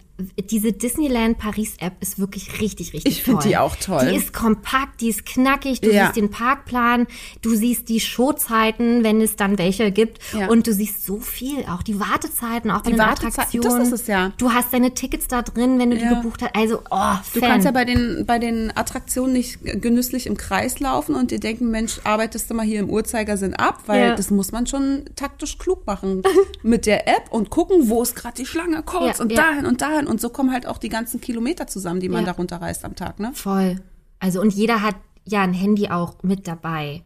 [0.51, 3.41] diese Disneyland Paris App ist wirklich richtig, richtig Ich toll.
[3.45, 4.07] die auch toll.
[4.11, 6.05] Die ist kompakt, die ist knackig, du Ja.
[6.05, 7.07] siehst den Parkplan,
[7.43, 10.19] du siehst die Showzeiten, wenn es dann welche gibt.
[10.33, 10.49] Ja.
[10.49, 13.79] Und du siehst so viel, auch die Wartezeiten, auch bei Die den Wartezei- Attraktionen.
[13.81, 14.33] das ist es ja.
[14.39, 16.15] Du hast deine Tickets da drin, wenn du die Ja.
[16.15, 16.55] gebucht hast.
[16.55, 17.49] Also, oh, Du Fan.
[17.51, 21.71] kannst ja bei den, bei den Attraktionen nicht genüsslich im Kreis laufen und dir denken,
[21.71, 25.87] Mensch, arbeitest du mal hier im Uhrzeigersinn ab, weil das muss man schon taktisch klug
[25.87, 26.23] machen
[26.63, 30.04] mit der App und gucken, wo ist gerade die Schlange, kurz und dahin und dahin
[30.07, 32.33] und so kommen halt auch die ganzen Kilometer zusammen, die man Ja.
[32.33, 33.33] darunter reist am Tag, ne?
[33.35, 33.81] Voll.
[34.21, 37.03] Also, und jeder hat ja ein Handy auch mit dabei.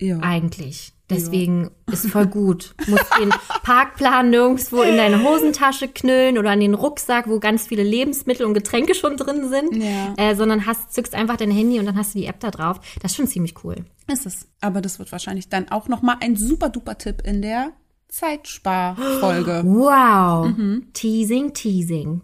[0.00, 0.18] Ja.
[0.20, 0.92] Eigentlich.
[1.08, 2.74] Deswegen ist voll gut.
[2.88, 3.30] Musst den
[3.62, 8.54] Parkplan nirgendwo in deine Hosentasche knüllen oder an den Rucksack, wo ganz viele Lebensmittel und
[8.54, 10.14] Getränke schon drin sind, Ja.
[10.16, 12.80] äh, sondern hast, zückst einfach dein Handy und dann hast du die App da drauf.
[13.00, 13.76] Das ist schon ziemlich cool.
[14.12, 14.48] Ist es.
[14.60, 17.70] Aber das wird wahrscheinlich dann auch nochmal ein super duper Tipp in der
[18.08, 19.62] Zeitsparfolge.
[19.66, 20.52] Wow.
[20.92, 22.22] Teasing, teasing.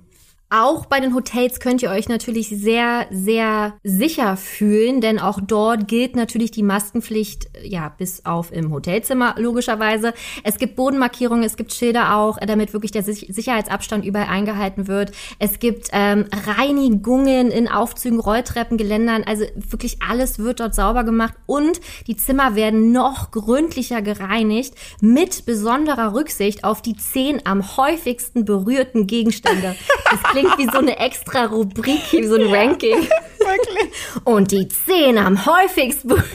[0.55, 5.89] Auch bei den Hotels könnt ihr euch natürlich sehr, sehr sicher fühlen, denn auch dort
[5.89, 10.13] gilt natürlich die Maskenpflicht, ja, bis auf im Hotelzimmer logischerweise.
[10.45, 15.13] Es gibt Bodenmarkierungen, es gibt Schilder auch, damit wirklich der Sich- Sicherheitsabstand überall eingehalten wird.
[15.39, 21.33] Es gibt ähm, Reinigungen in Aufzügen, Rolltreppen, Geländern, also wirklich alles wird dort sauber gemacht
[21.47, 28.45] und die Zimmer werden noch gründlicher gereinigt mit besonderer Rücksicht auf die zehn am häufigsten
[28.45, 29.77] berührten Gegenstände.
[30.43, 33.09] Klingt wie so eine extra Rubrik, wie so ein Ranking.
[33.39, 33.91] Wirklich.
[34.25, 36.29] Und die zehn am häufigsten berührten.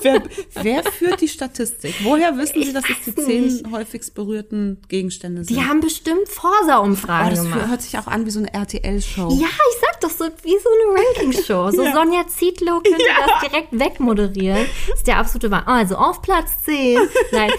[0.00, 0.22] Wer,
[0.62, 1.94] wer führt die Statistik?
[2.02, 5.54] Woher wissen Sie, dass es die zehn häufigst berührten Gegenstände sind?
[5.58, 7.68] Die haben bestimmt Forsa-Umfragen Oh, das gemacht.
[7.68, 9.28] hört sich auch an wie so eine RTL-Show.
[9.38, 11.70] Ja, ich sag doch so, wie so eine Ranking-Show.
[11.72, 11.92] So Ja.
[11.92, 14.66] Sonja Zietlow könnte das direkt wegmoderieren.
[14.88, 15.68] Das ist der absolute Wahnsinn.
[15.68, 16.98] Also auf Platz 10.
[17.32, 17.50] Nein.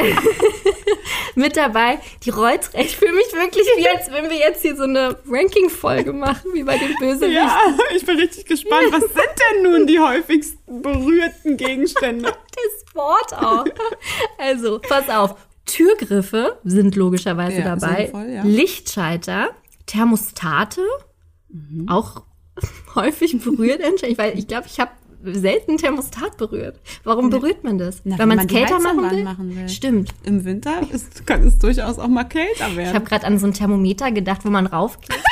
[1.34, 2.82] Mit dabei die Rolltreppe.
[2.84, 6.62] Ich fühle mich wirklich wie, als wenn wir jetzt hier so eine Ranking-Folge machen, wie
[6.64, 7.32] bei den Bösewichten.
[7.32, 7.58] Ja,
[7.94, 8.86] ich bin richtig gespannt.
[8.90, 9.14] Was sind
[9.54, 12.32] denn nun die häufigsten berührten Gegenstände?
[12.58, 13.64] Das Wort auch.
[14.38, 15.36] Also, pass auf.
[15.64, 18.06] Türgriffe sind logischerweise Ja, dabei.
[18.06, 18.42] sinnvoll, ja.
[18.42, 19.50] Lichtschalter,
[19.86, 20.80] Thermostate,
[21.50, 21.88] Mhm.
[21.88, 22.24] auch
[22.96, 23.80] häufig berührt.
[24.02, 24.90] Ich, weiß, ich glaube, ich habe
[25.22, 26.80] selten Thermostat berührt.
[27.04, 28.00] Warum berührt man das?
[28.04, 29.18] Na, Weil wenn man es kälter machen will?
[29.20, 29.68] anmachen will.
[29.68, 30.10] Stimmt.
[30.24, 32.94] Im Winter ist, kann es durchaus auch mal kälter Ich werden.
[32.94, 35.22] habe gerade an so ein Thermometer gedacht, wo man raufklickt.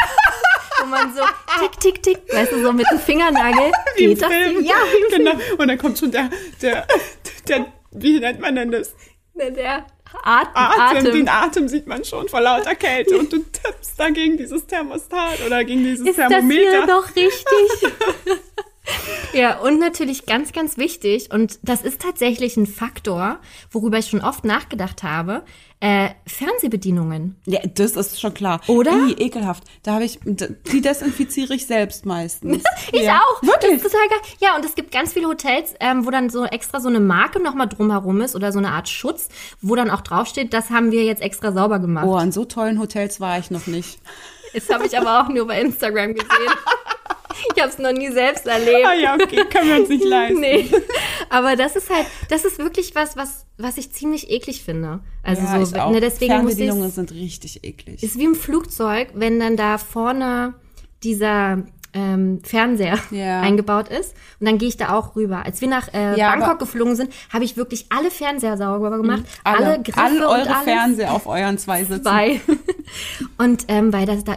[0.80, 1.22] wo man so
[1.60, 4.28] tick, tick, tick, weißt du, so mit dem Fingernagel Wie geht das.
[4.28, 4.64] Film.
[4.64, 4.74] Ja,
[5.16, 5.32] genau.
[5.58, 6.30] Und dann kommt schon der,
[6.62, 6.86] der,
[7.48, 8.88] der, wie nennt man denn das?
[9.36, 9.54] Film.
[9.54, 9.86] Der
[10.22, 10.50] Atem.
[10.54, 11.12] Atem, Atem.
[11.12, 15.44] den Atem sieht man schon vor lauter Kälte und du tippst da gegen dieses Thermostat
[15.46, 16.70] oder gegen dieses Ist das Thermometer.
[16.70, 17.92] hier noch richtig?
[19.36, 23.38] ja, und natürlich ganz, ganz wichtig, und das ist tatsächlich ein Faktor,
[23.70, 25.42] worüber ich schon oft nachgedacht habe,
[25.80, 27.36] äh, Fernsehbedienungen.
[27.44, 28.60] Ja, das ist schon klar.
[28.66, 28.92] Oder?
[28.92, 29.64] Ih, ekelhaft.
[29.82, 32.62] Da habe ich, die desinfiziere ich selbst meistens.
[32.92, 33.18] Ich ja.
[33.18, 33.42] auch.
[33.42, 33.82] Wirklich?
[33.82, 34.18] Total geil.
[34.40, 37.42] Ja, und es gibt ganz viele Hotels, ähm, wo dann so extra so eine Marke
[37.42, 39.28] nochmal drumherum ist oder so eine Art Schutz,
[39.60, 42.06] wo dann auch draufsteht, das haben wir jetzt extra sauber gemacht.
[42.06, 43.98] Oh, an so tollen Hotels war ich noch nicht.
[44.54, 46.30] Das habe ich aber auch nur bei Instagram gesehen.
[47.54, 48.86] Ich habe es noch nie selbst erlebt.
[48.86, 50.40] Ah ja, okay, können wir uns nicht leisten.
[50.40, 50.70] Nee.
[51.30, 55.00] Aber das ist halt, das ist wirklich was, was, was ich ziemlich eklig finde.
[55.22, 58.02] Also ja, so, ne, deswegen muss Fernbedienungen sind richtig eklig.
[58.02, 60.54] ist wie im Flugzeug, wenn dann da vorne
[61.02, 61.62] dieser
[61.92, 63.40] ähm, Fernseher Ja.
[63.40, 64.14] eingebaut ist.
[64.38, 65.44] Und dann gehe ich da auch rüber.
[65.46, 69.22] Als wir nach äh, Ja, Bangkok geflogen sind, habe ich wirklich alle Fernseher sauber gemacht.
[69.44, 72.04] alle, Alle, Griffe alle eure und alles Fernseher auf euren zwei Sitzen.
[72.04, 72.40] bei.
[73.38, 74.36] und ähm, weil das da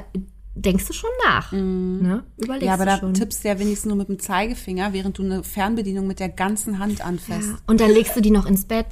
[0.55, 1.51] denkst du schon nach.
[1.51, 2.23] Ne?
[2.37, 2.65] Überlegst.
[2.65, 3.13] Ja, aber du da schon.
[3.13, 6.79] tippst du ja wenigstens nur mit dem Zeigefinger, während du eine Fernbedienung mit der ganzen
[6.79, 7.53] Hand anfasst.
[7.67, 8.87] Und dann legst du die noch ins Bett.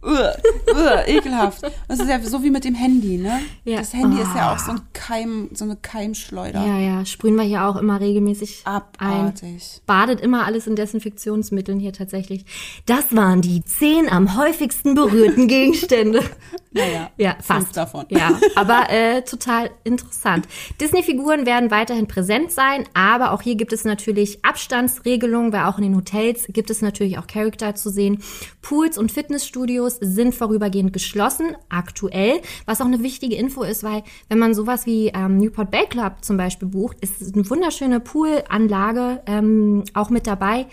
[0.00, 0.32] Uah,
[0.74, 1.62] uah, ekelhaft.
[1.88, 3.40] Das ist ja so wie mit dem Handy, ne?
[3.64, 3.78] Ja.
[3.78, 4.54] Das Handy ist ja Ah.
[4.54, 6.64] auch so ein Keim, so eine Keimschleuder.
[6.64, 8.74] Ja, ja, sprühen wir hier auch immer regelmäßig ein.
[8.74, 9.80] Abartig.
[9.86, 12.44] Badet immer alles in Desinfektionsmitteln hier tatsächlich.
[12.86, 16.22] Das waren die zehn am häufigsten berührten Gegenstände.
[16.70, 17.76] Naja, Ja, fünf fast.
[17.76, 18.06] davon.
[18.10, 20.46] Ja, aber äh, total interessant.
[20.80, 25.84] Disney-Figuren werden weiterhin präsent sein, aber auch hier gibt es natürlich Abstandsregelungen, weil auch in
[25.84, 28.22] den Hotels gibt es natürlich auch Charakter zu sehen.
[28.62, 34.38] Pools und Fitnessstudios sind vorübergehend geschlossen, aktuell, was auch eine wichtige Info ist, weil wenn
[34.38, 39.84] man sowas wie ähm, Newport Bay Club zum Beispiel bucht, ist eine wunderschöne Poolanlage ähm,
[39.94, 40.66] auch mit dabei.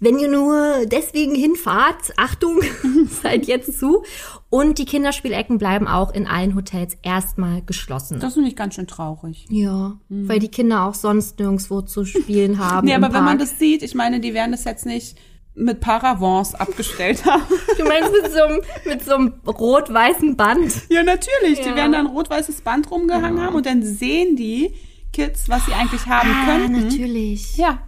[0.00, 2.60] Wenn ihr nur deswegen hinfahrt, Achtung,
[3.22, 4.04] seid jetzt zu.
[4.48, 8.20] Und die Kinderspielecken bleiben auch in allen Hotels erstmal geschlossen.
[8.20, 9.46] Das finde ich ganz schön traurig.
[9.50, 12.86] ja, weil die Kinder auch sonst nirgendwo zu spielen haben.
[12.86, 13.50] Nee, aber wenn man Park.
[13.50, 15.16] das sieht, ich meine, die werden das jetzt nicht
[15.54, 17.42] mit Paravents abgestellt haben.
[17.78, 20.72] Du meinst mit so einem, mit so einem rot-weißen Band?
[20.90, 21.58] ja, natürlich.
[21.58, 21.64] Ja.
[21.70, 24.74] Die werden dann ein rot-weißes Band rumgehangen haben und dann sehen die
[25.12, 26.84] Kids, was sie eigentlich haben Ah, könnten.
[26.84, 27.56] natürlich.
[27.56, 27.80] Ja.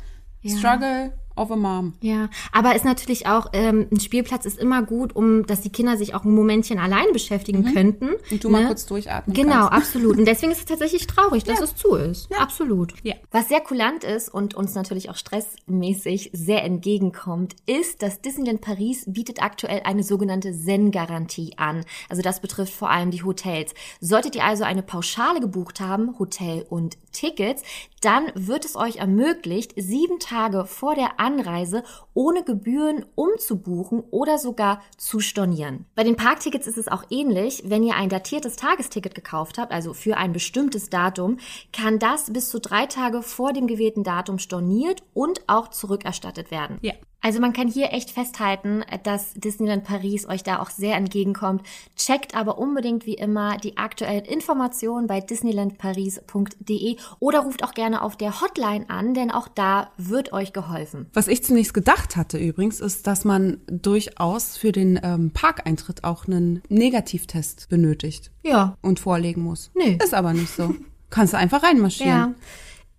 [0.44, 1.94] Struggle of a Mom.
[2.00, 5.96] Ja, aber ist natürlich auch, ähm, ein Spielplatz ist immer gut, um, dass die Kinder
[5.96, 8.06] sich auch ein Momentchen alleine beschäftigen könnten.
[8.06, 8.16] Mhm.
[8.30, 8.66] Und du mal ne?
[8.68, 9.72] kurz durchatmen Genau, kannst.
[9.72, 10.18] absolut.
[10.18, 12.28] Und deswegen ist es tatsächlich traurig, dass es zu ist.
[12.38, 12.94] Absolut.
[13.02, 13.14] Ja.
[13.30, 19.04] Was sehr kulant ist und uns natürlich auch stressmäßig sehr entgegenkommt, ist, dass Disneyland Paris
[19.06, 21.84] bietet aktuell eine sogenannte Zen-Garantie an.
[22.08, 23.74] Also das betrifft vor allem die Hotels.
[24.00, 27.62] Solltet ihr also eine Pauschale gebucht haben, Hotel und Tickets,
[28.04, 31.82] dann wird es euch ermöglicht, sieben Tage vor der Anreise
[32.14, 35.86] ohne Gebühren umzubuchen oder sogar zu stornieren.
[35.94, 37.62] Bei den Parktickets ist es auch ähnlich.
[37.66, 41.38] Wenn ihr ein datiertes Tagesticket gekauft habt, also für ein bestimmtes Datum,
[41.72, 46.78] kann das bis zu drei Tage vor dem gewählten Datum storniert und auch zurückerstattet werden.
[46.82, 46.94] Ja.
[47.24, 51.62] Also man kann hier echt festhalten, dass Disneyland Paris euch da auch sehr entgegenkommt.
[51.96, 58.16] Checkt aber unbedingt wie immer die aktuellen Informationen bei disneylandparis.de oder ruft auch gerne auf
[58.16, 61.06] der Hotline an, denn auch da wird euch geholfen.
[61.12, 66.26] Was ich zunächst gedacht hatte übrigens, ist, dass man durchaus für den ähm, Parkeintritt auch
[66.26, 68.76] einen Negativtest benötigt Ja.
[68.82, 69.70] und vorlegen muss.
[69.74, 69.96] Nö.
[70.02, 70.74] Ist aber nicht so.
[71.10, 72.10] Kannst du einfach reinmarschieren.
[72.10, 72.34] Ja.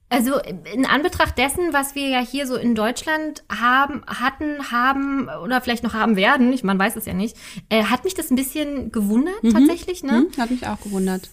[0.10, 0.40] Also
[0.74, 5.84] in Anbetracht dessen, was wir ja hier so in Deutschland haben, hatten, haben oder vielleicht
[5.84, 7.36] noch haben werden, ich man weiß es ja nicht,
[7.70, 10.28] äh, hat mich das ein bisschen gewundert tatsächlich, ne?
[10.32, 11.30] Hm, hat mich auch gewundert.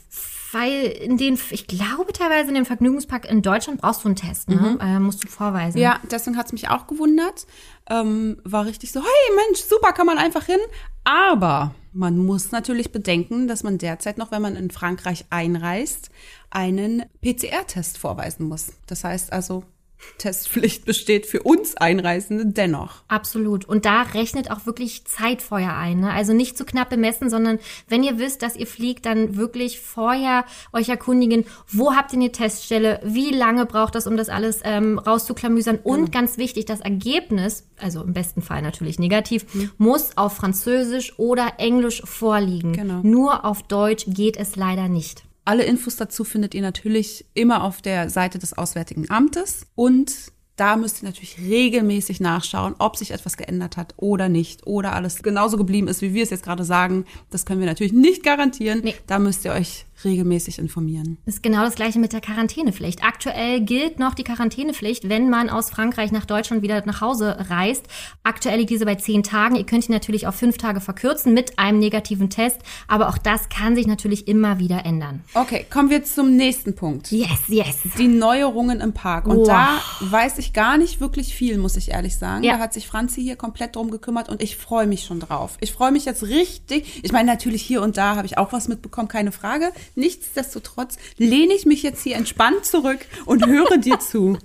[0.52, 4.48] Weil in den, ich glaube teilweise in dem Vergnügungspark in Deutschland brauchst du einen Test,
[4.48, 4.78] ne?
[4.80, 5.78] Äh, musst du vorweisen.
[5.78, 7.46] Ja, deswegen hat's mich auch gewundert.
[7.88, 10.58] Ähm, war richtig so, hey Mensch, super, kann man einfach hin.
[11.04, 16.10] Aber man muss natürlich bedenken, dass man derzeit noch, wenn man in Frankreich einreist,
[16.50, 18.72] einen PCR-Test vorweisen muss.
[18.86, 19.64] Das heißt also,
[20.18, 23.02] Testpflicht besteht für uns Einreisende dennoch.
[23.08, 23.64] Absolut.
[23.64, 26.00] Und da rechnet auch wirklich Zeitfeuer ein.
[26.00, 26.10] Ne?
[26.10, 30.44] Also nicht zu knapp bemessen, sondern wenn ihr wisst, dass ihr fliegt, dann wirklich vorher
[30.72, 34.98] euch erkundigen, wo habt ihr eine Teststelle, wie lange braucht das, um das alles ähm,
[34.98, 35.78] rauszuklamüsern.
[35.82, 39.46] Und ganz wichtig, das Ergebnis, also im besten Fall natürlich negativ,
[39.78, 42.72] muss auf Französisch oder Englisch vorliegen.
[42.72, 43.00] Genau.
[43.02, 45.24] Nur auf Deutsch geht es leider nicht.
[45.50, 50.14] Alle Infos dazu findet ihr natürlich immer auf der Seite des Auswärtigen Amtes und
[50.54, 55.24] da müsst ihr natürlich regelmäßig nachschauen, ob sich etwas geändert hat oder nicht oder alles
[55.24, 57.04] genauso geblieben ist, wie wir es jetzt gerade sagen.
[57.30, 58.82] Das können wir natürlich nicht garantieren.
[58.84, 58.94] Nee.
[59.08, 61.18] Da müsst ihr euch regelmäßig informieren.
[61.26, 63.04] Das ist genau das gleiche mit der Quarantänepflicht.
[63.04, 67.86] Aktuell gilt noch die Quarantänepflicht, wenn man aus Frankreich nach Deutschland wieder nach Hause reist.
[68.22, 69.56] Aktuell liegt diese bei zehn Tagen.
[69.56, 72.58] Ihr könnt ihn natürlich auf fünf Tage verkürzen mit einem negativen Test.
[72.88, 75.22] Aber auch das kann sich natürlich immer wieder ändern.
[75.34, 77.10] Okay, kommen wir zum nächsten Punkt.
[77.10, 77.78] Yes, yes.
[77.98, 79.26] Die Neuerungen im Park.
[79.26, 79.46] Und Boah.
[79.46, 79.80] da
[80.10, 82.44] weiß ich gar nicht wirklich viel, muss ich ehrlich sagen.
[82.44, 82.54] Ja.
[82.54, 85.56] Da hat sich Franzi hier komplett drum gekümmert und ich freue mich schon drauf.
[85.60, 87.00] Ich freue mich jetzt richtig.
[87.02, 89.72] Ich meine, natürlich hier und da habe ich auch was mitbekommen, keine Frage.
[89.94, 94.38] Nichtsdestotrotz lehne ich mich jetzt hier entspannt zurück und höre dir zu.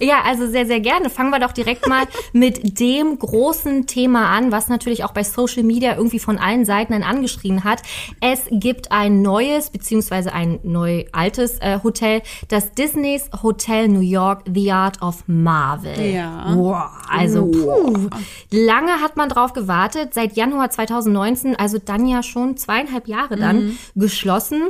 [0.00, 1.10] Ja, also sehr, sehr gerne.
[1.10, 5.62] Fangen wir doch direkt mal mit dem großen Thema an, was natürlich auch bei Social
[5.62, 7.82] Media irgendwie von allen Seiten ein angeschrien hat.
[8.20, 14.44] Es gibt ein neues, beziehungsweise ein neu altes äh, Hotel, das Disneys Hotel New York
[14.52, 15.98] The Art of Marvel.
[16.00, 16.54] Ja.
[16.54, 18.08] Wow, also puh.
[18.50, 20.14] Lange hat man drauf gewartet.
[20.14, 24.62] Seit Januar 2019, also dann ja schon zweieinhalb Jahre dann, geschlossen.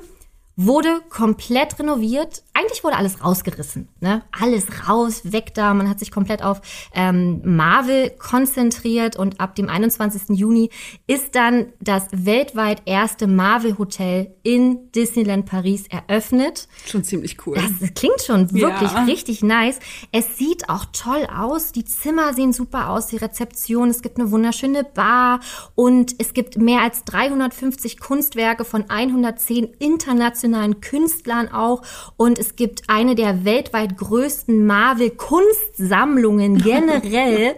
[0.60, 2.42] Wurde komplett renoviert.
[2.52, 3.86] Eigentlich wurde alles rausgerissen.
[4.00, 4.22] Ne?
[4.32, 5.72] Alles raus, weg da.
[5.72, 6.60] Man hat sich komplett auf
[6.92, 10.36] ähm, Marvel konzentriert und ab dem 21.
[10.36, 10.70] Juni
[11.06, 16.66] ist dann das weltweit erste Marvel-Hotel in Disneyland Paris eröffnet.
[16.86, 17.54] Schon ziemlich cool.
[17.54, 19.04] Das klingt schon wirklich Ja.
[19.04, 19.78] richtig nice.
[20.10, 21.70] Es sieht auch toll aus.
[21.70, 23.06] Die Zimmer sehen super aus.
[23.06, 23.90] Die Rezeption.
[23.90, 25.38] Es gibt eine wunderschöne Bar
[25.76, 30.47] und es gibt mehr als 350 Kunstwerke von 110 internationalen
[30.80, 31.82] Künstlern auch.
[32.16, 37.56] Und es gibt eine der weltweit größten Marvel-Kunstsammlungen generell.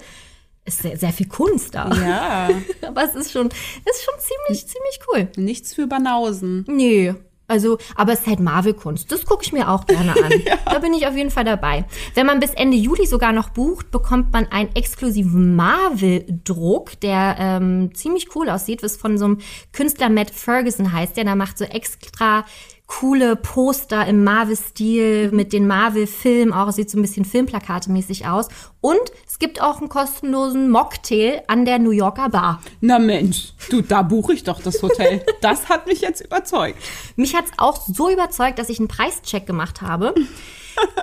[0.64, 1.90] ist sehr, sehr viel Kunst da.
[1.94, 2.48] Ja,
[2.86, 5.28] Aber es ist schon, ist schon ziemlich, ziemlich cool.
[5.36, 6.64] nichts für Banausen.
[6.68, 7.14] Nee.
[7.50, 9.10] Also, aber es ist halt Marvel-Kunst.
[9.10, 10.30] Das gucke ich mir auch gerne an.
[10.66, 11.84] Da bin ich auf jeden Fall dabei.
[12.14, 17.90] Wenn man bis Ende Juli sogar noch bucht, bekommt man einen exklusiven Marvel-Druck, der ähm,
[17.92, 19.38] ziemlich cool aussieht, was von so einem
[19.72, 21.16] Künstler Matt Ferguson heißt.
[21.16, 22.44] Der da macht so extra
[22.90, 26.68] coole Poster im Marvel-Stil mit den Marvel-Filmen auch.
[26.68, 28.48] Es sieht so ein bisschen Filmplakate-mäßig aus.
[28.80, 32.60] Und es gibt auch einen kostenlosen Mocktail an der New Yorker Bar.
[32.80, 35.24] Na Mensch, du, da buche ich doch das Hotel.
[35.40, 36.76] Das hat mich jetzt überzeugt.
[37.16, 40.14] Mich hat's auch so überzeugt, dass ich einen Preischeck gemacht habe.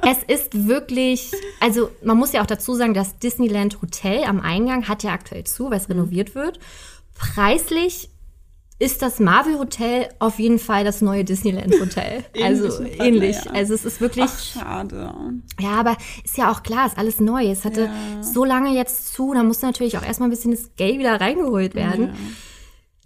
[0.03, 4.87] es ist wirklich, also man muss ja auch dazu sagen, das Disneyland Hotel am Eingang
[4.87, 6.59] hat ja aktuell zu, weil es renoviert wird.
[7.15, 8.09] Preislich
[8.79, 12.23] ist das Marvel Hotel auf jeden Fall das neue Disneyland Hotel.
[12.43, 13.35] also Partner, ähnlich.
[13.43, 13.51] ja.
[13.51, 15.13] Also es ist wirklich, Ach, schade.
[15.59, 17.49] ja, aber ist ja auch klar, ist alles neu.
[17.49, 18.23] Es hatte Ja.
[18.23, 21.73] so lange jetzt zu, da muss natürlich auch erstmal ein bisschen das Geld wieder reingeholt
[21.75, 22.13] werden.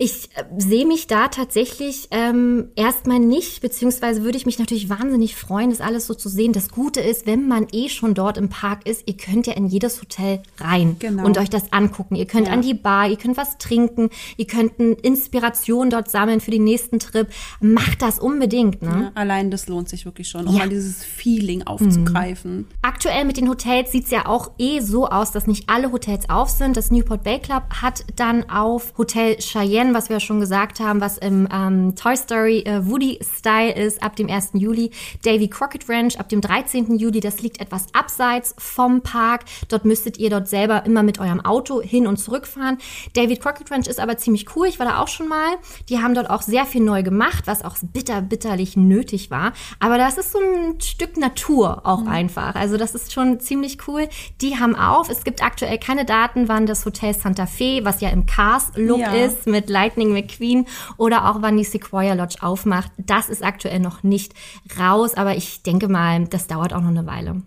[0.04, 5.36] Ich äh, sehe mich da tatsächlich ähm, erstmal nicht, beziehungsweise würde ich mich natürlich wahnsinnig
[5.36, 6.54] freuen, das alles so zu sehen.
[6.54, 9.68] Das Gute ist, wenn man eh schon dort im Park ist, ihr könnt ja in
[9.68, 11.24] jedes Hotel rein Genau.
[11.24, 12.16] und euch das angucken.
[12.16, 12.54] Ihr könnt Ja.
[12.54, 16.98] an die Bar, ihr könnt was trinken, ihr könnt Inspiration dort sammeln für den nächsten
[16.98, 17.28] Trip.
[17.60, 19.12] Macht das unbedingt, ne?
[19.16, 20.62] Ja, allein das lohnt sich wirklich schon, um Ja.
[20.62, 22.66] mal dieses Feeling aufzugreifen.
[22.82, 26.50] Aktuell mit den Hotels sieht's ja auch eh so aus, dass nicht alle Hotels auf
[26.50, 26.76] sind.
[26.76, 31.02] Das Newport Bay Club hat dann auf Hotel Cheyenne, was wir ja schon gesagt haben,
[31.02, 34.52] was im ähm, Toy Story äh, Woody-Style ist, ab dem 1.
[34.54, 34.92] Juli.
[35.24, 36.98] Davy Crockett Ranch ab dem 13.
[36.98, 37.20] Juli.
[37.20, 39.42] Das liegt etwas abseits vom Park.
[39.70, 42.78] Dort müsstet ihr dort selber immer mit eurem Auto hin und zurück fahren.
[43.14, 44.68] David Crockett Ranch ist aber ziemlich cool.
[44.68, 45.56] Ich war da auch schon mal.
[45.90, 49.54] Die haben dort auch sehr viel neu gemacht, was auch bitter, bitterlich nötig war.
[49.80, 52.56] Aber das ist so ein Stück Natur auch einfach.
[52.56, 54.08] Also das ist schon ziemlich cool.
[54.42, 55.10] Die haben auf.
[55.10, 59.12] Es gibt aktuell keine Daten, wann das Hotel Santa Fe, was ja im Cars-Look Ja.
[59.14, 60.68] ist, mit Lightning McQueen
[60.98, 62.92] oder auch wann die Sequoia Lodge aufmacht.
[62.98, 64.34] Das ist aktuell noch nicht
[64.80, 67.42] raus, aber ich denke mal, das dauert auch noch eine Weile.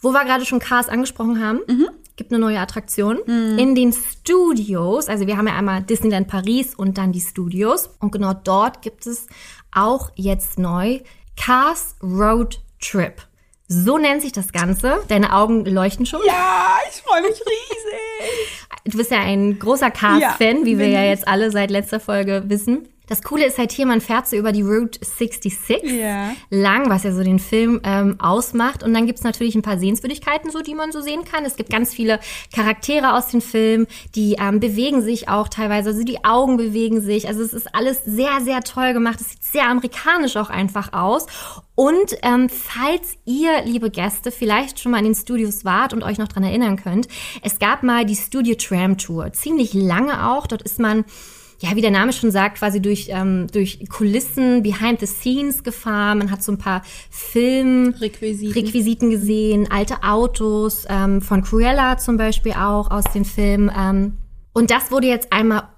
[0.00, 1.60] Wo wir gerade schon Cars angesprochen haben,
[2.16, 3.18] gibt eine neue Attraktion
[3.58, 5.08] in den Studios.
[5.08, 7.90] Also wir haben ja einmal Disneyland Paris und dann die Studios.
[8.00, 9.26] Und genau dort gibt es
[9.72, 11.00] auch jetzt neu
[11.36, 13.14] Cars Road Trip.
[13.68, 15.02] So nennt sich das Ganze.
[15.08, 16.20] Deine Augen leuchten schon.
[16.24, 18.66] Ja, ich freue mich riesig.
[18.84, 22.44] Du bist ja ein großer Cars-Fan, Ja, wie wir ja jetzt alle seit letzter Folge
[22.46, 22.88] wissen.
[23.06, 26.32] Das Coole ist halt hier, man fährt so über die Route 66 Ja.
[26.50, 28.82] lang, was ja so den Film ähm, ausmacht.
[28.82, 31.44] Und dann gibt's natürlich ein paar Sehenswürdigkeiten, so die man so sehen kann.
[31.44, 32.18] Es gibt ganz viele
[32.54, 35.90] Charaktere aus den Filmen, die ähm, bewegen sich auch teilweise.
[35.90, 37.28] Also die Augen bewegen sich.
[37.28, 39.20] Also es ist alles sehr, sehr toll gemacht.
[39.20, 41.26] Es sieht sehr amerikanisch auch einfach aus.
[41.74, 46.18] Und ähm, falls ihr, liebe Gäste, vielleicht schon mal in den Studios wart und euch
[46.18, 47.06] noch dran erinnern könnt,
[47.42, 49.32] es gab mal die Studio Tram Tour.
[49.32, 50.46] Ziemlich lange auch.
[50.46, 51.04] Dort ist man
[51.60, 56.18] ja, wie der Name schon sagt, quasi durch, ähm, durch Kulissen, behind the scenes gefahren.
[56.18, 59.10] Man hat so ein paar Filmrequisiten Requisiten.
[59.10, 63.70] gesehen, alte Autos, ähm, von Cruella zum Beispiel auch aus den Filmen.
[63.76, 64.18] Ähm,
[64.52, 65.68] und das wurde jetzt einmal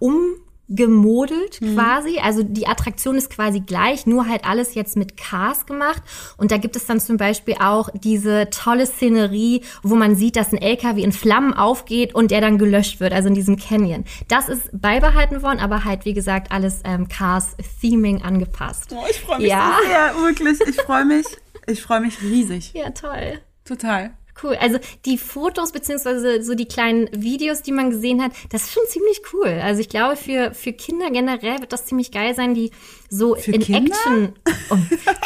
[0.68, 2.18] umgemodelt quasi.
[2.22, 6.02] Also die Attraktion ist quasi gleich, nur halt alles jetzt mit Cars gemacht.
[6.36, 10.52] Und da gibt es dann zum Beispiel auch diese tolle Szenerie, wo man sieht, dass
[10.52, 14.04] ein LKW in Flammen aufgeht und der dann gelöscht wird, also in diesem Canyon.
[14.28, 18.94] Das ist beibehalten worden, aber halt, wie gesagt, alles ähm, Cars-Theming angepasst.
[18.94, 19.76] Oh, ich freue mich Ja.
[19.82, 20.60] so sehr, wirklich.
[20.68, 21.26] Ich freue mich.
[21.66, 22.72] Ich freue mich riesig.
[22.78, 23.40] Ja, toll.
[23.64, 24.10] Total.
[24.43, 24.56] Cool.
[24.60, 28.82] Also die Fotos beziehungsweise so die kleinen Videos, die man gesehen hat, das ist schon
[28.89, 29.60] ziemlich cool.
[29.62, 32.70] Also ich glaube, für, für Kinder generell wird das ziemlich geil sein, die
[33.10, 33.94] so Für in Kinder?
[33.97, 34.32] Action.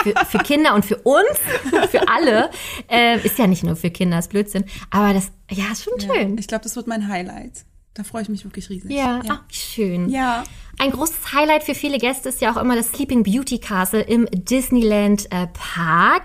[0.02, 1.38] Für, für Kinder und für uns,
[1.90, 2.50] für alle.
[2.88, 4.64] Äh, ist ja nicht nur für Kinder, ist Blödsinn.
[4.90, 6.38] Aber das, ja, ist schon schön.
[6.38, 7.64] Ich glaube, das wird mein Highlight.
[7.94, 8.90] Da freue ich mich wirklich riesig.
[8.90, 9.22] Ja, Ja.
[9.28, 10.08] Ach, schön.
[10.08, 10.44] ja.
[10.78, 14.26] Ein großes Highlight für viele Gäste ist ja auch immer das Sleeping Beauty Castle im
[14.32, 16.24] Disneyland äh, Park.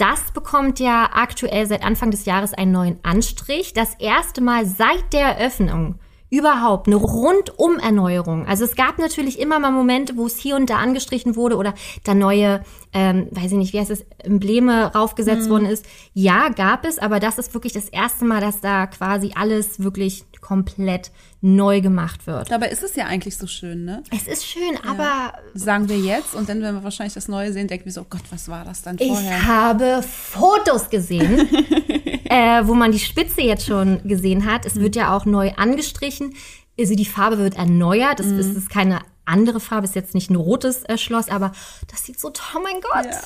[0.00, 3.74] Das bekommt ja aktuell seit Anfang des Jahres einen neuen Anstrich.
[3.74, 5.96] Das erste Mal seit der Eröffnung
[6.30, 8.46] überhaupt eine Rundum-Erneuerung.
[8.46, 11.74] Also es gab natürlich immer mal Momente, wo es hier und da angestrichen wurde oder
[12.04, 12.62] da neue,
[12.94, 15.50] ähm, weiß ich nicht, wie heißt es, Embleme raufgesetzt Mhm.
[15.50, 15.84] worden ist.
[16.14, 20.24] Ja, gab es, aber das ist wirklich das erste Mal, dass da quasi alles wirklich
[20.50, 22.50] komplett neu gemacht wird.
[22.50, 24.02] Dabei ist es ja eigentlich so schön, ne?
[24.10, 27.68] Es ist schön, aber Sagen wir jetzt und dann, wenn wir wahrscheinlich das Neue sehen,
[27.68, 29.46] denken wir so, oh Gott, was war das dann Ich vorher?
[29.46, 31.48] habe Fotos gesehen,
[32.24, 34.66] äh, wo man die Spitze jetzt schon gesehen hat.
[34.66, 36.34] Es wird ja auch neu angestrichen.
[36.78, 38.18] Also die Farbe wird erneuert.
[38.18, 38.38] Es Mhm.
[38.40, 41.52] ist, keine andere Farbe, es ist jetzt nicht ein rotes äh, Schloss, aber
[41.88, 43.06] das sieht so toll, oh mein Gott.
[43.06, 43.20] Ja.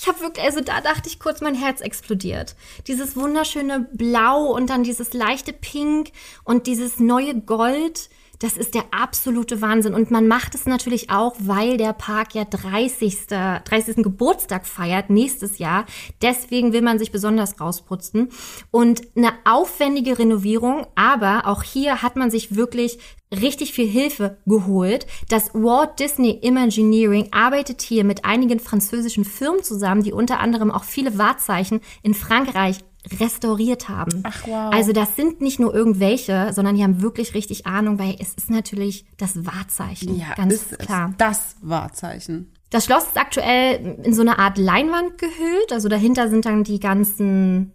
[0.00, 2.56] Ich habe wirklich, also da dachte ich kurz, mein Herz explodiert.
[2.86, 6.12] Dieses wunderschöne Blau und dann dieses leichte Pink
[6.42, 8.08] und dieses neue Gold.
[8.40, 9.94] Das ist der absolute Wahnsinn.
[9.94, 13.26] Und man macht es natürlich auch, weil der Park ja 30.
[13.28, 13.96] 30.
[13.96, 15.84] Geburtstag feiert nächstes Jahr.
[16.22, 18.30] Deswegen will man sich besonders rausputzen.
[18.70, 22.98] Und eine aufwendige Renovierung, aber auch hier hat man sich wirklich
[23.30, 25.06] richtig viel Hilfe geholt.
[25.28, 30.84] Das Walt Disney Imagineering arbeitet hier mit einigen französischen Firmen zusammen, die unter anderem auch
[30.84, 32.78] viele Wahrzeichen in Frankreich
[33.18, 34.22] restauriert haben.
[34.24, 34.72] Ach, wow.
[34.72, 38.50] Also das sind nicht nur irgendwelche, sondern die haben wirklich richtig Ahnung, weil es ist
[38.50, 40.18] natürlich das Wahrzeichen.
[40.18, 41.14] Ja, ganz ist klar.
[41.18, 42.52] Das Wahrzeichen.
[42.70, 45.72] Das Schloss ist aktuell in so eine Art Leinwand gehüllt.
[45.72, 47.72] Also dahinter sind dann die ganzen,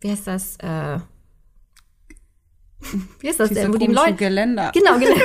[0.00, 0.56] wie heißt das?
[0.56, 1.00] Äh,
[3.20, 3.74] wie ist das Diese denn?
[3.74, 4.14] Wo die Leute.
[4.14, 4.72] Geländer.
[4.72, 5.14] Genau, genau.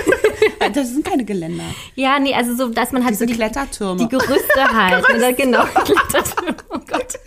[0.74, 1.64] Das sind keine Geländer.
[1.96, 4.00] Ja, nee, also so, dass man halt Diese so die, Klettertürme.
[4.00, 5.06] die Gerüste halt.
[5.08, 5.34] Gerüste.
[5.34, 6.56] Genau, Klettertürme.
[6.70, 7.20] Oh Gott.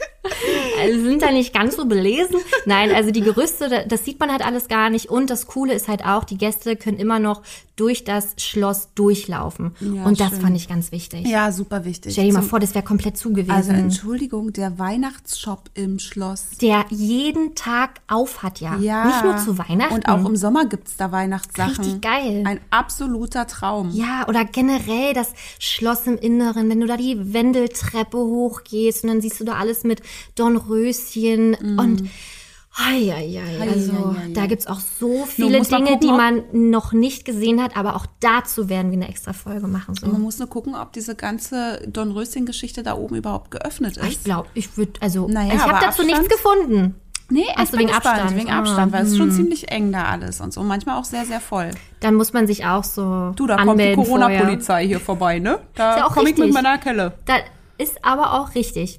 [0.80, 2.36] Also sind da nicht ganz so belesen.
[2.66, 5.08] Nein, also die Gerüste, da- das sieht man halt alles gar nicht.
[5.10, 7.42] Und das Coole ist halt auch, die Gäste können immer noch
[7.76, 9.74] durch das Schloss durchlaufen.
[9.80, 10.40] Ja, Und das schön.
[10.42, 11.26] fand ich ganz wichtig.
[11.26, 12.12] Ja, super wichtig.
[12.12, 13.50] Stell dir mal vor, das wäre komplett zu gewesen.
[13.50, 16.50] Also Entschuldigung, der Weihnachtsshop im Schloss.
[16.60, 18.76] der jeden Tag auf hat, ja.
[18.78, 19.06] Ja.
[19.06, 19.92] Nicht nur zu Weihnachten.
[19.94, 21.74] Und auch im Sommer gibt's da Weihnachtssachen.
[21.84, 22.44] Richtig geil.
[22.46, 23.90] Ein absoluter Traum.
[23.92, 29.20] Ja, oder generell das Schloss im Inneren, wenn du da die Wendeltreppe hochgehst und dann
[29.20, 30.00] siehst du da alles mit
[30.54, 32.08] Dornröschen und
[32.76, 33.60] Ei, ei, ei.
[33.70, 34.16] Also Mm.
[34.16, 37.76] ei, ei, da gibt's auch so viele Dinge, gucken, die man noch nicht gesehen hat,
[37.76, 39.94] aber auch dazu werden wir eine extra Folge machen.
[39.94, 40.08] So.
[40.08, 44.08] Man muss nur gucken, ob diese ganze Dornröschen-Geschichte da oben überhaupt geöffnet ist.
[44.08, 46.08] Ich glaube, ich würde, also Naja, ich habe dazu Abstand?
[46.08, 46.94] nichts gefunden.
[47.30, 48.40] Nee, Ach ich so, bin wegen gespannt, Abstand.
[48.40, 50.62] Wegen Ah, Abstand, weil es ist schon ziemlich eng da alles und so.
[50.64, 51.70] Manchmal auch sehr, sehr voll.
[52.00, 53.94] Dann muss man sich auch so Du, da kommt die.
[53.94, 55.60] Corona-Polizei hier vorbei, ne?
[55.76, 57.12] Da ja komme ich mit meiner Kelle.
[57.24, 57.38] Das
[57.78, 58.98] ist aber auch richtig.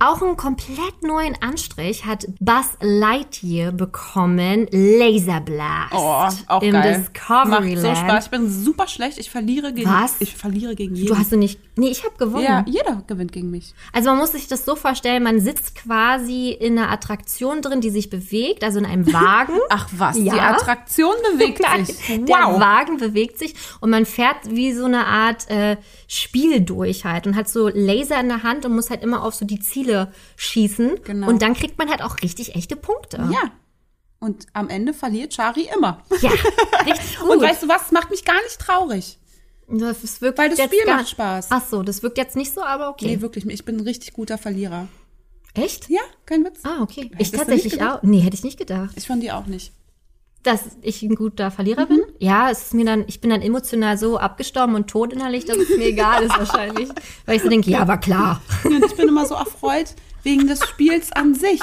[0.00, 4.68] Auch einen komplett neuen Anstrich hat Buzz Lightyear bekommen.
[4.70, 5.92] Laser Blast.
[5.92, 7.04] Oh, auch Im geil.
[7.12, 7.98] Discovery Macht so Land.
[7.98, 8.24] Spaß.
[8.26, 9.18] Ich bin super schlecht.
[9.18, 10.20] Ich verliere gegen Was?
[10.20, 11.08] Ich verliere gegen jeden.
[11.08, 11.58] Du hast du nicht.
[11.78, 12.44] Nee, ich habe gewonnen.
[12.44, 13.72] ja, jeder gewinnt gegen mich.
[13.92, 17.90] Also man muss sich das so vorstellen, man sitzt quasi in einer Attraktion drin, die
[17.90, 19.54] sich bewegt, also in einem Wagen.
[19.70, 20.34] Ach was, Ja.
[20.34, 21.96] die Attraktion bewegt sich.
[22.26, 22.60] Der Wow.
[22.60, 25.76] Wagen bewegt sich und man fährt wie so eine Art äh,
[26.06, 29.34] Spiel durch halt und hat so Laser in der Hand und muss halt immer auf
[29.34, 31.00] so die Ziele schießen.
[31.04, 31.28] Genau.
[31.28, 33.28] Und dann kriegt man halt auch richtig echte Punkte.
[33.32, 33.50] Ja.
[34.20, 36.02] Und am Ende verliert Chari immer.
[36.20, 36.30] Ja,
[36.86, 37.30] richtig gut.
[37.30, 37.82] Und weißt du was?
[37.86, 39.18] Es macht mich gar nicht traurig.
[39.68, 41.46] Das wirklich Weil das Spiel gar- macht Spaß.
[41.50, 43.06] Ach so, das wirkt jetzt nicht so, aber okay.
[43.06, 43.46] Nee, wirklich.
[43.46, 44.88] Ich bin ein richtig guter Verlierer.
[45.54, 45.88] Echt?
[45.90, 46.60] Ja, kein Witz.
[46.64, 47.02] Ah, okay.
[47.12, 47.98] Ich Hättest du tatsächlich nicht gedacht?
[47.98, 48.02] auch.
[48.02, 48.90] Nee, hätte ich nicht gedacht.
[48.96, 49.72] Ich von dir auch nicht.
[50.44, 51.88] Dass ich ein guter Verlierer Mhm.
[51.88, 52.02] bin?
[52.20, 55.56] Ja, es ist mir dann, ich bin dann emotional so abgestorben und tot innerlich, dass
[55.56, 56.88] es mir egal ist wahrscheinlich.
[57.26, 58.40] Weil ich so denke, ja, aber klar.
[58.64, 61.60] Und ich bin immer so erfreut wegen des Spiels an sich.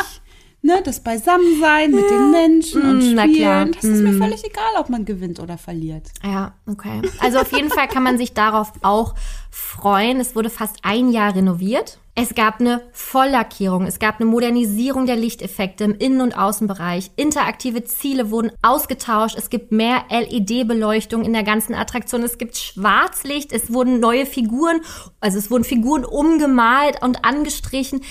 [0.66, 3.68] Ne, das Beisammensein mit den Menschen und Mm, na klar.
[3.68, 3.72] Spielen.
[3.74, 6.08] Das ist mir völlig egal, ob man gewinnt oder verliert.
[6.24, 7.04] Ja, okay.
[7.20, 9.14] Also auf jeden Fall kann man sich darauf auch
[9.52, 10.20] freuen.
[10.20, 12.00] Es wurde fast ein Jahr renoviert.
[12.16, 17.12] Es gab eine Volllackierung, es gab eine Modernisierung der Lichteffekte im Innen- und Außenbereich.
[17.16, 19.36] Interaktive Ziele wurden ausgetauscht.
[19.38, 22.24] Es gibt mehr LED-Beleuchtung in der ganzen Attraktion.
[22.24, 23.52] Es gibt Schwarzlicht.
[23.52, 24.82] Es wurden neue Figuren,
[25.20, 28.02] also es wurden Figuren umgemalt und angestrichen.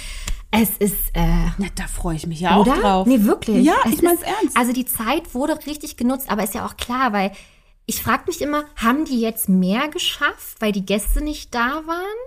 [0.63, 1.23] Es ist äh,
[1.59, 2.73] Na, da freue ich mich ja oder?
[2.73, 3.07] auch drauf.
[3.07, 3.65] Nee, wirklich.
[3.65, 4.57] Ja, Es ich mein's ist- ernst.
[4.57, 7.33] Also die Zeit wurde richtig genutzt, aber ist ja auch klar, weil
[7.87, 12.19] ich frage mich immer, haben die jetzt mehr geschafft, weil die Gäste nicht da waren?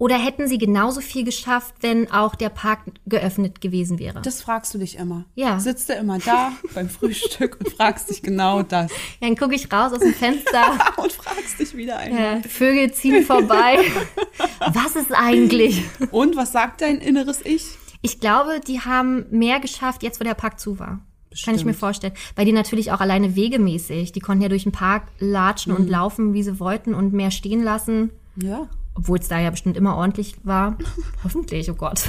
[0.00, 4.22] Oder hätten sie genauso viel geschafft, wenn auch der Park geöffnet gewesen wäre?
[4.22, 5.26] Das fragst du dich immer.
[5.34, 5.60] Ja.
[5.60, 8.90] Sitzt du immer da beim Frühstück und fragst dich genau das.
[9.20, 12.38] Dann gucke ich raus aus dem Fenster, Und fragst dich wieder einmal.
[12.38, 13.76] äh, Vögel ziehen vorbei.
[14.72, 15.84] Was ist eigentlich?
[16.10, 17.64] Und was sagt dein inneres Ich?
[18.02, 21.00] Ich glaube, die haben mehr geschafft, jetzt wo der Park zu war.
[21.44, 22.14] Kann ich mir vorstellen.
[22.36, 25.78] Weil die natürlich auch alleine wegemäßig, die konnten ja durch den Park latschen Mhm.
[25.80, 28.10] und laufen, wie sie wollten und mehr stehen lassen.
[28.36, 28.68] Ja.
[28.94, 30.76] Obwohl es da ja bestimmt immer ordentlich war.
[31.24, 32.02] Hoffentlich, oh Gott.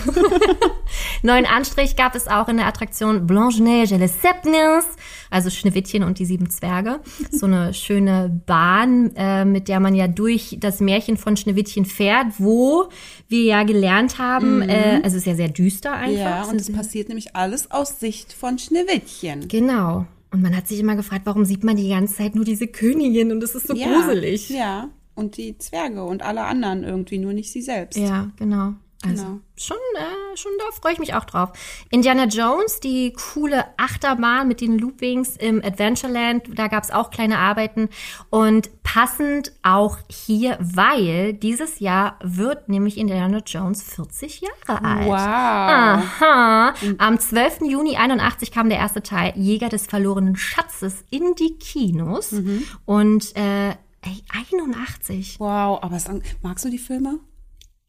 [1.22, 4.86] Neuen Anstrich gab es auch in der Attraktion Blanche-Neige et les Sept Nains,
[5.30, 7.00] also Schneewittchen und die sieben Zwerge.
[7.32, 12.40] So eine schöne Bahn, äh, mit der man ja durch das Märchen von Schneewittchen fährt,
[12.40, 12.90] wo
[13.28, 16.20] wir ja gelernt haben, äh, also es ist ja sehr düster einfach.
[16.20, 19.48] Ja, und es passiert nämlich alles aus Sicht von Schneewittchen.
[19.48, 20.06] Genau.
[20.32, 23.32] Und man hat sich immer gefragt, warum sieht man die ganze Zeit nur diese Königin
[23.32, 24.50] und es ist so ja, gruselig.
[24.50, 27.98] Ja, und die Zwerge und alle anderen irgendwie, nur nicht sie selbst.
[27.98, 28.74] Ja, genau.
[29.04, 29.40] Also Genau.
[29.56, 31.50] schon, äh, schon da freue ich mich auch drauf.
[31.90, 37.40] Indiana Jones, die coole Achterbahn mit den Loopings im Adventureland, da gab es auch kleine
[37.40, 37.90] Arbeiten.
[38.30, 45.08] Und passend auch hier, weil dieses Jahr wird nämlich Indiana Jones 40 Jahre alt.
[45.08, 45.16] Wow.
[45.16, 46.74] Aha.
[47.00, 47.62] Am 12.
[47.62, 52.34] Juni 81 kam der erste Teil Jäger des verlorenen Schatzes in die Kinos.
[52.34, 52.64] Mhm.
[52.86, 55.40] Und äh, ey, 81.
[55.40, 57.20] Wow, aber sang- magst du die Filme?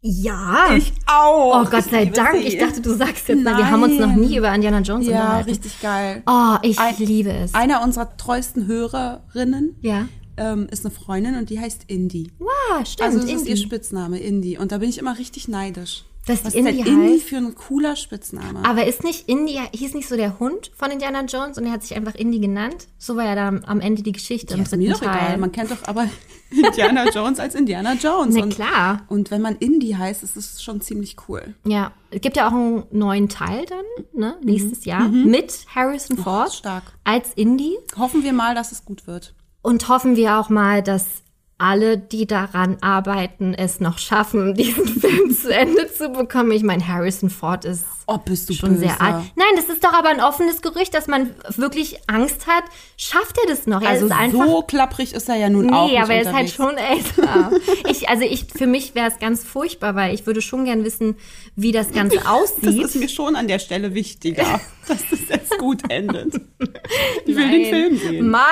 [0.05, 0.69] Ja.
[1.07, 1.63] auch.
[1.63, 2.45] Oh Gott sei Dank.
[2.45, 4.21] Ich dachte, du sagst jetzt, na, wir haben uns noch Nein.
[4.21, 5.51] nie über Indiana Jones Ja, unterhalten.
[5.51, 6.23] richtig geil.
[6.27, 7.55] Oh, ich Ein- liebe es.
[7.55, 10.09] Einer unserer treuesten Hörerinnen Ja.
[10.37, 12.33] ähm, ist eine Freundin und die heißt Indy.
[12.41, 13.07] Wow, stimmt.
[13.07, 13.51] Also das ist Indy.
[13.51, 14.59] ihr Spitzname, Indy.
[14.59, 16.05] Und da bin ich immer richtig neidisch.
[16.27, 17.29] Dass Was ist denn Indy Indy heißt?
[17.29, 18.65] für ein cooler Spitzname?
[18.65, 21.83] Aber ist nicht Indy, hieß nicht so der Hund von Indiana Jones und er hat
[21.83, 22.87] sich einfach Indy genannt?
[22.97, 25.17] So war ja dann am Ende die Geschichte ja, im ist mir doch Teil.
[25.27, 25.39] egal.
[25.39, 26.09] Man kennt doch aber
[26.51, 28.37] Indiana Jones als Indiana Jones.
[28.37, 29.03] Na und, klar.
[29.09, 31.55] Und wenn man Indy heißt, ist es schon ziemlich cool.
[31.67, 36.51] Ja, es gibt ja auch einen neuen Teil dann, ne, nächstes Jahr mit Harrison Ford
[36.51, 36.53] Mhm.
[36.53, 36.83] stark.
[37.05, 37.77] als Indy.
[37.99, 39.35] Hoffen wir mal, dass es gut wird.
[39.61, 41.07] Und hoffen wir auch mal, dass
[41.63, 46.51] alle, die daran arbeiten, es noch schaffen, diesen Film zu Ende zu bekommen.
[46.53, 48.19] Ich meine, Harrison Ford ist Oh,
[48.53, 48.81] schon böse.
[48.81, 49.25] sehr alt.
[49.37, 52.65] Nein, das ist doch aber ein offenes Gerücht, dass man wirklich Angst hat.
[52.97, 53.81] Schafft er das noch?
[53.81, 56.51] Er Also einfach so klapprig ist er ja nun auch Nee, aber er ist halt
[56.51, 57.53] schon älter.
[57.89, 61.17] ich, also ich, für mich wäre es ganz furchtbar, weil ich würde schon gern wissen,
[61.55, 62.83] wie das Ganze Das aussieht.
[62.85, 66.41] ist mir schon an der Stelle wichtiger, dass das jetzt gut endet.
[67.27, 68.29] Ich will den Film sehen.
[68.31, 68.45] Mann!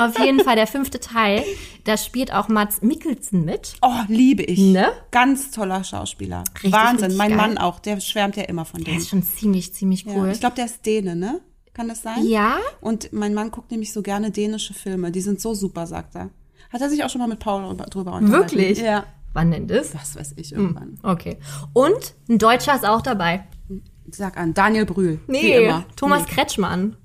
[0.00, 1.44] Auf jeden Fall der fünfte Teil.
[1.84, 3.74] Da spielt auch Mats Mikkelsen mit.
[3.82, 4.58] Oh, liebe ich.
[4.58, 4.88] Ne?
[5.10, 6.44] Ganz toller Schauspieler.
[6.54, 7.06] Richtig, Wahnsinn.
[7.06, 7.36] richtig mein geil.
[7.38, 8.98] Mann auch, der schwärmt ja immer von Der dem.
[9.00, 10.12] ist schon ziemlich, ziemlich Ja.
[10.14, 10.30] cool.
[10.30, 11.40] Ich glaube, der ist Däne, ne?
[11.74, 12.24] Kann das sein?
[12.26, 12.58] Ja?
[12.80, 15.10] Und mein Mann guckt nämlich so gerne dänische Filme.
[15.10, 16.30] Die sind so super, sagt er.
[16.72, 18.30] Hat er sich auch schon mal mit Paul drüber- unterhalten?
[18.30, 18.78] Wirklich?
[18.78, 19.04] Ja.
[19.32, 19.94] Wann denn das?
[19.94, 20.98] Was weiß ich irgendwann.
[21.02, 21.38] Okay.
[21.72, 23.44] Und ein Deutscher ist auch dabei.
[24.10, 25.20] Sag an, Daniel Brühl.
[25.26, 25.84] Immer.
[25.96, 26.32] Thomas Nee.
[26.34, 26.96] Kretschmann.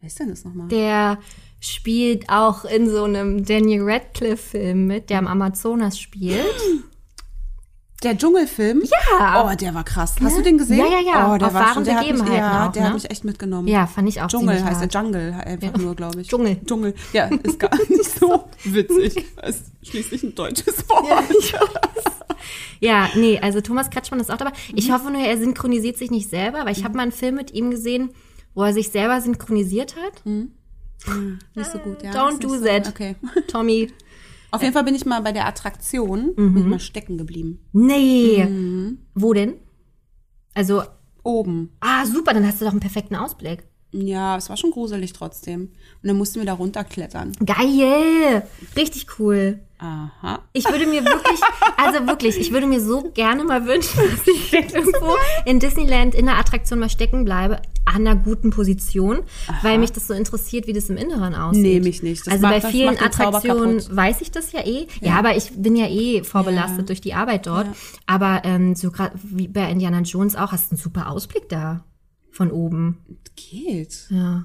[0.00, 0.68] Wer ist denn das nochmal?
[0.68, 1.18] Der
[1.60, 6.44] spielt auch in so einem Daniel Radcliffe-Film mit, der am Amazonas spielt.
[8.02, 8.82] Der Dschungelfilm?
[8.82, 9.44] Ja.
[9.44, 10.14] Oh, der war krass.
[10.22, 10.78] Hast du den gesehen?
[10.78, 11.34] Ja, ja, ja.
[11.34, 12.88] Oh, der Auf war schon, wahren der hat mich, ja, auch, der ne?
[12.88, 13.68] hat mich echt mitgenommen.
[13.68, 14.88] Ja, fand ich auch Dschungel heißt der.
[14.88, 16.28] Jungle einfach nur, glaube ich.
[16.28, 16.56] Dschungel.
[16.64, 16.94] Dschungel.
[17.12, 19.26] Ja, ist gar nicht so witzig.
[19.36, 21.06] Das ist schließlich ein deutsches Wort.
[22.80, 24.52] Ja, nee, also Thomas Kretschmann ist auch dabei.
[24.52, 24.78] Mhm.
[24.78, 27.52] Ich hoffe nur, er synchronisiert sich nicht selber, weil ich habe mal einen Film mit
[27.52, 28.14] ihm gesehen,
[28.60, 30.22] wo er sich selber synchronisiert hat.
[30.26, 32.10] Nicht so gut, ja.
[32.10, 32.86] Don't do so- that.
[32.88, 33.16] Okay.
[33.48, 33.90] Tommy.
[34.50, 37.60] Auf jeden Fall bin ich mal bei der Attraktion bin ich mal stecken geblieben.
[37.72, 38.44] Nee.
[38.44, 38.98] Mhm.
[39.14, 39.54] Wo denn?
[40.54, 40.82] Also,
[41.22, 41.70] Oben.
[41.80, 43.62] ah, super, dann hast du doch einen perfekten Ausblick.
[43.92, 45.62] Ja, es war schon gruselig trotzdem.
[46.02, 47.32] Und dann mussten wir da runterklettern.
[47.46, 48.42] Geil!
[48.76, 49.60] Richtig cool.
[49.80, 50.40] Aha.
[50.52, 51.40] Ich würde mir wirklich,
[51.76, 55.16] also wirklich, ich würde mir so gerne mal wünschen, dass ich irgendwo
[55.46, 59.20] in Disneyland in der Attraktion mal stecken bleibe, an einer guten Position,
[59.62, 61.62] weil mich das so interessiert, wie das im Inneren aussieht.
[61.62, 62.26] Nee, mich nicht.
[62.26, 64.86] Das also macht- bei vielen Attraktionen weiß ich das ja eh.
[65.00, 66.84] Ja, aber ich bin ja eh vorbelastet Ja.
[66.84, 67.66] durch die Arbeit dort.
[67.66, 67.72] Ja.
[68.06, 71.84] Aber ähm, so gerade wie bei Indiana Jones auch, hast du einen super Ausblick da
[72.30, 72.98] von oben.
[73.34, 74.06] Geht.
[74.10, 74.44] Ja.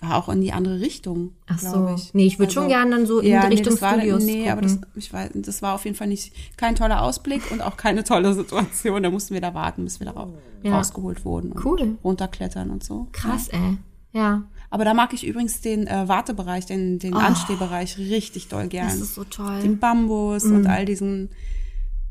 [0.00, 1.32] War auch in die andere Richtung.
[1.46, 1.94] Ach so.
[1.94, 2.14] Ich.
[2.14, 4.62] Nee, ich würd schon gern dann so in die Richtung das war, Studios Nee, aber
[4.62, 4.88] das, gucken.
[4.96, 8.32] ich weiß, das war auf jeden Fall nicht kein toller Ausblick und auch keine tolle
[8.32, 9.02] Situation.
[9.02, 10.28] Da mussten wir da warten, bis wir da
[10.62, 10.76] Ja.
[10.76, 11.52] rausgeholt wurden.
[11.52, 11.98] Und Cool.
[12.02, 13.08] Runterklettern und so.
[13.12, 13.76] Krass, ey.
[14.12, 14.42] Ja.
[14.70, 18.86] Aber da mag ich übrigens den äh, Wartebereich, den, den Anstehbereich richtig doll gern.
[18.86, 18.90] Oh.
[18.90, 19.60] Das ist so toll.
[19.62, 21.28] den Bambus und all diesen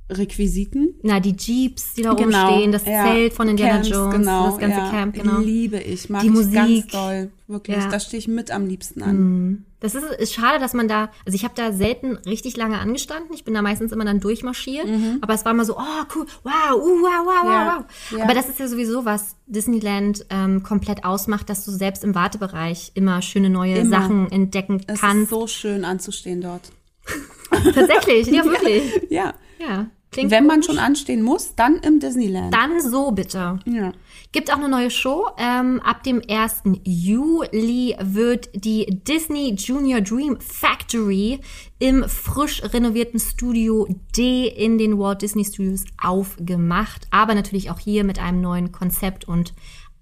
[0.09, 0.95] Requisiten.
[1.03, 3.03] Na, die Jeeps, die da rumstehen, das Genau, ja.
[3.13, 4.89] Zelt von Indiana Camps, Jones, genau, das ganze ja.
[4.89, 5.39] Camp, genau.
[5.39, 6.53] Liebe ich, mag Die ich Musik.
[6.55, 7.31] ganz doll.
[7.47, 7.89] Wirklich, Ja.
[7.89, 9.65] da stehe ich mit am liebsten an.
[9.79, 13.33] Das ist, ist schade, dass man da, also ich habe da selten richtig lange angestanden.
[13.33, 14.85] Ich bin da meistens immer dann durchmarschiert.
[15.21, 17.47] Aber es war immer so, oh cool, wow, uh, wow, wow, Mhm.
[17.47, 18.21] Wow, wow.
[18.23, 22.91] Aber das ist ja sowieso, was Disneyland ähm, komplett ausmacht, dass du selbst im Wartebereich
[22.95, 23.89] immer schöne neue Immer.
[24.01, 25.29] Sachen entdecken Es ist kannst.
[25.29, 26.71] so schön anzustehen dort.
[27.73, 28.83] Tatsächlich, ja wirklich.
[29.09, 29.33] Ja.
[29.59, 29.87] Ja.
[30.11, 30.65] Klingt Wenn man komisch.
[30.65, 32.51] schon anstehen muss, dann im Disneyland.
[32.53, 33.59] Dann so bitte.
[33.65, 33.91] ja.
[34.31, 35.27] Gibt auch eine neue Show.
[35.37, 36.63] Ähm, ab dem 1.
[36.83, 41.39] Juli wird die Disney Junior Dream Factory
[41.79, 47.07] im frisch renovierten Studio D in den Walt Disney Studios aufgemacht.
[47.11, 49.53] Aber natürlich auch hier mit einem neuen Konzept und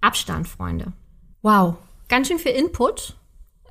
[0.01, 0.93] Abstand, Freunde.
[1.41, 1.75] Wow,
[2.09, 3.15] ganz schön viel Input.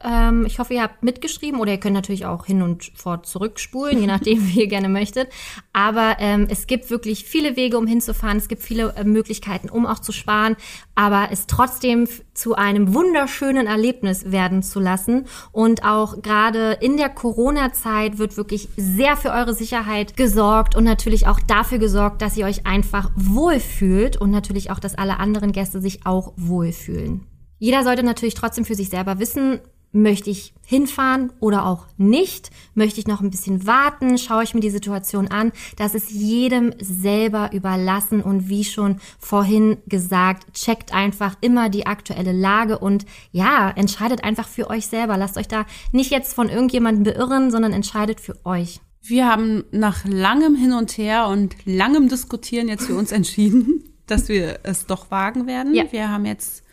[0.04, 3.98] Ähm, ich hoffe, ihr habt mitgeschrieben oder ihr könnt natürlich auch hin und fort zurückspulen,
[4.00, 5.28] je nachdem, wie ihr gerne möchtet.
[5.72, 8.36] Aber ähm, es gibt wirklich viele Wege, um hinzufahren.
[8.36, 10.56] Es gibt viele äh, Möglichkeiten, um auch zu sparen,
[10.94, 15.26] aber es trotzdem zu einem wunderschönen Erlebnis werden zu lassen.
[15.52, 21.26] Und auch gerade in der Corona-Zeit wird wirklich sehr für eure Sicherheit gesorgt und natürlich
[21.26, 25.80] auch dafür gesorgt, dass ihr euch einfach wohlfühlt und natürlich auch, dass alle anderen Gäste
[25.80, 27.26] sich auch wohlfühlen.
[27.58, 29.60] Jeder sollte natürlich trotzdem für sich selber wissen,
[29.92, 32.50] möchte ich hinfahren oder auch nicht?
[32.74, 34.18] Möchte ich noch ein bisschen warten?
[34.18, 35.52] Schaue ich mir die Situation an?
[35.76, 42.32] Das ist jedem selber überlassen und wie schon vorhin gesagt, checkt einfach immer die aktuelle
[42.32, 45.16] Lage und ja, entscheidet einfach für euch selber.
[45.16, 48.80] Lasst euch da nicht jetzt von irgendjemandem beirren, sondern entscheidet für euch.
[49.02, 54.28] Wir haben nach langem Hin und Her und langem Diskutieren jetzt für uns entschieden, dass
[54.28, 55.74] wir es doch wagen werden.
[55.74, 55.84] Ja.
[55.90, 56.64] Wir haben jetzt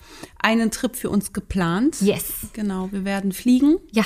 [0.43, 2.01] einen Trip für uns geplant.
[2.01, 2.25] Yes.
[2.53, 4.05] Genau, wir werden fliegen Ja,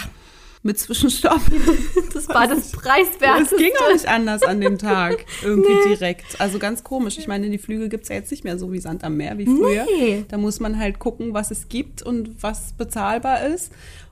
[0.63, 1.41] mit Zwischenstopp.
[2.13, 3.57] das war das Es preiswerteste.
[3.57, 5.25] ging auch nicht anders an dem Tag.
[5.43, 6.39] Irgendwie direkt.
[6.39, 7.17] Also ganz komisch.
[7.17, 9.45] Ich meine, die Flüge gibt's ja jetzt nicht mehr so wie Sand am Meer wie
[9.45, 9.85] früher.
[9.85, 10.25] Nee.
[10.27, 13.71] Da muss man halt gucken, was es gibt und was bezahlbar ist.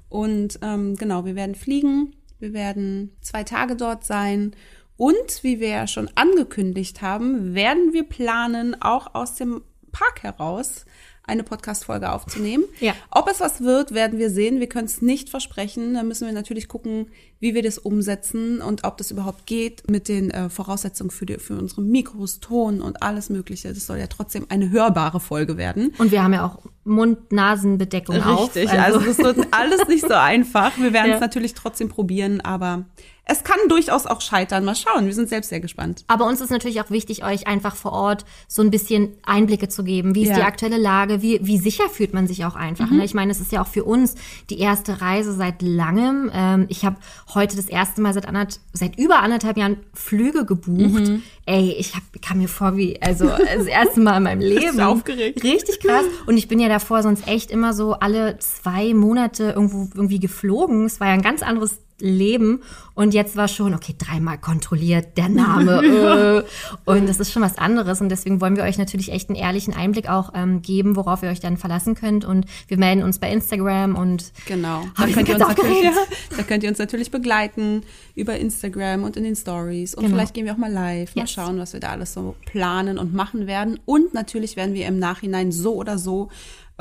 [0.09, 2.15] Und ähm, genau, wir werden fliegen.
[2.39, 4.55] Wir werden zwei Tage dort sein.
[4.97, 9.61] Und wie wir ja schon angekündigt haben, werden wir planen, auch aus dem
[9.91, 10.85] Park heraus
[11.27, 12.63] eine Podcast-Folge aufzunehmen.
[12.79, 12.93] Ja.
[13.11, 14.59] Ob es was wird, werden wir sehen.
[14.59, 15.93] Wir können es nicht versprechen.
[15.95, 17.07] Da müssen wir natürlich gucken,
[17.39, 21.37] wie wir das umsetzen und ob das überhaupt geht mit den äh, Voraussetzungen für, die,
[21.37, 23.69] für unsere Mikros, Ton und alles Mögliche.
[23.73, 25.93] Das soll ja trotzdem eine hörbare Folge werden.
[25.97, 28.55] Und wir haben ja auch Mund-Nasen-Bedeckung auf.
[28.55, 30.77] Richtig, also das wird alles nicht so einfach.
[30.77, 31.15] Wir werden Ja.
[31.15, 32.85] es natürlich trotzdem probieren, aber
[33.27, 34.65] es kann durchaus auch scheitern.
[34.65, 36.03] Mal schauen, wir sind selbst sehr gespannt.
[36.07, 39.83] Aber uns ist natürlich auch wichtig, euch einfach vor Ort so ein bisschen Einblicke zu
[39.83, 40.13] geben.
[40.15, 40.35] Wie ist Ja.
[40.35, 41.21] die aktuelle Lage?
[41.21, 42.89] Wie, wie sicher fühlt man sich auch einfach?
[42.91, 43.03] Ne?
[43.03, 44.15] Ich meine, es ist ja auch für uns
[44.49, 46.29] die erste Reise seit langem.
[46.33, 46.97] Ähm, ich habe
[47.33, 51.11] heute das erste Mal seit, anderth seit über anderthalb Jahren Flüge gebucht.
[51.47, 53.25] Ey, ich hab, kam mir vor wie, also
[53.57, 54.79] das erste Mal in meinem Leben.
[54.81, 55.43] aufgeregt.
[55.43, 56.05] Richtig krass.
[56.27, 60.85] Und ich bin ja davor sonst echt immer so alle zwei Monate irgendwo irgendwie geflogen.
[60.85, 62.61] Es war ja ein ganz anderes Leben.
[62.93, 66.43] Und jetzt war schon, okay, dreimal kontrolliert, der Name.
[66.85, 66.89] äh.
[66.89, 68.01] Und das ist schon was anderes.
[68.01, 71.29] Und deswegen wollen wir euch natürlich echt einen ehrlichen Einblick auch ähm, geben, worauf ihr
[71.29, 72.25] euch dann verlassen könnt.
[72.25, 74.83] Und wir melden uns bei Instagram und Genau.
[74.97, 75.89] Da könnt, ihr uns natürlich,
[76.37, 77.83] da könnt ihr uns natürlich begleiten
[78.15, 79.95] über Instagram und in den Stories.
[79.95, 80.15] Und Genau.
[80.15, 81.31] vielleicht gehen wir auch mal live, mal Yes.
[81.31, 83.79] schauen, was wir da alles so planen und machen werden.
[83.85, 86.29] Und natürlich werden wir im Nachhinein so oder so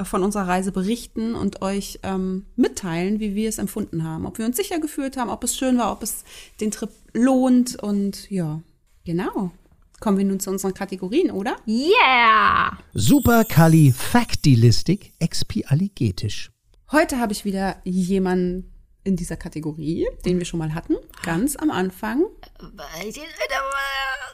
[0.03, 4.27] von unserer Reise berichten und euch ähm, mitteilen, wie wir es empfunden haben.
[4.27, 6.25] Ob wir uns sicher gefühlt haben, ob es schön war, ob es
[6.61, 7.81] den Trip lohnt.
[7.81, 8.61] Und ja,
[9.05, 9.53] genau.
[10.01, 11.57] Kommen wir nun zu unseren Kategorien, oder?
[11.69, 12.77] yeah!
[12.93, 16.51] Superkalifaktilistik expialigetisch.
[16.91, 18.74] Heute habe ich wieder jemanden
[19.05, 22.25] in dieser Kategorie, den wir schon mal hatten, ganz am Anfang.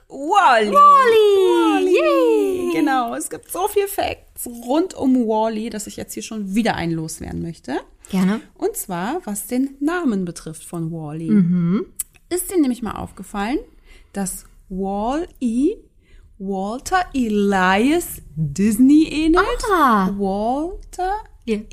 [0.09, 0.73] Wally.
[0.73, 1.97] Wally!
[1.97, 2.73] Yay!
[2.73, 6.77] Genau, es gibt so viel Facts rund um Wally, dass ich jetzt hier schon wieder
[6.77, 7.81] einen loswerden möchte.
[8.11, 8.41] Gerne.
[8.55, 11.29] Und zwar, was den Namen betrifft von Wally.
[12.29, 13.59] Ist dir nämlich mal aufgefallen,
[14.13, 15.77] dass Wall-E
[16.39, 19.45] Walter Elias Disney ähnelt?
[19.71, 20.09] Ah.
[20.17, 21.67] Walter Hier.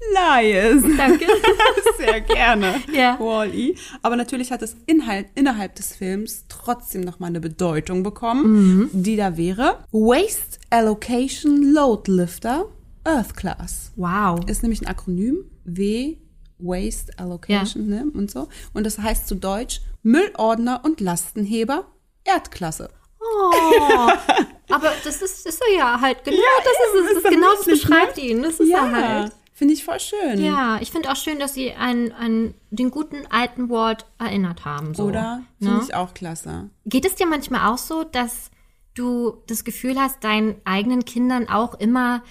[0.00, 0.82] Elias.
[0.96, 1.26] Danke.
[1.98, 2.80] Sehr gerne.
[2.92, 3.18] Ja.
[3.18, 3.74] Wall-E.
[4.02, 9.36] Aber natürlich hat es inhalt, innerhalb des Films trotzdem nochmal eine Bedeutung bekommen, die da
[9.36, 12.66] wäre Waste Allocation Load Lifter
[13.04, 13.92] Earth Class.
[13.96, 14.40] Wow.
[14.46, 15.50] Ist nämlich ein Akronym.
[15.64, 16.16] W
[16.58, 18.48] Waste Allocation ne, und so.
[18.72, 21.86] Und das heißt zu Deutsch Müllordner und Lastenheber
[22.24, 22.90] Erdklasse.
[23.20, 23.52] Oh,
[24.70, 27.22] aber das ist, ist er ja halt genau, das ist es.
[27.22, 27.72] Das, genau das ne?
[27.72, 28.42] beschreibt ihn.
[28.42, 29.32] Das ist er halt.
[29.56, 30.38] Finde ich voll schön.
[30.44, 34.94] Ja, ich finde auch schön, dass sie an, an den guten alten Walt erinnert haben.
[34.94, 35.42] So, Oder?
[35.58, 35.80] Finde Ne?
[35.82, 36.70] ich auch klasse.
[36.84, 38.50] Geht es dir manchmal auch so, dass
[38.94, 42.22] du das Gefühl hast, deinen eigenen Kindern auch immer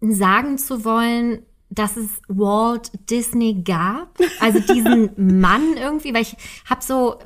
[0.00, 4.18] sagen zu wollen, dass es Walt Disney gab?
[4.40, 5.10] Also diesen
[5.40, 6.36] Mann irgendwie, weil ich
[6.68, 7.16] habe so,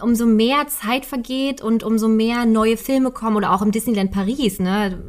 [0.00, 4.58] umso mehr Zeit vergeht und umso mehr neue Filme kommen oder auch im Disneyland Paris,
[4.58, 5.02] ne,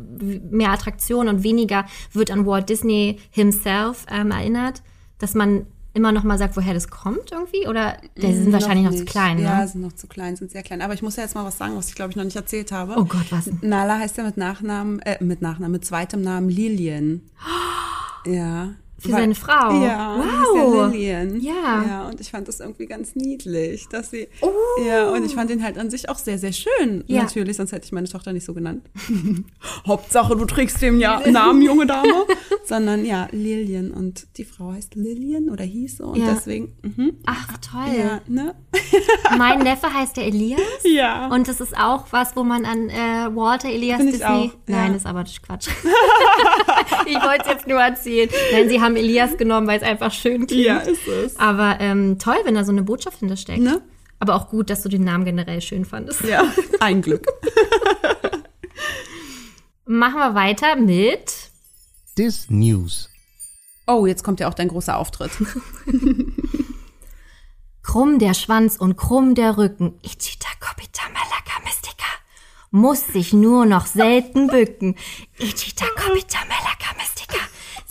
[0.50, 4.84] mehr Attraktionen und weniger wird an Walt Disney himself ähm, erinnert,
[5.18, 7.68] dass man immer noch mal sagt, woher das kommt irgendwie?
[7.68, 9.02] Oder die sind wahrscheinlich noch, nicht.
[9.02, 9.44] zu klein, ne?
[9.44, 10.82] Ja, sind noch zu klein, sind sehr klein.
[10.82, 12.72] Aber ich muss ja jetzt mal was sagen, was ich glaube ich noch nicht erzählt
[12.72, 12.96] habe.
[12.98, 13.50] Oh Gott, was?
[13.62, 17.30] Nala heißt ja mit Nachnamen, äh, mit Nachnamen, mit zweitem Namen Lilien.
[18.26, 18.83] Ja.
[19.04, 19.84] Für seine Frau?
[19.84, 20.92] Ja, Wow.
[20.92, 21.40] Lillian.
[21.42, 21.84] Ja.
[21.88, 24.28] Ja, und ich fand das irgendwie ganz niedlich, dass sie.
[24.88, 27.04] Ja, und ich fand ihn halt an sich auch sehr, sehr schön.
[27.08, 27.24] Ja.
[27.24, 28.86] Natürlich, sonst hätte ich meine Tochter nicht so genannt.
[29.88, 32.26] Hauptsache, du trägst dem ja Namen, junge Dame.
[32.66, 33.92] Sondern ja, Lillian.
[33.92, 36.06] Und die Frau heißt Lillian oder hieß so.
[36.06, 36.34] Und Ja.
[36.34, 37.18] deswegen, mhm.
[37.26, 37.94] Ach, toll.
[37.98, 38.56] ja, ne?
[39.38, 40.62] Mein Neffe heißt der Elias.
[40.84, 41.28] Ja.
[41.28, 44.52] Und das ist auch was, wo man an äh, Walter Elias Find ich Disney.
[44.68, 45.68] Nein, das ist aber Quatsch.
[47.06, 48.30] ich wollte es jetzt nur erzählen.
[48.54, 50.66] Nein, sie haben Elias genommen, weil es einfach schön klingt.
[50.66, 51.38] Ja, ist es.
[51.38, 53.62] Aber ähm, toll, wenn da so eine Botschaft hintersteckt.
[53.62, 53.82] Ne?
[54.20, 56.24] Aber auch gut, dass du den Namen generell schön fandest.
[56.24, 56.44] Ja,
[56.80, 57.26] ein Glück.
[59.86, 61.34] Machen wir weiter mit.
[62.18, 63.10] Dis News.
[63.86, 65.32] Oh, jetzt kommt ja auch dein großer Auftritt.
[67.84, 70.00] Krumm der Schwanz und krumm der Rücken.
[70.04, 72.06] Ichita Kopita Malaka Mystica.
[72.72, 74.96] Muss sich nur noch selten bücken.
[75.38, 77.13] Ichita Kopita Malaka Mystica.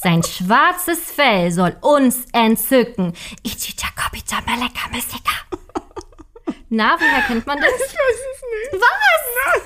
[0.03, 3.12] Sein schwarzes Fell soll uns entzücken.
[3.45, 5.31] Ichita Kopita Malaka Mystica.
[6.69, 7.69] Na, woher kennt man das?
[7.69, 8.83] Ich weiß es nicht.
[8.83, 9.62] Was?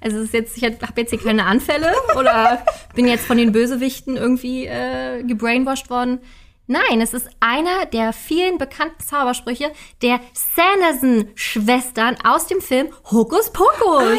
[0.00, 2.64] Also es ist jetzt, ich habe jetzt hier keine Anfälle oder
[2.94, 6.20] bin jetzt von den Bösewichten irgendwie äh, gebrainwashed worden.
[6.70, 9.72] Nein, es ist einer der vielen bekannten Zaubersprüche
[10.02, 14.18] der Sanderson-Schwestern aus dem Film Hokus Pokus.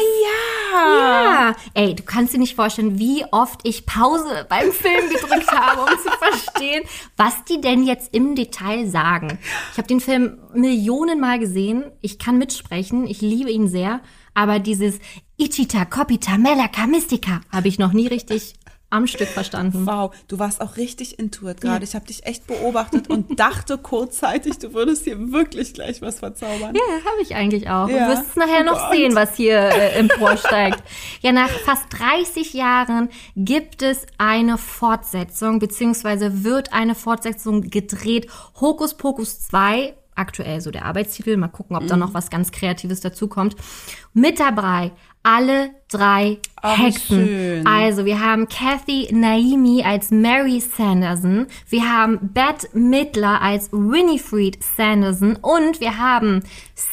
[0.74, 1.54] Ja.
[1.74, 5.98] Ey, du kannst dir nicht vorstellen, wie oft ich Pause beim Film gedrückt habe, um
[5.98, 6.82] zu verstehen,
[7.16, 9.38] was die denn jetzt im Detail sagen.
[9.70, 11.84] Ich habe den Film Millionenmal gesehen.
[12.00, 13.06] Ich kann mitsprechen.
[13.06, 14.00] Ich liebe ihn sehr.
[14.34, 14.98] Aber dieses
[15.36, 18.54] Ichita, Kopita, Melaka, Mystica habe ich noch nie richtig
[18.90, 19.86] am Stück verstanden.
[19.86, 21.84] Wow, du warst auch richtig intuit gerade.
[21.84, 26.74] Ich habe dich echt beobachtet und dachte kurzzeitig, du würdest hier wirklich gleich was verzaubern.
[26.74, 27.88] Ja, habe ich eigentlich auch.
[27.88, 28.06] Ja.
[28.08, 28.92] Du wirst es nachher noch Gott.
[28.96, 30.82] sehen, was hier äh, emporsteigt.
[31.20, 38.26] ja, nach fast 30 Jahren gibt es eine Fortsetzung, beziehungsweise wird eine Fortsetzung gedreht.
[38.60, 41.36] Hokus Pokus 2, aktuell so der Arbeitstitel.
[41.36, 42.00] Mal gucken, ob da Mhm.
[42.00, 43.54] noch was ganz Kreatives dazukommt.
[44.12, 44.92] Mit dabei
[45.22, 47.26] alle drei Oh, Hexen.
[47.26, 47.66] schön.
[47.66, 55.36] Also wir haben Kathy Naimi als Mary Sanderson, wir haben Bette Midler als Winifred Sanderson
[55.40, 56.42] und wir haben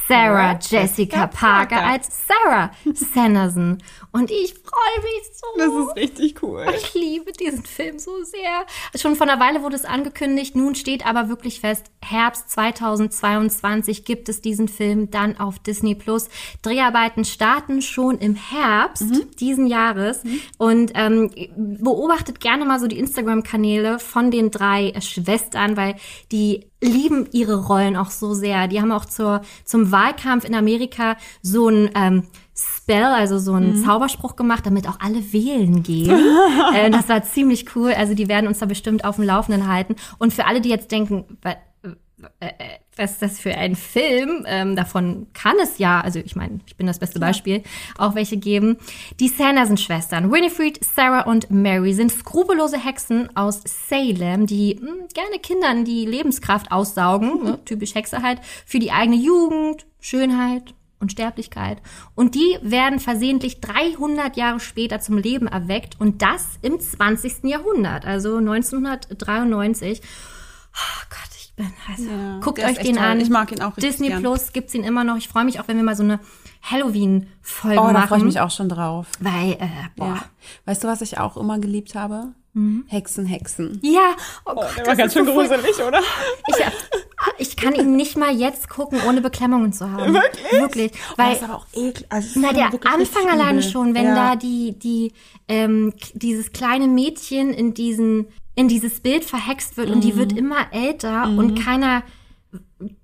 [0.08, 1.86] Sarah Jessica Jessica Parker Parker.
[1.86, 3.78] als Sarah Sanderson.
[4.14, 5.48] Und ich freue mich so.
[5.58, 6.66] Das ist richtig cool.
[6.78, 8.66] Ich liebe diesen Film so sehr.
[8.96, 14.30] Schon vor einer Weile wurde es angekündigt, nun steht aber wirklich fest, Herbst 2022 gibt
[14.30, 16.30] es diesen Film dann auf Disney Plus.
[16.62, 19.06] Dreharbeiten starten schon im Herbst
[19.40, 20.22] diesen Jahres
[20.58, 25.96] und ähm, beobachtet gerne mal so die Instagram-Kanäle von den drei Schwestern, weil
[26.32, 28.68] die lieben ihre Rollen auch so sehr.
[28.68, 32.24] Die haben auch zur, zum Wahlkampf in Amerika so ein ähm,
[32.56, 36.10] Spell, also so einen Zauberspruch gemacht, damit auch alle wählen gehen.
[36.74, 37.94] äh, das war ziemlich cool.
[37.94, 39.96] Also die werden uns da bestimmt auf dem Laufenden halten.
[40.18, 41.26] Und für alle, die jetzt denken,
[42.40, 44.44] äh, äh, was ist das für ein Film?
[44.48, 47.62] Ähm, davon kann es ja, also ich meine, ich bin das beste Beispiel,
[47.98, 48.78] auch welche geben.
[49.20, 55.86] Die Sanderson-Schwestern, Winifred, Sarah und Mary, sind skrupellose Hexen aus Salem, die mh, gerne Kindern
[55.86, 61.84] die Lebenskraft aussaugen, ne, typisch Hexe halt, für die eigene Jugend, Schönheit und Sterblichkeit.
[62.16, 67.44] Und die werden versehentlich 300 Jahre später zum Leben erweckt und das im 20.
[67.44, 70.02] Jahrhundert, also 1993.
[70.74, 71.37] Oh Gott,
[71.90, 73.06] also, Ja, guckt der euch den toll.
[73.06, 73.20] an.
[73.22, 74.22] Ich mag ihn auch richtig Disney gern.
[74.22, 75.18] Plus gibt's ihn immer noch.
[75.18, 76.20] Ich freue mich auch, wenn wir mal so eine
[76.62, 78.08] Halloween-Folge Oh, da machen.
[78.08, 79.08] freue ich mich auch schon drauf.
[79.20, 80.06] Weil, äh, boah.
[80.16, 80.26] Ja.
[80.66, 82.34] Weißt du, was ich auch immer geliebt habe?
[82.88, 83.80] Hexen, Hexen.
[83.84, 84.16] Ja,
[84.46, 85.60] oh, Gott, das ist so furchtbar.
[85.88, 86.02] oder?
[86.48, 86.72] Ich, äh,
[87.38, 90.14] ich kann ihn nicht mal jetzt gucken, ohne Beklemmungen zu haben.
[90.16, 90.52] Wirklich?
[90.52, 90.92] Wirklich.
[91.18, 92.08] Weil, das ist aber auch eklig.
[92.10, 94.16] Also, Na, der Anfang alleine schon, wenn ja.
[94.16, 95.14] da die, die,
[95.48, 98.26] ähm, dieses kleine Mädchen in diesen,
[98.58, 102.02] in dieses Bild verhext wird und die wird immer älter und keiner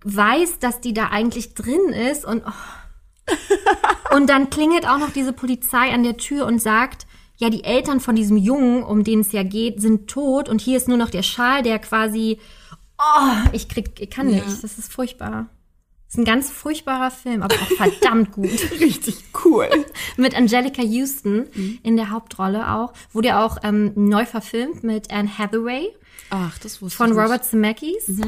[0.04, 4.16] weiß, dass die da eigentlich drin ist und, oh.
[4.16, 7.06] und dann klingelt auch noch diese Polizei an der Tür und sagt,
[7.38, 10.76] ja, die Eltern von diesem Jungen, um den es ja geht, sind tot und hier
[10.76, 12.40] ist nur noch der Schal, der quasi,
[12.98, 15.50] oh, ich krieg, ich kann nicht, das ist furchtbar.
[16.14, 19.68] Ist ein ganz furchtbarer Film, aber auch verdammt gut richtig cool.
[20.18, 21.48] mit Angelica Houston
[21.82, 22.94] in der Hauptrolle auch.
[23.14, 25.88] Wurde ja auch ähm, neu verfilmt mit Anne Hathaway
[26.30, 27.24] Ach, das wusste von ich nicht.
[27.26, 28.22] Robert Zemeckis.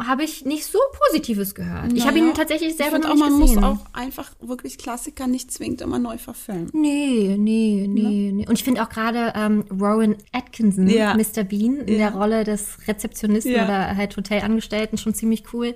[0.00, 0.78] habe ich nicht so
[1.08, 1.94] Positives gehört.
[1.94, 3.54] ich habe ihn tatsächlich selber ich noch auch, nicht man gesehen.
[3.60, 6.68] muss auch einfach wirklich Klassiker nicht zwingend immer neu verfilmen.
[6.74, 8.46] Nee, nee, nee, nee.
[8.46, 11.14] Und ich finde auch gerade ähm, Rowan Atkinson, Ja.
[11.14, 11.44] Mr.
[11.44, 12.10] Bean, in Ja.
[12.10, 13.64] der Rolle des Rezeptionisten Ja.
[13.64, 15.74] oder halt Hotelangestellten schon ziemlich cool.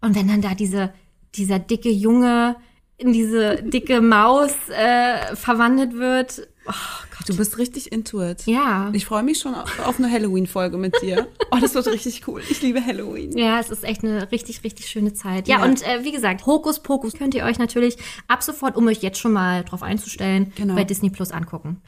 [0.00, 0.92] Und wenn dann da diese,
[1.34, 2.56] dieser dicke Junge
[2.98, 6.48] in diese dicke Maus äh, verwandelt wird.
[6.66, 6.72] Oh
[7.16, 7.28] Gott.
[7.28, 8.46] Du bist richtig into it.
[8.46, 8.90] Ja.
[8.94, 11.26] Ich freue mich schon auf auf eine Halloween-Folge mit dir.
[11.52, 12.42] Oh, das wird richtig cool.
[12.50, 13.38] Ich liebe Halloween.
[13.38, 15.46] Ja, es ist echt eine richtig, richtig schöne Zeit.
[15.46, 15.64] Ja, Ja.
[15.64, 17.96] und äh, wie gesagt, Hokus Pokus könnt ihr euch natürlich
[18.26, 20.74] ab sofort, um euch jetzt schon mal drauf einzustellen, Genau.
[20.74, 21.80] bei Disney Plus angucken.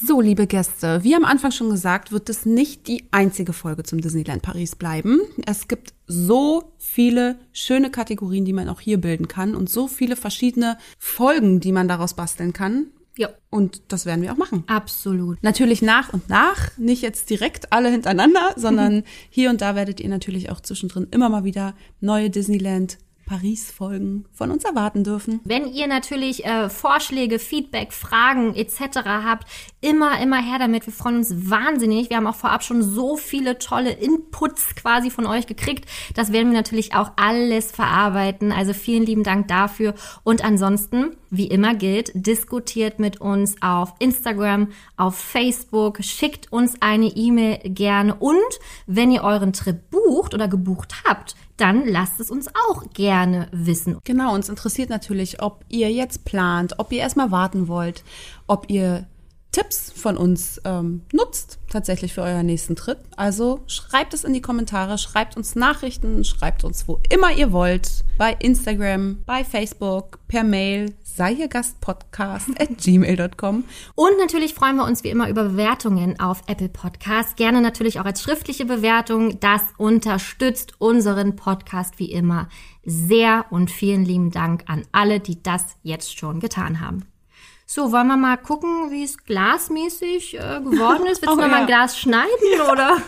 [0.00, 4.00] So, liebe Gäste, wie am Anfang schon gesagt, wird es nicht die einzige Folge zum
[4.00, 5.20] Disneyland Paris bleiben.
[5.44, 10.14] Es gibt so viele schöne Kategorien, die man auch hier bilden kann und so viele
[10.14, 12.90] verschiedene Folgen, die man daraus basteln kann.
[13.16, 13.30] Ja.
[13.50, 14.62] Und das werden wir auch machen.
[14.68, 15.42] Absolut.
[15.42, 20.08] Natürlich nach und nach, nicht jetzt direkt alle hintereinander, sondern hier und da werdet ihr
[20.08, 22.98] natürlich auch zwischendrin immer mal wieder neue Disneyland
[23.28, 25.40] Paris Folgen von uns erwarten dürfen.
[25.44, 29.00] Wenn ihr natürlich äh, Vorschläge, Feedback, Fragen etc.
[29.04, 29.46] habt,
[29.82, 30.86] immer, immer her damit.
[30.86, 32.08] Wir freuen uns wahnsinnig.
[32.08, 35.84] Wir haben auch vorab schon so viele tolle Inputs quasi von euch gekriegt.
[36.14, 38.50] Das werden wir natürlich auch alles verarbeiten.
[38.50, 39.94] Also vielen lieben Dank dafür.
[40.24, 47.08] Und ansonsten, wie immer gilt, diskutiert mit uns auf Instagram, auf Facebook, schickt uns eine
[47.08, 48.14] E-Mail gerne.
[48.14, 48.38] Und
[48.86, 53.98] wenn ihr euren Trip bucht oder gebucht habt, dann lasst es uns auch gerne wissen.
[54.04, 58.04] Genau, uns interessiert natürlich, ob ihr jetzt plant, ob ihr erstmal warten wollt,
[58.46, 59.06] ob ihr
[59.50, 62.98] Tipps von uns ähm, nutzt tatsächlich für euren nächsten Trip.
[63.16, 68.04] Also schreibt es in die Kommentare, schreibt uns Nachrichten, schreibt uns wo immer ihr wollt,
[68.18, 73.64] bei Instagram, bei Facebook, per Mail, sei ihr Gastpodcast at gmail.com.
[73.94, 77.36] Und natürlich freuen wir uns wie immer über Bewertungen auf Apple Podcasts.
[77.36, 79.40] Gerne natürlich auch als schriftliche Bewertung.
[79.40, 82.48] Das unterstützt unseren Podcast wie immer
[82.84, 83.46] sehr.
[83.50, 87.04] Und vielen lieben Dank an alle, die das jetzt schon getan haben.
[87.70, 91.20] So, wollen wir mal gucken, wie es glasmäßig äh, geworden ist?
[91.20, 91.56] Willst Oh, du mal ja.
[91.58, 92.96] ein Glas schneiden oder?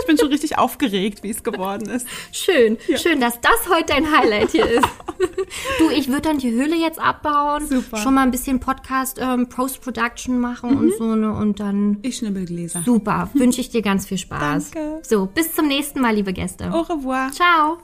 [0.00, 2.06] Ich bin schon richtig aufgeregt, wie es geworden ist.
[2.30, 4.88] Schön, schön, dass das heute dein Highlight hier ist.
[5.78, 7.96] du, ich würde dann die Höhle jetzt abbauen, Super.
[7.98, 12.44] schon mal ein bisschen Podcast ähm, Post-Production machen und so ne und dann Ich schnibbel
[12.44, 12.82] Gläser.
[12.84, 14.72] Super, wünsche ich dir ganz viel Spaß.
[14.72, 15.00] Danke.
[15.08, 16.70] So, bis zum nächsten Mal, liebe Gäste.
[16.70, 17.30] Au revoir.
[17.32, 17.78] Ciao.